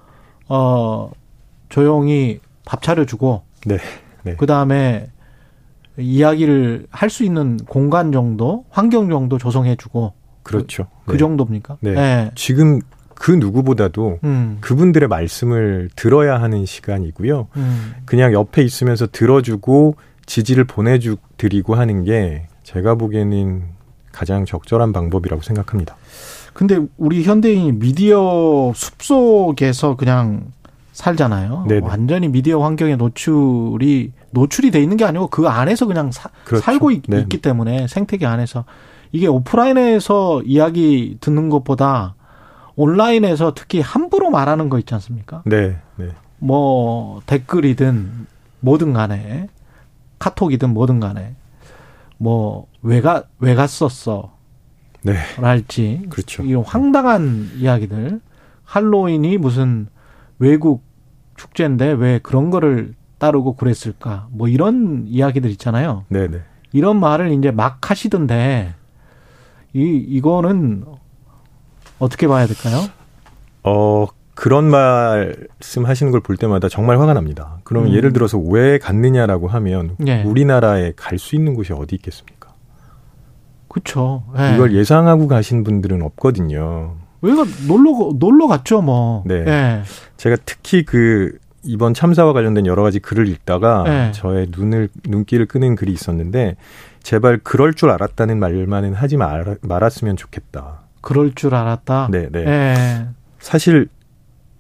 [0.49, 1.11] 어
[1.69, 3.79] 조용히 밥 차려주고 네.
[4.23, 4.37] 네.
[4.37, 5.09] 그 다음에
[5.99, 10.85] 이야기를 할 수 있는 공간 정도, 환경 정도 조성해주고 그렇죠.
[11.05, 11.19] 그, 그 네.
[11.19, 11.77] 정도입니까?
[11.81, 11.93] 네.
[11.95, 12.31] 네.
[12.35, 12.81] 지금
[13.15, 14.59] 그 누구보다도 음.
[14.61, 17.49] 그분들의 말씀을 들어야 하는 시간이고요.
[17.57, 17.93] 음.
[18.05, 19.97] 그냥 옆에 있으면서 들어주고
[20.27, 23.63] 지지를 보내주 드리고 하는 게 제가 보기에는
[24.13, 25.97] 가장 적절한 방법이라고 생각합니다.
[26.53, 30.53] 근데 우리 현대인이 미디어 숲속에서 그냥
[30.93, 31.67] 살잖아요.
[31.69, 31.87] 네네.
[31.87, 36.63] 완전히 미디어 환경에 노출이 노출이 돼 있는 게 아니고 그 안에서 그냥 사, 그렇죠.
[36.63, 38.65] 살고 있, 기 때문에 생태계 안에서
[39.11, 42.15] 이게 오프라인에서 이야기 듣는 것보다
[42.77, 45.43] 온라인에서 특히 함부로 말하는 거 있지 않습니까?
[45.47, 45.77] 네.
[45.97, 46.09] 네.
[46.39, 48.27] 뭐 댓글이든
[48.61, 49.49] 뭐든 간에
[50.19, 51.35] 카톡이든 뭐든 간에
[52.19, 54.33] 뭐 왜가 왜 갔었어?
[55.03, 55.15] 네.
[55.39, 56.07] 랄지.
[56.09, 56.43] 그렇죠.
[56.43, 58.21] 이런 황당한 이야기들.
[58.65, 59.87] 할로윈이 무슨
[60.39, 60.83] 외국
[61.37, 64.29] 축제인데 왜 그런 거를 따르고 그랬을까?
[64.31, 66.05] 뭐 이런 이야기들 있잖아요.
[66.09, 66.29] 네네.
[66.29, 66.43] 네.
[66.73, 68.75] 이런 말을 이제 막 하시던데
[69.75, 70.85] 이 이거는
[72.05, 72.85] 어떻게 봐야 될까요?
[73.63, 77.59] 어, 그런 말씀 하시는 걸 볼 때마다 정말 화가 납니다.
[77.65, 77.95] 그러면 음.
[77.97, 80.23] 예를 들어서 왜 갔느냐라고 하면 네.
[80.25, 82.53] 우리나라에 갈 수 있는 곳이 어디 있겠습니까?
[83.69, 84.25] 그렇죠.
[84.37, 84.55] 네.
[84.55, 86.97] 이걸 예상하고 가신 분들은 없거든요.
[87.23, 89.23] 왜가 놀러 놀러 갔죠, 뭐.
[89.27, 89.43] 네.
[89.45, 89.83] 네.
[90.17, 94.13] 제가 특히 그 이번 참사와 관련된 여러 가지 글을 읽다가 네.
[94.13, 96.57] 저의 눈을 눈길을 끄는 글이 있었는데
[97.03, 100.84] 제발 그럴 줄 알았다는 말만은 하지 말, 말았으면 좋겠다.
[101.05, 102.09] 그럴 줄 알았다.
[102.11, 102.45] 네, 네.
[102.47, 103.07] 예.
[103.39, 103.89] 사실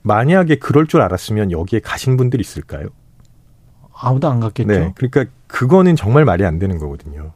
[0.02, 2.88] 만약에 그럴 줄 알았으면 여기에 가신 분들이 있을까요?
[3.96, 4.68] 아무도 안 갔겠죠.
[4.68, 4.92] 네.
[4.94, 7.32] 그러니까 그거는 정말 말이 안 되는 거거든요.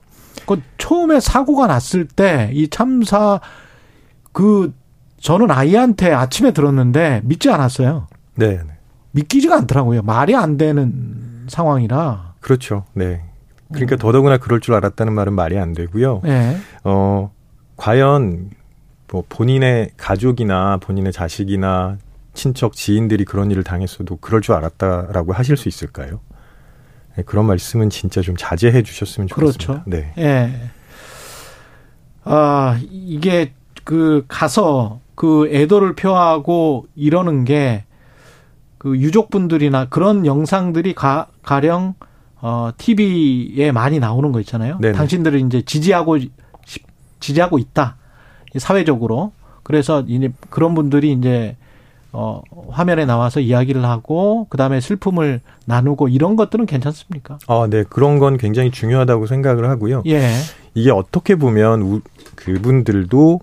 [0.46, 3.40] 그 처음에 사고가 났을 때 이 참사
[4.32, 4.74] 그
[5.20, 8.08] 저는 아이한테 아침에 들었는데 믿지 않았어요.
[8.34, 8.60] 네.
[9.12, 10.02] 믿기지가 않더라고요.
[10.02, 12.34] 말이 안 되는 상황이라.
[12.40, 12.84] 그렇죠.
[12.92, 13.24] 네.
[13.72, 13.98] 그러니까 음.
[13.98, 16.20] 더더구나 그럴 줄 알았다는 말은 말이 안 되고요.
[16.24, 16.58] 네.
[16.84, 17.30] 어,
[17.76, 18.50] 과연
[19.10, 21.98] 뭐 본인의 가족이나 본인의 자식이나
[22.34, 26.20] 친척 지인들이 그런 일을 당했어도 그럴 줄 알았다라고 하실 수 있을까요?
[27.16, 29.84] 네, 그런 말씀은 진짜 좀 자제해 주셨으면 좋겠습니다.
[29.84, 29.90] 그렇죠.
[29.90, 30.12] 네.
[30.18, 30.70] 예.
[32.24, 33.54] 아, 이게
[33.84, 37.84] 그 가서 그 애도를 표하고 이러는 게
[38.78, 41.94] 그 유족분들이나 그런 영상들이 가, 가령
[42.40, 44.78] 어 TV에 많이 나오는 거 있잖아요.
[44.80, 44.96] 네네.
[44.96, 46.18] 당신들을 이제 지지하고
[47.18, 47.96] 지지하고 있다.
[48.56, 49.32] 사회적으로.
[49.62, 51.56] 그래서 이제 그런 분들이 이제
[52.12, 57.38] 어 화면에 나와서 이야기를 하고 그다음에 슬픔을 나누고 이런 것들은 괜찮습니까?
[57.46, 57.84] 아, 네.
[57.88, 60.02] 그런 건 굉장히 중요하다고 생각을 하고요.
[60.06, 60.30] 예.
[60.74, 62.00] 이게 어떻게 보면 우,
[62.34, 63.40] 그분들도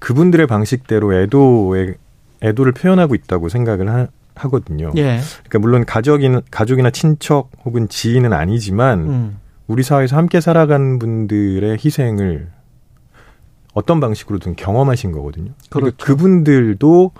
[0.00, 1.94] 그분들의 방식대로 애도의
[2.42, 4.90] 애도를 표현하고 있다고 생각을 하, 하거든요.
[4.96, 5.20] 예.
[5.44, 9.38] 그러니까 물론 가족인 가족이나 친척 혹은 지인은 아니지만 음.
[9.66, 12.48] 우리 사회에서 함께 살아간 분들의 희생을
[13.78, 15.52] 어떤 방식으로든 경험하신 거거든요.
[15.70, 15.96] 그러니까 그렇죠.
[15.98, 17.12] 그분들도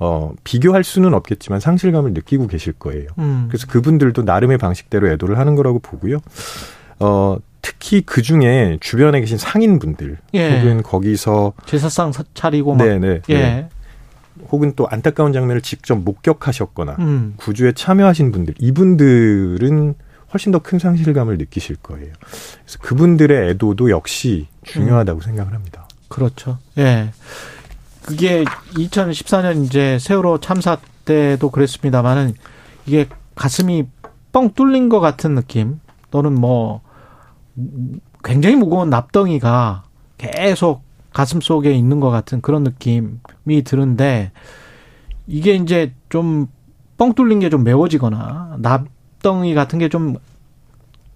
[0.00, 3.06] 어, 비교할 수는 없겠지만 상실감을 느끼고 계실 거예요.
[3.18, 3.46] 음.
[3.48, 6.18] 그래서 그분들도 나름의 방식대로 애도를 하는 거라고 보고요.
[6.98, 10.58] 어, 특히 그 중에 주변에 계신 상인분들 예.
[10.58, 13.34] 혹은 거기서 제사상 차리고 막 네네 예.
[13.34, 13.68] 네.
[14.50, 17.34] 혹은 또 안타까운 장면을 직접 목격하셨거나 음.
[17.36, 19.94] 구조에 참여하신 분들 이분들은
[20.32, 22.12] 훨씬 더 큰 상실감을 느끼실 거예요.
[22.20, 25.22] 그래서 그분들의 애도도 역시 중요하다고 음.
[25.22, 25.86] 생각을 합니다.
[26.08, 26.58] 그렇죠.
[26.78, 27.10] 예.
[28.02, 32.34] 그게 2014년 이제 세월호 참사 때도 그랬습니다만은
[32.86, 33.86] 이게 가슴이
[34.32, 35.80] 뻥 뚫린 것 같은 느낌
[36.10, 36.82] 또는 뭐
[38.22, 39.84] 굉장히 무거운 납덩이가
[40.18, 40.82] 계속
[41.12, 44.32] 가슴 속에 있는 것 같은 그런 느낌이 드는데
[45.26, 46.48] 이게 이제 좀
[46.96, 48.86] 뻥 뚫린 게 좀 메워지거나 납
[49.26, 50.16] 덩이 같은 게 좀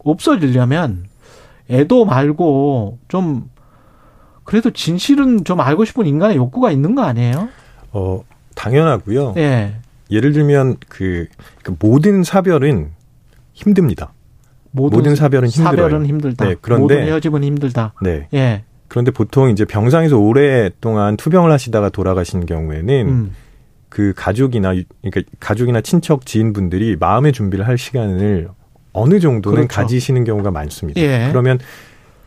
[0.04, 1.04] 없어지려면
[1.70, 3.48] 애도 말고 좀
[4.44, 7.48] 그래도 진실은 좀 알고 싶은 인간의 욕구가 있는 거 아니에요?
[7.92, 8.22] 어,
[8.56, 9.34] 당연하고요.
[9.36, 9.76] 예.
[10.10, 11.26] 예를 들면 그,
[11.62, 12.90] 그 모든 사별은
[13.52, 14.12] 힘듭니다.
[14.72, 15.82] 모든, 모든 사별은 힘들어요.
[15.82, 16.44] 사별은 힘들다.
[16.46, 17.92] 네, 그런데 모든 헤어짐은 힘들다.
[18.02, 18.26] 네.
[18.34, 18.64] 예.
[18.88, 23.32] 그런데 보통 이제 병상에서 오랫동안 투병을 하시다가 돌아가신 경우에는 음.
[23.90, 24.72] 그 가족이나
[25.02, 28.48] 그러니까 가족이나 친척 지인분들이 마음의 준비를 할 시간을
[28.92, 29.68] 어느 정도는 그렇죠.
[29.68, 31.00] 가지시는 경우가 많습니다.
[31.00, 31.28] 예.
[31.30, 31.58] 그러면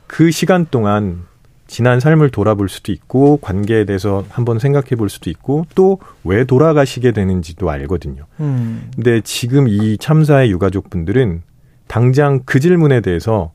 [0.05, 1.23] 그 시간 동안
[1.65, 7.11] 지난 삶을 돌아볼 수도 있고 관계에 대해서 한번 생각해 볼 수도 있고 또 왜 돌아가시게
[7.11, 8.25] 되는지도 알거든요.
[8.39, 8.89] 음.
[8.95, 11.41] 근데 지금 이 참사의 유가족분들은
[11.87, 13.51] 당장 그 질문에 대해서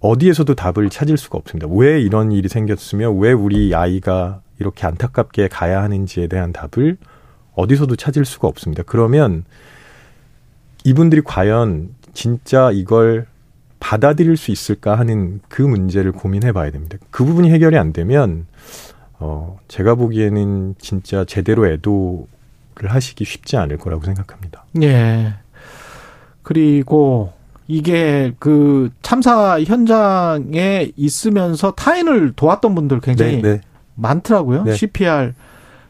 [0.00, 1.68] 어디에서도 답을 찾을 수가 없습니다.
[1.70, 6.96] 왜 이런 일이 생겼으며 왜 우리 아이가 이렇게 안타깝게 가야 하는지에 대한 답을
[7.56, 8.84] 어디서도 찾을 수가 없습니다.
[8.86, 9.44] 그러면
[10.84, 13.26] 이분들이 과연 진짜 이걸
[13.80, 16.96] 받아들일 수 있을까 하는 그 문제를 고민해 봐야 됩니다.
[17.10, 18.46] 그 부분이 해결이 안 되면,
[19.18, 22.26] 어, 제가 보기에는 진짜 제대로 애도를
[22.84, 24.64] 하시기 쉽지 않을 거라고 생각합니다.
[24.82, 25.34] 예.
[26.42, 27.32] 그리고
[27.68, 33.60] 이게 그 참사 현장에 있으면서 타인을 도왔던 분들 굉장히 네, 네.
[33.94, 34.64] 많더라고요.
[34.64, 34.74] 네.
[34.74, 35.34] CPR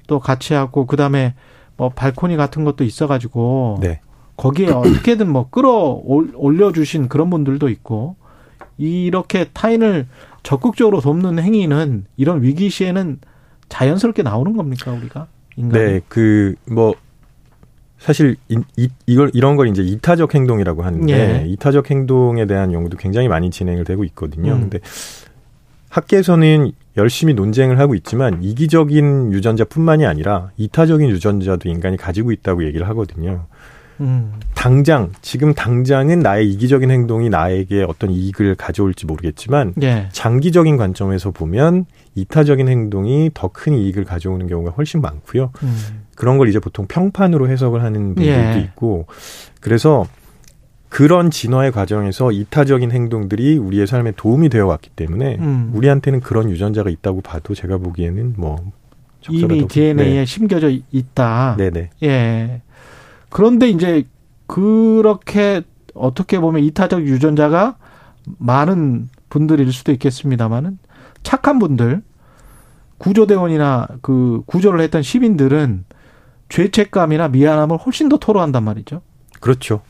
[0.07, 1.35] 또 같이 하고 그다음에
[1.77, 4.01] 뭐 발코니 같은 것도 있어가지고 네.
[4.37, 8.17] 거기에 어떻게든 뭐 끌어 올려주신 그런 분들도 있고
[8.79, 10.07] 이렇게 타인을
[10.43, 13.19] 적극적으로 돕는 행위는 이런 위기 시에는
[13.69, 15.27] 자연스럽게 나오는 겁니까 우리가?
[15.57, 15.85] 인간이?
[15.85, 16.95] 네, 그 뭐
[17.99, 21.47] 사실 이, 이, 이걸 이런 걸 이제 이타적 행동이라고 하는데 예.
[21.49, 24.53] 이타적 행동에 대한 연구도 굉장히 많이 진행을 되고 있거든요.
[24.55, 24.61] 음.
[24.61, 24.81] 근데
[25.89, 33.47] 학계에서는 열심히 논쟁을 하고 있지만 이기적인 유전자뿐만이 아니라 이타적인 유전자도 인간이 가지고 있다고 얘기를 하거든요.
[34.01, 34.35] 음.
[34.55, 40.09] 당장 지금 당장은 나의 이기적인 행동이 나에게 어떤 이익을 가져올지 모르겠지만 예.
[40.13, 45.51] 장기적인 관점에서 보면 이타적인 행동이 더 큰 이익을 가져오는 경우가 훨씬 많고요.
[45.63, 45.77] 음.
[46.15, 48.61] 그런 걸 이제 보통 평판으로 해석을 하는 분들도 예.
[48.61, 49.07] 있고
[49.61, 50.07] 그래서
[50.97, 55.71] 그런 진화의 과정에서 이타적인 행동들이 우리의 삶에 도움이 되어 왔기 때문에 음.
[55.75, 58.73] 우리한테는 그런 유전자가 있다고 봐도 제가 보기에는 뭐
[59.29, 60.25] 이미 DNA에 네.
[60.25, 61.57] 심겨져 있다.
[61.59, 61.91] 네네.
[62.03, 62.63] 예.
[63.29, 64.07] 그런데 이제
[64.47, 67.77] 그렇게 어떻게 보면 이타적 유전자가
[68.39, 70.79] 많은 분들일 수도 있겠습니다만은
[71.23, 72.01] 착한 분들
[72.97, 75.85] 구조대원이나 그 구조를 했던 시민들은
[76.49, 79.03] 죄책감이나 미안함을 훨씬 더 토로한단 말이죠.
[79.41, 79.83] 그렇죠.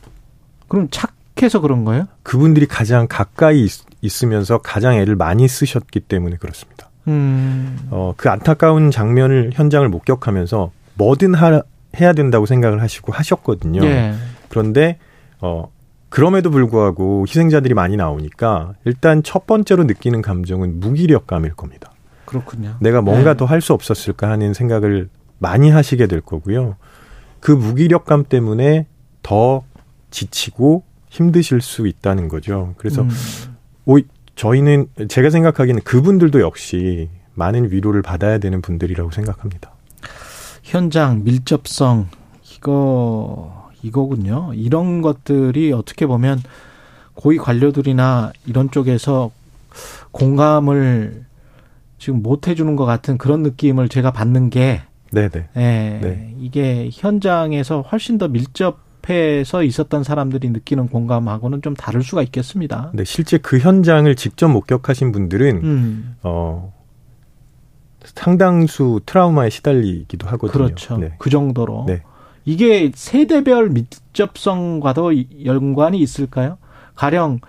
[0.69, 2.07] 그럼 착해서 그런 거예요?
[2.23, 6.91] 그분들이 가장 가까이 있, 으면서 가장 애를 많이 쓰셨기 때문에 그렇습니다.
[7.09, 7.79] 음.
[7.91, 11.63] 어, 그 안타까운 장면을 현장을 목격하면서 뭐든 하,
[12.01, 13.85] 해야 된다고 생각을 하시고 하셨거든요.
[13.85, 14.15] 예.
[14.49, 14.99] 그런데
[15.41, 15.71] 어
[16.09, 21.93] 그럼에도 불구하고 희생자들이 많이 나오니까 일단 첫 번째로 느끼는 감정은 무기력감일 겁니다.
[22.25, 22.77] 그렇군요.
[22.81, 23.37] 내가 뭔가 네.
[23.37, 26.77] 더할 수 없었을까 하는 생각을 많이 하시게 될 거고요.
[27.41, 28.87] 그 무기력감 때문에
[29.23, 29.63] 더
[30.17, 32.75] 지치고 힘드실 수 있다는 거죠.
[32.79, 33.11] 그래서 음.
[33.85, 33.99] 오,
[34.35, 39.73] 저희는 제가 생각하기에는 그분들도 역시 많은 위로를 받아야 되는 분들이라고 생각합니다.
[40.63, 42.09] 현장 밀접성
[42.55, 44.53] 이거 이거군요.
[44.55, 46.41] 이런 것들이 어떻게 보면
[47.15, 49.31] 고위 관료들이나 이런 쪽에서
[50.13, 51.25] 공감을
[51.99, 54.81] 지금 못 해주는 것 같은 그런 느낌을 제가 받는 게
[55.13, 55.49] 네네.
[55.57, 56.35] 예, 네.
[56.39, 62.91] 이게 현장에서 훨씬 더 밀접 해서 있었던 사람들이 느끼는 공감하고는 좀 다를 수가 있겠습니다.
[62.95, 66.17] 네, 실제 그 현장을 직접 목격하신 분들은 음.
[66.23, 66.73] 어
[68.05, 70.65] 상당수 트라우마에 시달리기도 하거든요.
[70.65, 70.99] 그렇죠.
[70.99, 71.15] 네.
[71.19, 71.85] 그 정도로.
[71.87, 72.03] 네.
[72.45, 76.59] 이게 세대별 밀접성과도 연관이 있을까요?
[76.95, 77.41] 가령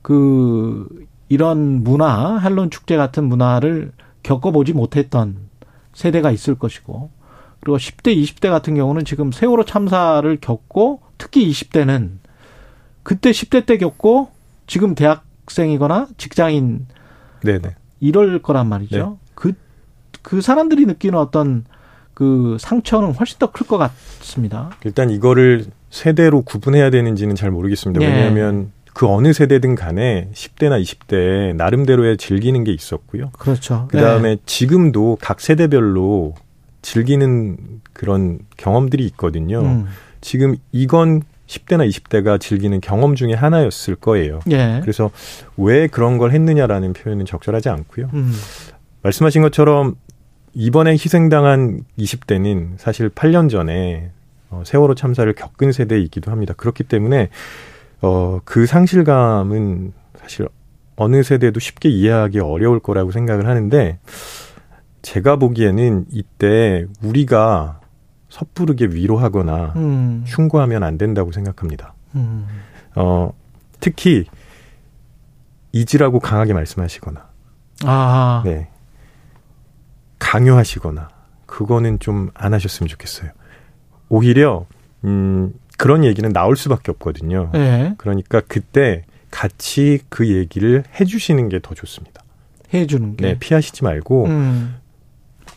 [0.00, 0.88] 그
[1.28, 5.36] 이런 문화, 할론 축제 같은 문화를 겪어보지 못했던
[5.92, 7.10] 세대가 있을 것이고
[7.66, 12.10] 그리고 10대, 20대 같은 경우는 지금 세월호 참사를 겪고 특히 20대는
[13.02, 14.30] 그때 10대 때 겪고
[14.68, 16.86] 지금 대학생이거나 직장인
[17.42, 17.74] 네네.
[17.98, 19.18] 이럴 거란 말이죠.
[19.20, 19.32] 네.
[19.34, 19.52] 그,
[20.22, 21.64] 그 사람들이 느끼는 어떤
[22.14, 24.70] 그 상처는 훨씬 더 클 것 같습니다.
[24.84, 27.98] 일단 이거를 세대로 구분해야 되는지는 잘 모르겠습니다.
[27.98, 28.06] 네.
[28.06, 33.30] 왜냐하면 그 어느 세대든 간에 10대나 20대 나름대로의 즐기는 게 있었고요.
[33.36, 33.88] 그렇죠.
[33.90, 34.42] 그 다음에 네.
[34.46, 36.34] 지금도 각 세대별로
[36.86, 37.56] 즐기는
[37.92, 39.60] 그런 경험들이 있거든요.
[39.60, 39.86] 음.
[40.20, 44.38] 지금 이건 10대나 20대가 즐기는 경험 중에 하나였을 거예요.
[44.52, 44.78] 예.
[44.82, 45.10] 그래서
[45.56, 48.08] 왜 그런 걸 했느냐라는 표현은 적절하지 않고요.
[48.14, 48.32] 음.
[49.02, 49.96] 말씀하신 것처럼
[50.54, 54.12] 이번에 희생당한 20대는 사실 8년 전에
[54.50, 56.54] 어, 세월호 참사를 겪은 세대이기도 합니다.
[56.56, 57.30] 그렇기 때문에
[58.00, 60.46] 어, 그 상실감은 사실
[60.94, 63.98] 어느 세대도 쉽게 이해하기 어려울 거라고 생각을 하는데
[65.06, 67.78] 제가 보기에는 이때 우리가
[68.28, 70.24] 섣부르게 위로하거나 음.
[70.26, 71.94] 충고하면 안 된다고 생각합니다.
[72.16, 72.44] 음.
[72.96, 73.32] 어,
[73.78, 74.24] 특히
[75.70, 77.24] 잊으라고 강하게 말씀하시거나,
[77.84, 78.42] 아.
[78.44, 78.66] 네,
[80.18, 81.08] 강요하시거나
[81.46, 83.30] 그거는 좀 안 하셨으면 좋겠어요.
[84.08, 84.66] 오히려
[85.04, 87.50] 음, 그런 얘기는 나올 수밖에 없거든요.
[87.52, 87.94] 네.
[87.98, 92.24] 그러니까 그때 같이 그 얘기를 해주시는 게 더 좋습니다.
[92.74, 93.24] 해주는 게.
[93.24, 94.76] 네, 피하시지 말고 음.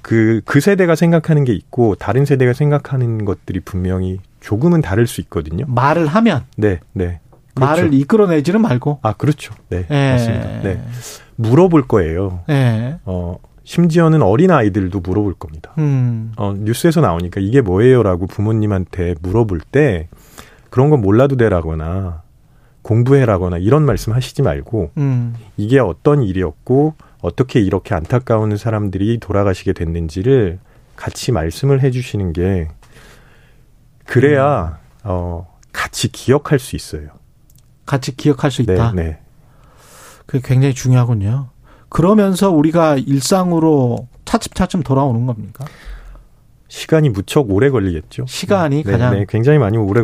[0.02, 5.66] 그, 그 세대가 생각하는 게 있고 다른 세대가 생각하는 것들이 분명히 조금은 다를 수 있거든요.
[5.68, 6.46] 말을 하면.
[6.58, 7.20] 네, 네.
[7.54, 7.72] 그렇죠.
[7.72, 9.00] 말을 이끌어내지는 말고.
[9.02, 9.54] 아, 그렇죠.
[9.70, 10.12] 네, 네.
[10.12, 10.62] 맞습니다.
[10.62, 10.82] 네.
[11.36, 12.42] 물어볼 거예요.
[12.48, 12.98] 네.
[13.06, 15.74] 어, 심지어는 어린 아이들도 물어볼 겁니다.
[15.78, 16.32] 음.
[16.38, 20.08] 어, 뉴스에서 나오니까 이게 뭐예요라고 부모님한테 물어볼 때
[20.70, 22.24] 그런 건 몰라도 되라거나
[22.82, 25.36] 공부해라거나 이런 말씀 하시지 말고 음.
[25.58, 30.60] 이게 어떤 일이었고 어떻게 이렇게 안타까운 사람들이 돌아가시게 됐는지를
[30.96, 32.68] 같이 말씀을 해주시는 게
[34.06, 35.00] 그래야 음.
[35.04, 37.10] 어 같이 기억할 수 있어요.
[37.86, 38.92] 같이 기억할 수 있다.
[38.94, 39.20] 네, 네.
[40.26, 41.50] 그게 굉장히 중요하군요.
[41.90, 45.66] 그러면서 우리가 일상으로 차츰차츰 돌아오는 겁니까?
[46.68, 48.26] 시간이 무척 오래 걸리겠죠.
[48.28, 50.04] 시간이 네, 가장 네, 굉장히 많이 오래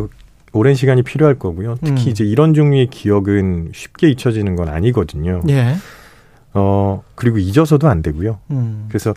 [0.52, 1.76] 오랜 시간이 필요할 거고요.
[1.84, 2.08] 특히 음.
[2.08, 5.42] 이제 이런 종류의 기억은 쉽게 잊혀지는 건 아니거든요.
[5.48, 5.76] 예.
[6.56, 8.40] 어, 그리고 잊어서도 안 되고요.
[8.50, 8.86] 음.
[8.88, 9.14] 그래서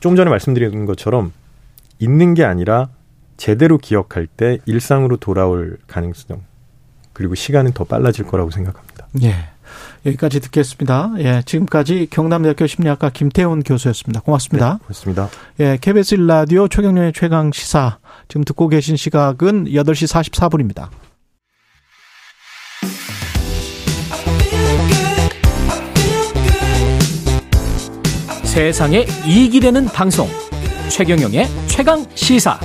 [0.00, 1.32] 좀 전에 말씀드린 것처럼
[2.00, 2.88] 잊는 게 아니라
[3.36, 6.42] 제대로 기억할 때 일상으로 돌아올 가능성
[7.12, 9.06] 그리고 시간은 더 빨라질 거라고 생각합니다.
[9.22, 9.34] 예.
[10.06, 11.12] 여기까지 듣겠습니다.
[11.18, 14.20] 예, 지금까지 경남대학교 심리학과 김태훈 교수였습니다.
[14.20, 14.74] 고맙습니다.
[14.74, 15.28] 네, 고맙습니다.
[15.60, 20.88] 예, KBS 라디오 최경련의 최강 시사 지금 듣고 계신 시각은 8시 44분입니다.
[28.58, 30.26] 세상에 이익이 되는 방송
[30.90, 32.58] 최경영의 최강 시사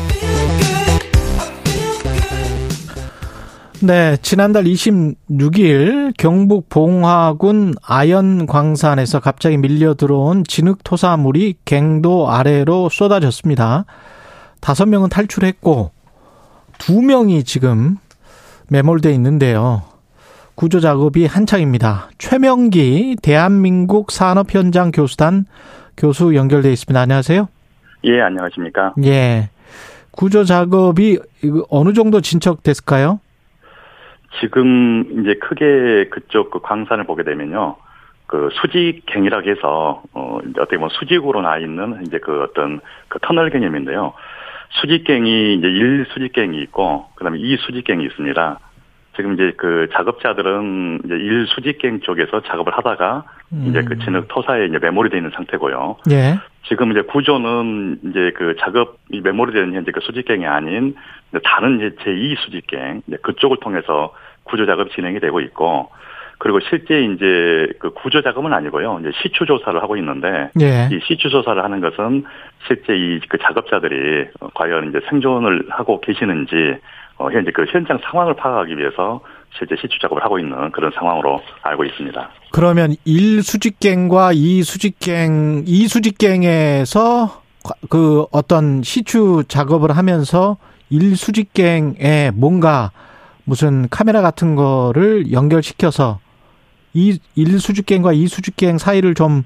[3.80, 13.86] 네, 지난달 26일 경북 봉화군 아연 광산에서 갑자기 밀려 들어온 진흙 토사물이 갱도 아래로 쏟아졌습니다.
[14.61, 15.91] 다섯 명은 탈출했고
[16.80, 17.98] 두 명이 지금
[18.68, 19.84] 매몰돼 있는데요.
[20.56, 22.10] 구조 작업이 한창입니다.
[22.18, 25.45] 최명기 대한민국 산업현장 교수단
[25.98, 26.99] 교수 연결돼 있습니다.
[26.99, 27.48] 안녕하세요.
[28.06, 28.94] 예, 안녕하십니까?
[29.06, 29.49] 예.
[30.11, 31.20] 구조 작업이
[31.70, 33.20] 어느 정도 진척됐을까요?
[34.40, 37.78] 지금 이제 크게 그쪽 그 광산을 보게 되면요.
[38.26, 44.14] 그 수직갱이라고 해서 어 어떻게 보면 수직으로 나 있는 이제 그 어떤 그 터널 개념인데요.
[44.82, 48.60] 수직갱이 이제 1 수직갱이 있고 그다음에 2 수직갱이 있습니다.
[49.15, 53.65] 지금 이제 그 작업자들은 이제 일 수직갱 쪽에서 작업을 하다가 음.
[53.69, 55.98] 이제 그 진흙 토사에 이제 메모리 되어 있는 상태고요.
[56.11, 56.40] 예.
[56.68, 60.95] 지금 이제 구조는 이제 그 작업이 메모리 되는 현재 그 수직갱이 아닌
[61.44, 64.14] 다른 이제 제2 수직갱 이제 그쪽을 통해서
[64.44, 65.90] 구조 작업 진행이 되고 있고
[66.40, 68.99] 그리고 실제 이제 그 구조 작업은 아니고요.
[69.02, 70.90] 이제 시추 조사를 하고 있는데 예.
[70.91, 72.26] 이 시추 조사를 하는 것은
[72.68, 76.77] 실제 이 그 작업자들이 과연 이제 생존을 하고 계시는지
[77.24, 79.22] 어, 현재 그 현장 상황을 파악하기 위해서
[79.58, 82.30] 실제 시추 작업을 하고 있는 그런 상황으로 알고 있습니다.
[82.52, 87.30] 그러면 1수직갱과 2수직갱, 2수직갱에서
[87.90, 90.58] 그 어떤 시추 작업을 하면서
[90.91, 92.91] 1수직갱에 뭔가
[93.45, 96.20] 무슨 카메라 같은 거를 연결시켜서
[96.94, 99.44] 이 1수직갱과 2수직갱 사이를 좀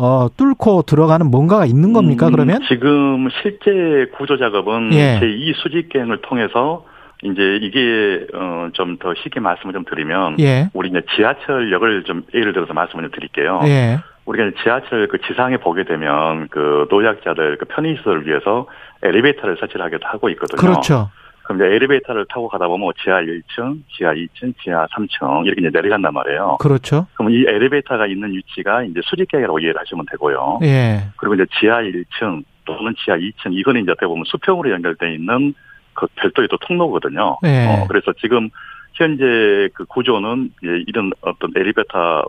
[0.00, 2.60] 어, 뚫고 들어가는 뭔가가 있는 겁니까, 음, 그러면?
[2.68, 5.18] 지금 실제 구조 작업은 예.
[5.20, 6.84] 제2 수직갱을 통해서
[7.24, 10.70] 이제 이게 어, 좀 더 쉽게 말씀을 좀 드리면 예.
[10.72, 13.60] 우리 이제 지하철역을 좀 예를 들어서 말씀을 좀 드릴게요.
[13.64, 13.98] 예.
[14.24, 18.66] 우리가 지하철 그 지상에 보게 되면 그 노약자들 그 편의시설을 위해서
[19.02, 20.60] 엘리베이터를 설치를 하기도 하고 있거든요.
[20.60, 21.10] 그렇죠.
[21.48, 25.70] 그럼 이제 엘리베이터를 타고 가다 보면 뭐 지하 1층, 지하 2층, 지하 3층 이렇게 이제
[25.72, 26.58] 내려간단 말이에요.
[26.60, 27.06] 그렇죠.
[27.14, 30.58] 그럼 이 엘리베이터가 있는 위치가 이제 수직계라고 이해를 하시면 되고요.
[30.64, 31.08] 예.
[31.16, 35.54] 그리고 이제 지하 1층 또는 지하 2층 이거는 이제 어떻게 보면 수평으로 연결돼 있는
[35.94, 37.38] 그 별도의 또 통로거든요.
[37.46, 37.66] 예.
[37.66, 38.50] 어, 그래서 지금
[38.92, 40.50] 현재 그 구조는
[40.86, 42.24] 이런 어떤 엘리베이터와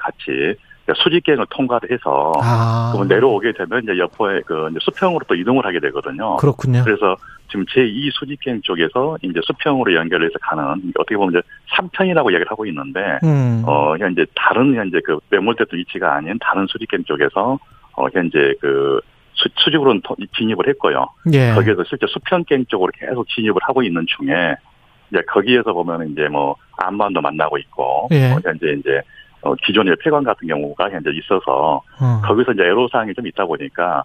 [0.00, 0.56] 같이
[0.96, 2.92] 수직계를 통과를 해서 아.
[3.08, 6.36] 내려오게 되면 이제 옆에 그 이제 수평으로 또 이동을 하게 되거든요.
[6.36, 6.82] 그렇군요.
[6.84, 7.16] 그래서
[7.48, 10.64] 지금 제2 수직행 쪽에서 이제 수평으로 연결해서 가는
[10.98, 11.42] 어떻게 보면 이제
[11.72, 13.62] 3편이라고 얘기를 하고 있는데 음.
[13.66, 17.58] 어 현재 다른 현재 그 매몰됐던 위치가 아닌 다른 수직행 쪽에서
[17.92, 19.00] 어 현재 그
[19.34, 20.02] 수, 수직으로는
[20.36, 21.08] 진입을 했고요.
[21.32, 21.52] 예.
[21.54, 24.56] 거기에서 실제 수평갱 쪽으로 계속 진입을 하고 있는 중에
[25.10, 28.32] 이제 거기에서 보면 이제 뭐 안반도 만나고 있고 예.
[28.32, 29.00] 어, 현재 이제
[29.42, 32.20] 어, 기존의 폐관 같은 경우가 현재 있어서 어.
[32.24, 34.02] 거기서 이제 애로사항이 좀 있다 보니까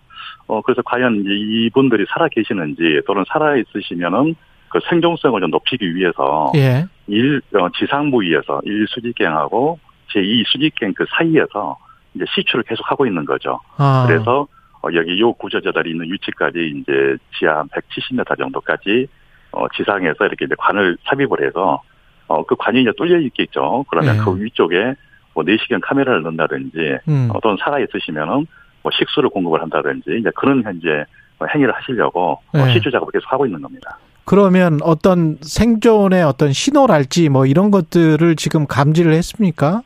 [0.49, 4.35] 어 그래서 과연 이분들이 살아 계시는지 또는 살아 있으시면은
[4.69, 6.85] 그 생존성을 좀 높이기 위해서 예.
[7.07, 9.79] 일 어, 지상 부위에서 일 수직갱하고
[10.11, 11.77] 제2 수직갱 그 사이에서
[12.15, 13.59] 이제 시추를 계속 하고 있는 거죠.
[13.77, 14.05] 아.
[14.07, 14.47] 그래서
[14.81, 19.07] 어, 여기 요 구조자들이 있는 위치까지 이제 지하 170m 정도까지
[19.51, 21.81] 어, 지상에서 이렇게 이제 관을 삽입을 해서
[22.27, 23.85] 어, 그 관이 이제 뚫려 있겠죠.
[23.87, 24.19] 그러면 예.
[24.19, 24.95] 그 위쪽에
[25.35, 27.29] 뭐 내시경 카메라를 넣는다든지 음.
[27.33, 28.47] 어떤 살아 있으시면은
[28.83, 31.05] 뭐 식수를 공급을 한다든지 이제 그런 현재
[31.53, 32.73] 행위를 하시려고 어, 네.
[32.73, 33.97] 시추 작업을 계속 하고 있는 겁니다.
[34.25, 39.81] 그러면 어떤 생존의 어떤 신호랄지 뭐 이런 것들을 지금 감지를 했습니까?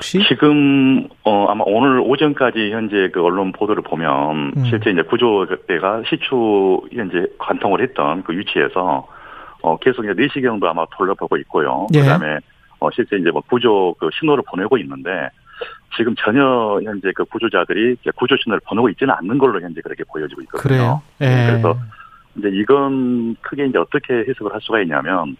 [0.00, 0.18] 혹시?
[0.28, 4.64] 지금 어 아마 오늘 오전까지 현재 그 언론 보도를 보면 음.
[4.64, 9.06] 실제 이제 구조대가 시추 현재 관통을 했던 그 위치에서
[9.62, 11.86] 어 계속 이제 내시경도 아마 돌려보고 있고요.
[11.94, 12.00] 예.
[12.00, 12.38] 그다음에
[12.80, 15.28] 어 실제 이제 뭐 구조 그 신호를 보내고 있는데
[15.96, 20.62] 지금 전혀 현재 그 구조자들이 구조 신호를 보내고 있지는 않는 걸로 현재 그렇게 보여지고 있거든요.
[20.62, 21.02] 그래요.
[21.20, 21.46] 예.
[21.50, 21.76] 그래서
[22.36, 25.36] 이제 이건 크게 이제 어떻게 해석을 할 수가 있냐면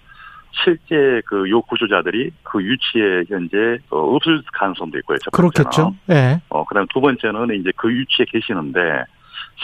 [0.64, 5.18] 실제 그 요 구조자들이 그 위치에 현재 어, 없을 가능성도 있고요.
[5.18, 5.30] 첫.
[5.30, 5.94] 그렇겠죠.
[6.10, 6.40] 예.
[6.48, 8.80] 어 그다음 두 번째는 이제 그 위치에 계시는데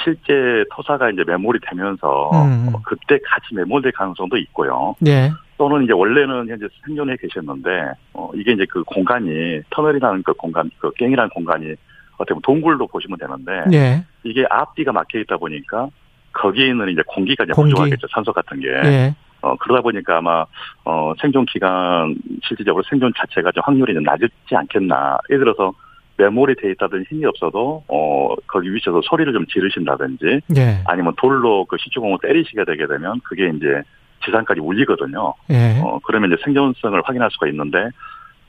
[0.04, 2.70] 실제 토사가 이제 매몰이 되면서 음.
[2.72, 4.94] 어, 그때 같이 매몰될 가능성도 있고요.
[5.06, 5.32] 예.
[5.58, 7.70] 또는 이제 원래는 현재 생존해 계셨는데
[8.12, 11.74] 어 이게 이제 그 공간이 터널이라는 그 공간 그 갱이라는 공간이
[12.14, 14.04] 어떻게 보면 동굴로 보시면 되는데 예.
[14.22, 15.88] 이게 앞뒤가 막혀 있다 보니까
[16.32, 17.70] 거기에 있는 이제 공기가 이제 공기.
[17.70, 19.14] 부족하겠죠 산소 같은 게 예.
[19.40, 20.44] 어 그러다 보니까 아마
[20.84, 25.72] 어 생존 기간 실질적으로 생존 자체가 좀 확률이 좀 낮지 않겠나 예를 들어서
[26.18, 30.82] 메모리 돼 있다든 힘이 없어도 어 거기 위치에서 소리를 좀 지르신다든지 예.
[30.86, 33.82] 아니면 돌로 그 시추공을 때리시게 되게 되면 그게 이제
[34.26, 35.32] 지상까지 울리거든요.
[35.50, 35.80] 예.
[35.82, 37.88] 어, 그러면 이제 생존성을 확인할 수가 있는데,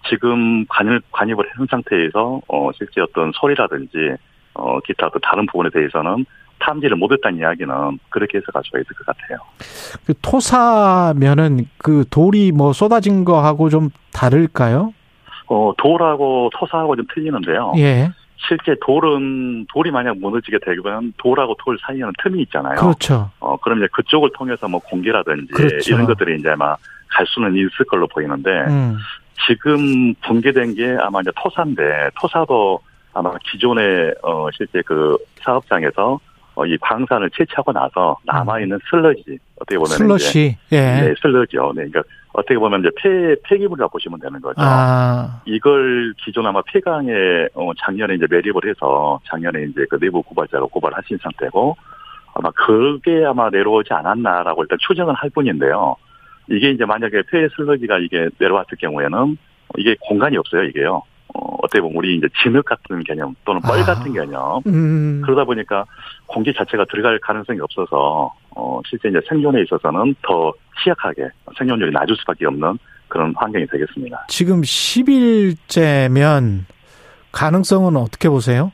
[0.10, 4.16] 지금 관입, 관입을 한 상태에서, 어, 실제 어떤 소리라든지,
[4.54, 6.26] 어, 기타 또 다른 부분에 대해서는
[6.60, 9.38] 탐지를 못했다는 이야기는 그렇게 해석할 수가 있을 것 같아요.
[10.06, 14.94] 그 토사면은 그 돌이 뭐 쏟아진 거하고 좀 다를까요?
[15.48, 17.74] 어, 돌하고 토사하고 좀 틀리는데요.
[17.78, 18.10] 예.
[18.38, 22.76] 실제 돌은, 돌이 만약 무너지게 되면 돌하고 돌 사이에는 틈이 있잖아요.
[22.76, 23.30] 그렇죠.
[23.40, 25.94] 어, 그럼 이제 그쪽을 통해서 뭐 공기라든지 그렇죠.
[25.94, 26.76] 이런 것들이 이제 아마
[27.10, 28.98] 갈 수는 있을 걸로 보이는데, 음.
[29.48, 32.80] 지금 붕괴된 게 아마 이제 토사인데 토사도
[33.14, 36.20] 아마 기존의 어 실제 그 사업장에서 어,
[36.66, 40.58] 이 광산을 채취하고 나서 남아 있는 슬러지 어떻게 보면 슬러시.
[40.72, 40.78] 예.
[40.78, 41.74] 네, 슬러지요.
[41.76, 42.04] 네, 그러니까
[42.34, 44.56] 어떻게 보면 이제 폐 폐기물이라고 보시면 되는 거죠.
[44.60, 45.42] 아.
[45.46, 47.12] 이걸 기존 아마 폐강에
[47.54, 51.76] 어, 작년에 이제 매립을 해서 작년에 이제 그 내부 고발자가 고발하신 상태고
[52.36, 55.96] 아마 그게 아마 내려오지 않았나라고 일단 추정은 할 뿐인데요.
[56.50, 59.38] 이게 이제 만약에 폐 슬러지가 이게 내려왔을 경우에는
[59.78, 61.02] 이게 공간이 없어요, 이게요.
[61.58, 63.86] 어, 어떻게 보면 우리 이제 진흙 같은 개념 또는 뻘 아.
[63.86, 64.62] 같은 개념.
[64.68, 65.22] 음.
[65.26, 65.86] 그러다 보니까
[66.26, 70.54] 공기 자체가 들어갈 가능성이 없어서 어, 실제 이제 생존에 있어서는 더
[70.84, 72.78] 취약하게 생존율이 낮을 수밖에 없는
[73.08, 74.26] 그런 환경이 되겠습니다.
[74.28, 76.66] 지금 10일째면
[77.32, 78.72] 가능성은 어떻게 보세요?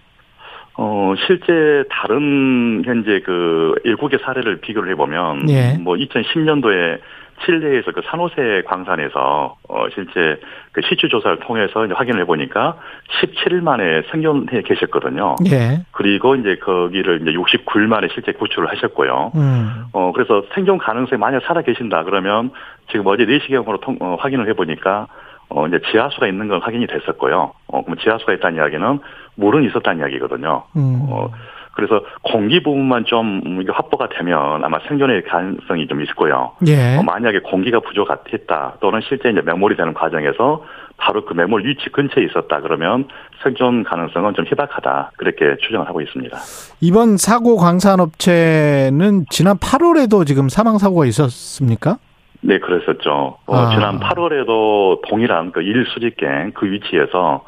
[0.76, 5.78] 어, 실제 다른 현재 그 일국의 사례를 비교를 해보면, 예.
[5.78, 7.00] 뭐 2010년도에
[7.46, 10.40] 칠레에서 그 산호세 광산에서 어 실제
[10.72, 12.78] 그 시추 조사를 통해서 이제 확인을 해보니까
[13.22, 15.36] 17일 만에 생존해 계셨거든요.
[15.52, 15.84] 예.
[15.92, 19.32] 그리고 이제 거기를 이제 69일 만에 실제 구출을 하셨고요.
[19.36, 19.86] 음.
[19.94, 22.52] 어 그래서 생존 가능성이 만약 살아 계신다 그러면
[22.92, 25.08] 지금 어제 4시경으로 통, 어, 확인을 해보니까
[25.50, 27.54] 어 이제 지하수가 있는 건 확인이 됐었고요.
[27.68, 29.00] 어 그럼 지하수가 있다는 이야기는
[29.36, 30.64] 물은 있었다는 이야기거든요.
[30.76, 31.08] 음.
[31.10, 31.30] 어
[31.76, 36.52] 그래서 공기 부분만 좀 확보가 되면 아마 생존의 가능성이 좀 있고요.
[36.68, 36.98] 예.
[36.98, 40.64] 어, 만약에 공기가 부족했다 또는 실제 이제 맹몰이 되는 과정에서
[40.98, 43.08] 바로 그 맹몰 위치 근처에 있었다 그러면
[43.42, 46.38] 생존 가능성은 좀 희박하다 그렇게 추정을 하고 있습니다.
[46.82, 51.98] 이번 사고 광산업체는 지난 8월에도 지금 사망 사고가 있었습니까?
[52.42, 53.38] 네, 그랬었죠.
[53.46, 53.70] 어, 아.
[53.74, 57.44] 지난 8월에도 동일한 그 일 수직갱 그 위치에서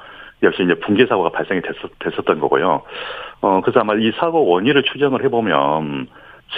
[0.46, 2.84] 역시 이제 붕괴 사고가 발생이 됐었, 됐었 던 거고요.
[3.42, 6.08] 어, 그래서 아마 이 사고 원인을 추정을 해보면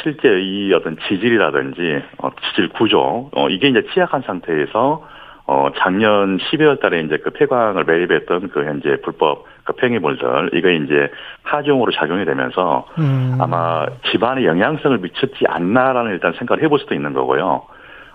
[0.04, 5.08] 실제 이 어떤 지질이라든지 어, 지질 구조 어, 이게 이제 취약한 상태에서
[5.50, 11.10] 어, 작년 12월 달에 이제 그 폐광을 매입했던 그 현재 불법 그 팽이물들, 이거 이제
[11.44, 13.38] 하중으로 작용이 되면서 음.
[13.40, 17.64] 아마 집안에 영향성을 미쳤지 않나라는 일단 생각을 해볼 수도 있는 거고요.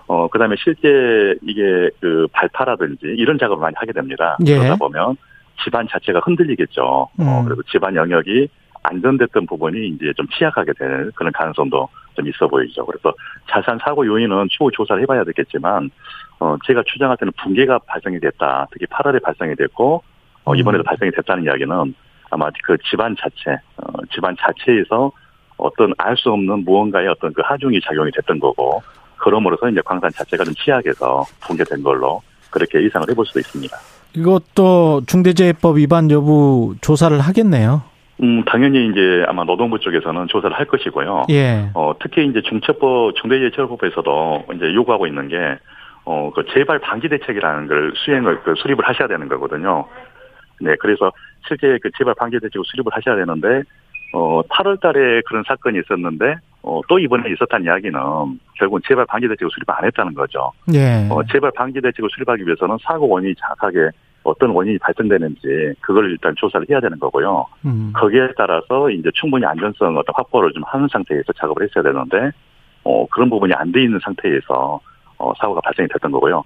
[0.07, 4.37] 어, 그 다음에 실제 이게 그 발파라든지 이런 작업을 많이 하게 됩니다.
[4.45, 4.57] 예.
[4.57, 5.15] 그러다 보면
[5.63, 6.83] 집안 자체가 흔들리겠죠.
[6.83, 7.45] 어, 음.
[7.45, 8.47] 그리고 집안 영역이
[8.83, 12.85] 안전됐던 부분이 이제 좀 취약하게 될 그런 가능성도 좀 있어 보이죠.
[12.85, 13.13] 그래서
[13.49, 15.89] 자세한 사고 요인은 추후 조사를 해봐야 되겠지만,
[16.39, 18.67] 어, 제가 추정할 때는 붕괴가 발생이 됐다.
[18.71, 20.03] 특히 8월에 발생이 됐고,
[20.43, 21.95] 어, 이번에도 발생이 됐다는 이야기는
[22.29, 25.11] 아마 그 집안 자체, 어, 집안 자체에서
[25.57, 28.81] 어떤 알 수 없는 무언가의 어떤 그 하중이 작용이 됐던 거고,
[29.17, 32.21] 그러므로서 이제 광산 자체가 좀 취약해서 붕괴된 걸로
[32.51, 33.77] 그렇게 예상을 해볼 수도 있습니다.
[34.15, 37.81] 이것도 중대재해법 위반 여부 조사를 하겠네요.
[38.21, 41.25] 음, 당연히 이제 아마 노동부 쪽에서는 조사를 할 것이고요.
[41.31, 41.69] 예.
[41.73, 45.57] 어, 특히 이제 중첩법, 중대재해처벌법에서도 이제 요구하고 있는 게,
[46.05, 49.85] 어, 그 재발 방지 대책이라는 걸 수행을, 그 수립을 하셔야 되는 거거든요.
[50.61, 51.11] 네, 그래서
[51.47, 53.63] 실제 그 재발 방지 대책을 수립을 하셔야 되는데,
[54.13, 57.99] 어, 8월 달에 그런 사건이 있었는데, 어, 또 이번에 있었다는 이야기는
[58.57, 60.51] 결국은 재발 방지 대책을 수립 안 했다는 거죠.
[60.73, 61.07] 예.
[61.09, 63.89] 어, 재발 방지 대책을 수립하기 위해서는 사고 원인이 정확하게
[64.23, 67.45] 어떤 원인이 발생되는지 그걸 일단 조사를 해야 되는 거고요.
[67.65, 67.91] 음.
[67.93, 72.31] 거기에 따라서 이제 충분히 안전성 어떤 확보를 좀 하는 상태에서 작업을 했어야 되는데,
[72.83, 74.79] 어, 그런 부분이 안 돼 있는 상태에서,
[75.17, 76.43] 어, 사고가 발생이 됐던 거고요.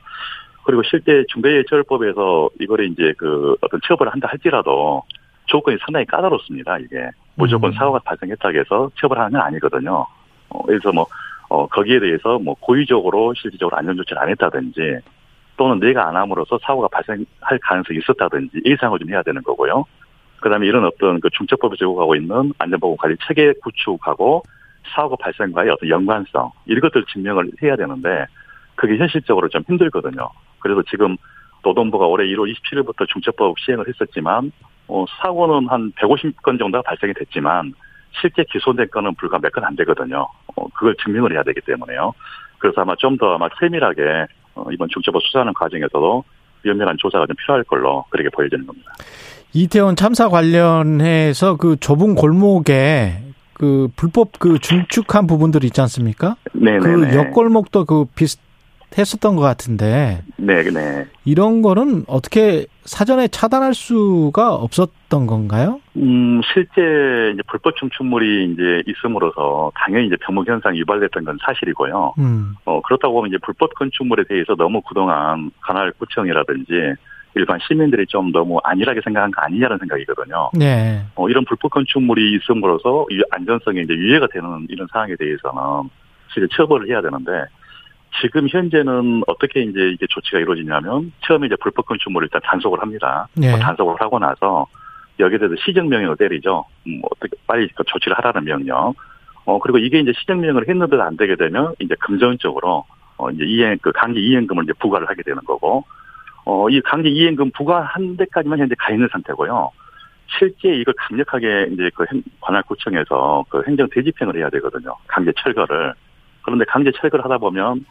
[0.63, 5.03] 그리고 실제 중대재해처벌법에서 이거를 이제 그 어떤 처벌을 한다 할지라도
[5.45, 7.09] 조건이 상당히 까다롭습니다, 이게.
[7.37, 7.73] 무조건 음.
[7.73, 10.05] 사고가 발생했다고 해서 처벌하는 건 아니거든요.
[10.49, 11.05] 어, 그래서 뭐,
[11.49, 14.99] 어, 거기에 대해서 뭐 고의적으로 실질적으로 안전조치를 안 했다든지
[15.55, 19.85] 또는 내가 안 함으로써 사고가 발생할 가능성이 있었다든지 예상을 좀 해야 되는 거고요.
[20.39, 24.43] 그 다음에 이런 어떤 그 중첩법이 제공하고 있는 안전보건 관리 체계 구축하고
[24.93, 28.25] 사고 발생과의 어떤 연관성, 이런 것들 증명을 해야 되는데
[28.75, 30.29] 그게 현실적으로 좀 힘들거든요.
[30.59, 31.17] 그래서 지금
[31.63, 34.51] 노동부가 올해 1월 27일부터 중첩법 시행을 했었지만,
[34.87, 37.73] 어, 사고는 한 150건 정도가 발생이 됐지만,
[38.21, 40.27] 실제 기소된 건은 불과 몇 건 안 되거든요.
[40.55, 42.13] 어, 그걸 증명을 해야 되기 때문에요.
[42.57, 44.01] 그래서 아마 좀 더 아마 세밀하게
[44.55, 46.23] 어, 이번 중첩법 수사하는 과정에서도
[46.63, 48.91] 면밀한 조사가 좀 필요할 걸로 그렇게 보여지는 겁니다.
[49.53, 53.21] 이태원 참사 관련해서 그 좁은 골목에
[53.53, 56.35] 그 불법 그 중축한 부분들 있지 않습니까?
[56.53, 56.79] 네네네.
[56.79, 58.39] 그 옆골목도 그 비슷
[58.97, 61.05] 했었던 것 같은데 네, 네.
[61.25, 65.81] 이런 거는 어떻게 사전에 차단할 수가 없었던 건가요?
[65.97, 72.13] 음, 실제 이제 불법 중축물이 이제 있음으로써 당연히 이제 병목 현상이 유발됐던 건 사실이고요.
[72.17, 72.55] 음.
[72.65, 76.95] 어, 그렇다고 하면 이제 불법 건축물에 대해서 너무 그동안 관할 구청이라든지
[77.35, 80.49] 일반 시민들이 좀 너무 안일하게 생각한 거 아니냐는 생각이거든요.
[80.53, 81.05] 네.
[81.15, 85.89] 어, 이런 불법 건축물이 있음으로써 이 안전성에 이제 위해가 되는 이런 상황에 대해서는
[86.33, 87.31] 실제 처벌을 해야 되는데
[88.21, 93.27] 지금 현재는 어떻게 이제 이게 조치가 이루어지냐면 처음에 이제 불법 건축물을 일단 단속을 합니다.
[93.35, 93.53] 네.
[93.53, 94.65] 어, 단속을 하고 나서
[95.19, 96.65] 여기에 대해서 시정명령을 때리죠.
[96.87, 98.93] 음, 어떻게 빨리 그 조치를 하라는 명령.
[99.45, 102.85] 어 그리고 이게 이제 시정명령을 했는데도 안 되게 되면 이제 금전적으로
[103.17, 105.85] 어 이제 이행 그 강제 이행금을 이제 부과를 하게 되는 거고
[106.45, 109.71] 어 이 강제 이행금 부과한 데까지만 현재 가 있는 상태고요.
[110.37, 114.95] 실제 이걸 강력하게 이제 그 행- 관할구청에서 그 행정 대집행을 해야 되거든요.
[115.07, 115.93] 강제 철거를.
[116.41, 117.85] 그런데 강제 철거를 하다 보면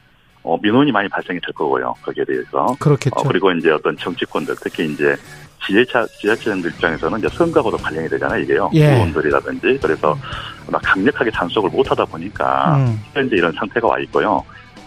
[0.46, 1.92] 어, 민원이 많이 발생이 될 거고요.
[2.02, 2.76] 거기에 대해서.
[2.78, 3.16] 그렇겠죠.
[3.16, 5.16] 어, 그리고 이제 어떤 정치권들, 특히 이제
[5.66, 8.70] 지자체, 지자체장들 입장에서는 이제 선거하고도 관련이 되잖아요, 이게요.
[8.74, 8.94] 예.
[8.94, 9.80] 의원들이라든지.
[9.82, 10.16] 그래서
[10.70, 13.00] 막 강력하게 단속을 못 하다 보니까 음.
[13.12, 14.40] 현재 이런 상태가 와 있고요.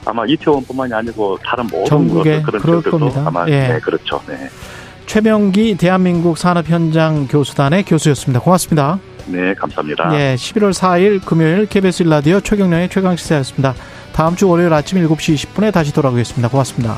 [0.05, 3.11] 아마 이태원뿐만이 아니고 다른 모든 것들, 그런 지역들도.
[3.25, 3.67] 아마 예.
[3.67, 4.21] 네, 그렇죠.
[4.27, 4.49] 네.
[5.07, 8.39] 최명기 대한민국 산업현장 교수단의 교수였습니다.
[8.39, 8.99] 고맙습니다.
[9.25, 10.09] 네, 감사합니다.
[10.13, 13.73] 예, 11월 4일 금요일 KBS 일라디오 최경련의 최강 시사였습니다.
[14.19, 16.49] 다음 주 월요일 아침 7시 20분에 다시 돌아오겠습니다.
[16.49, 16.97] 고맙습니다.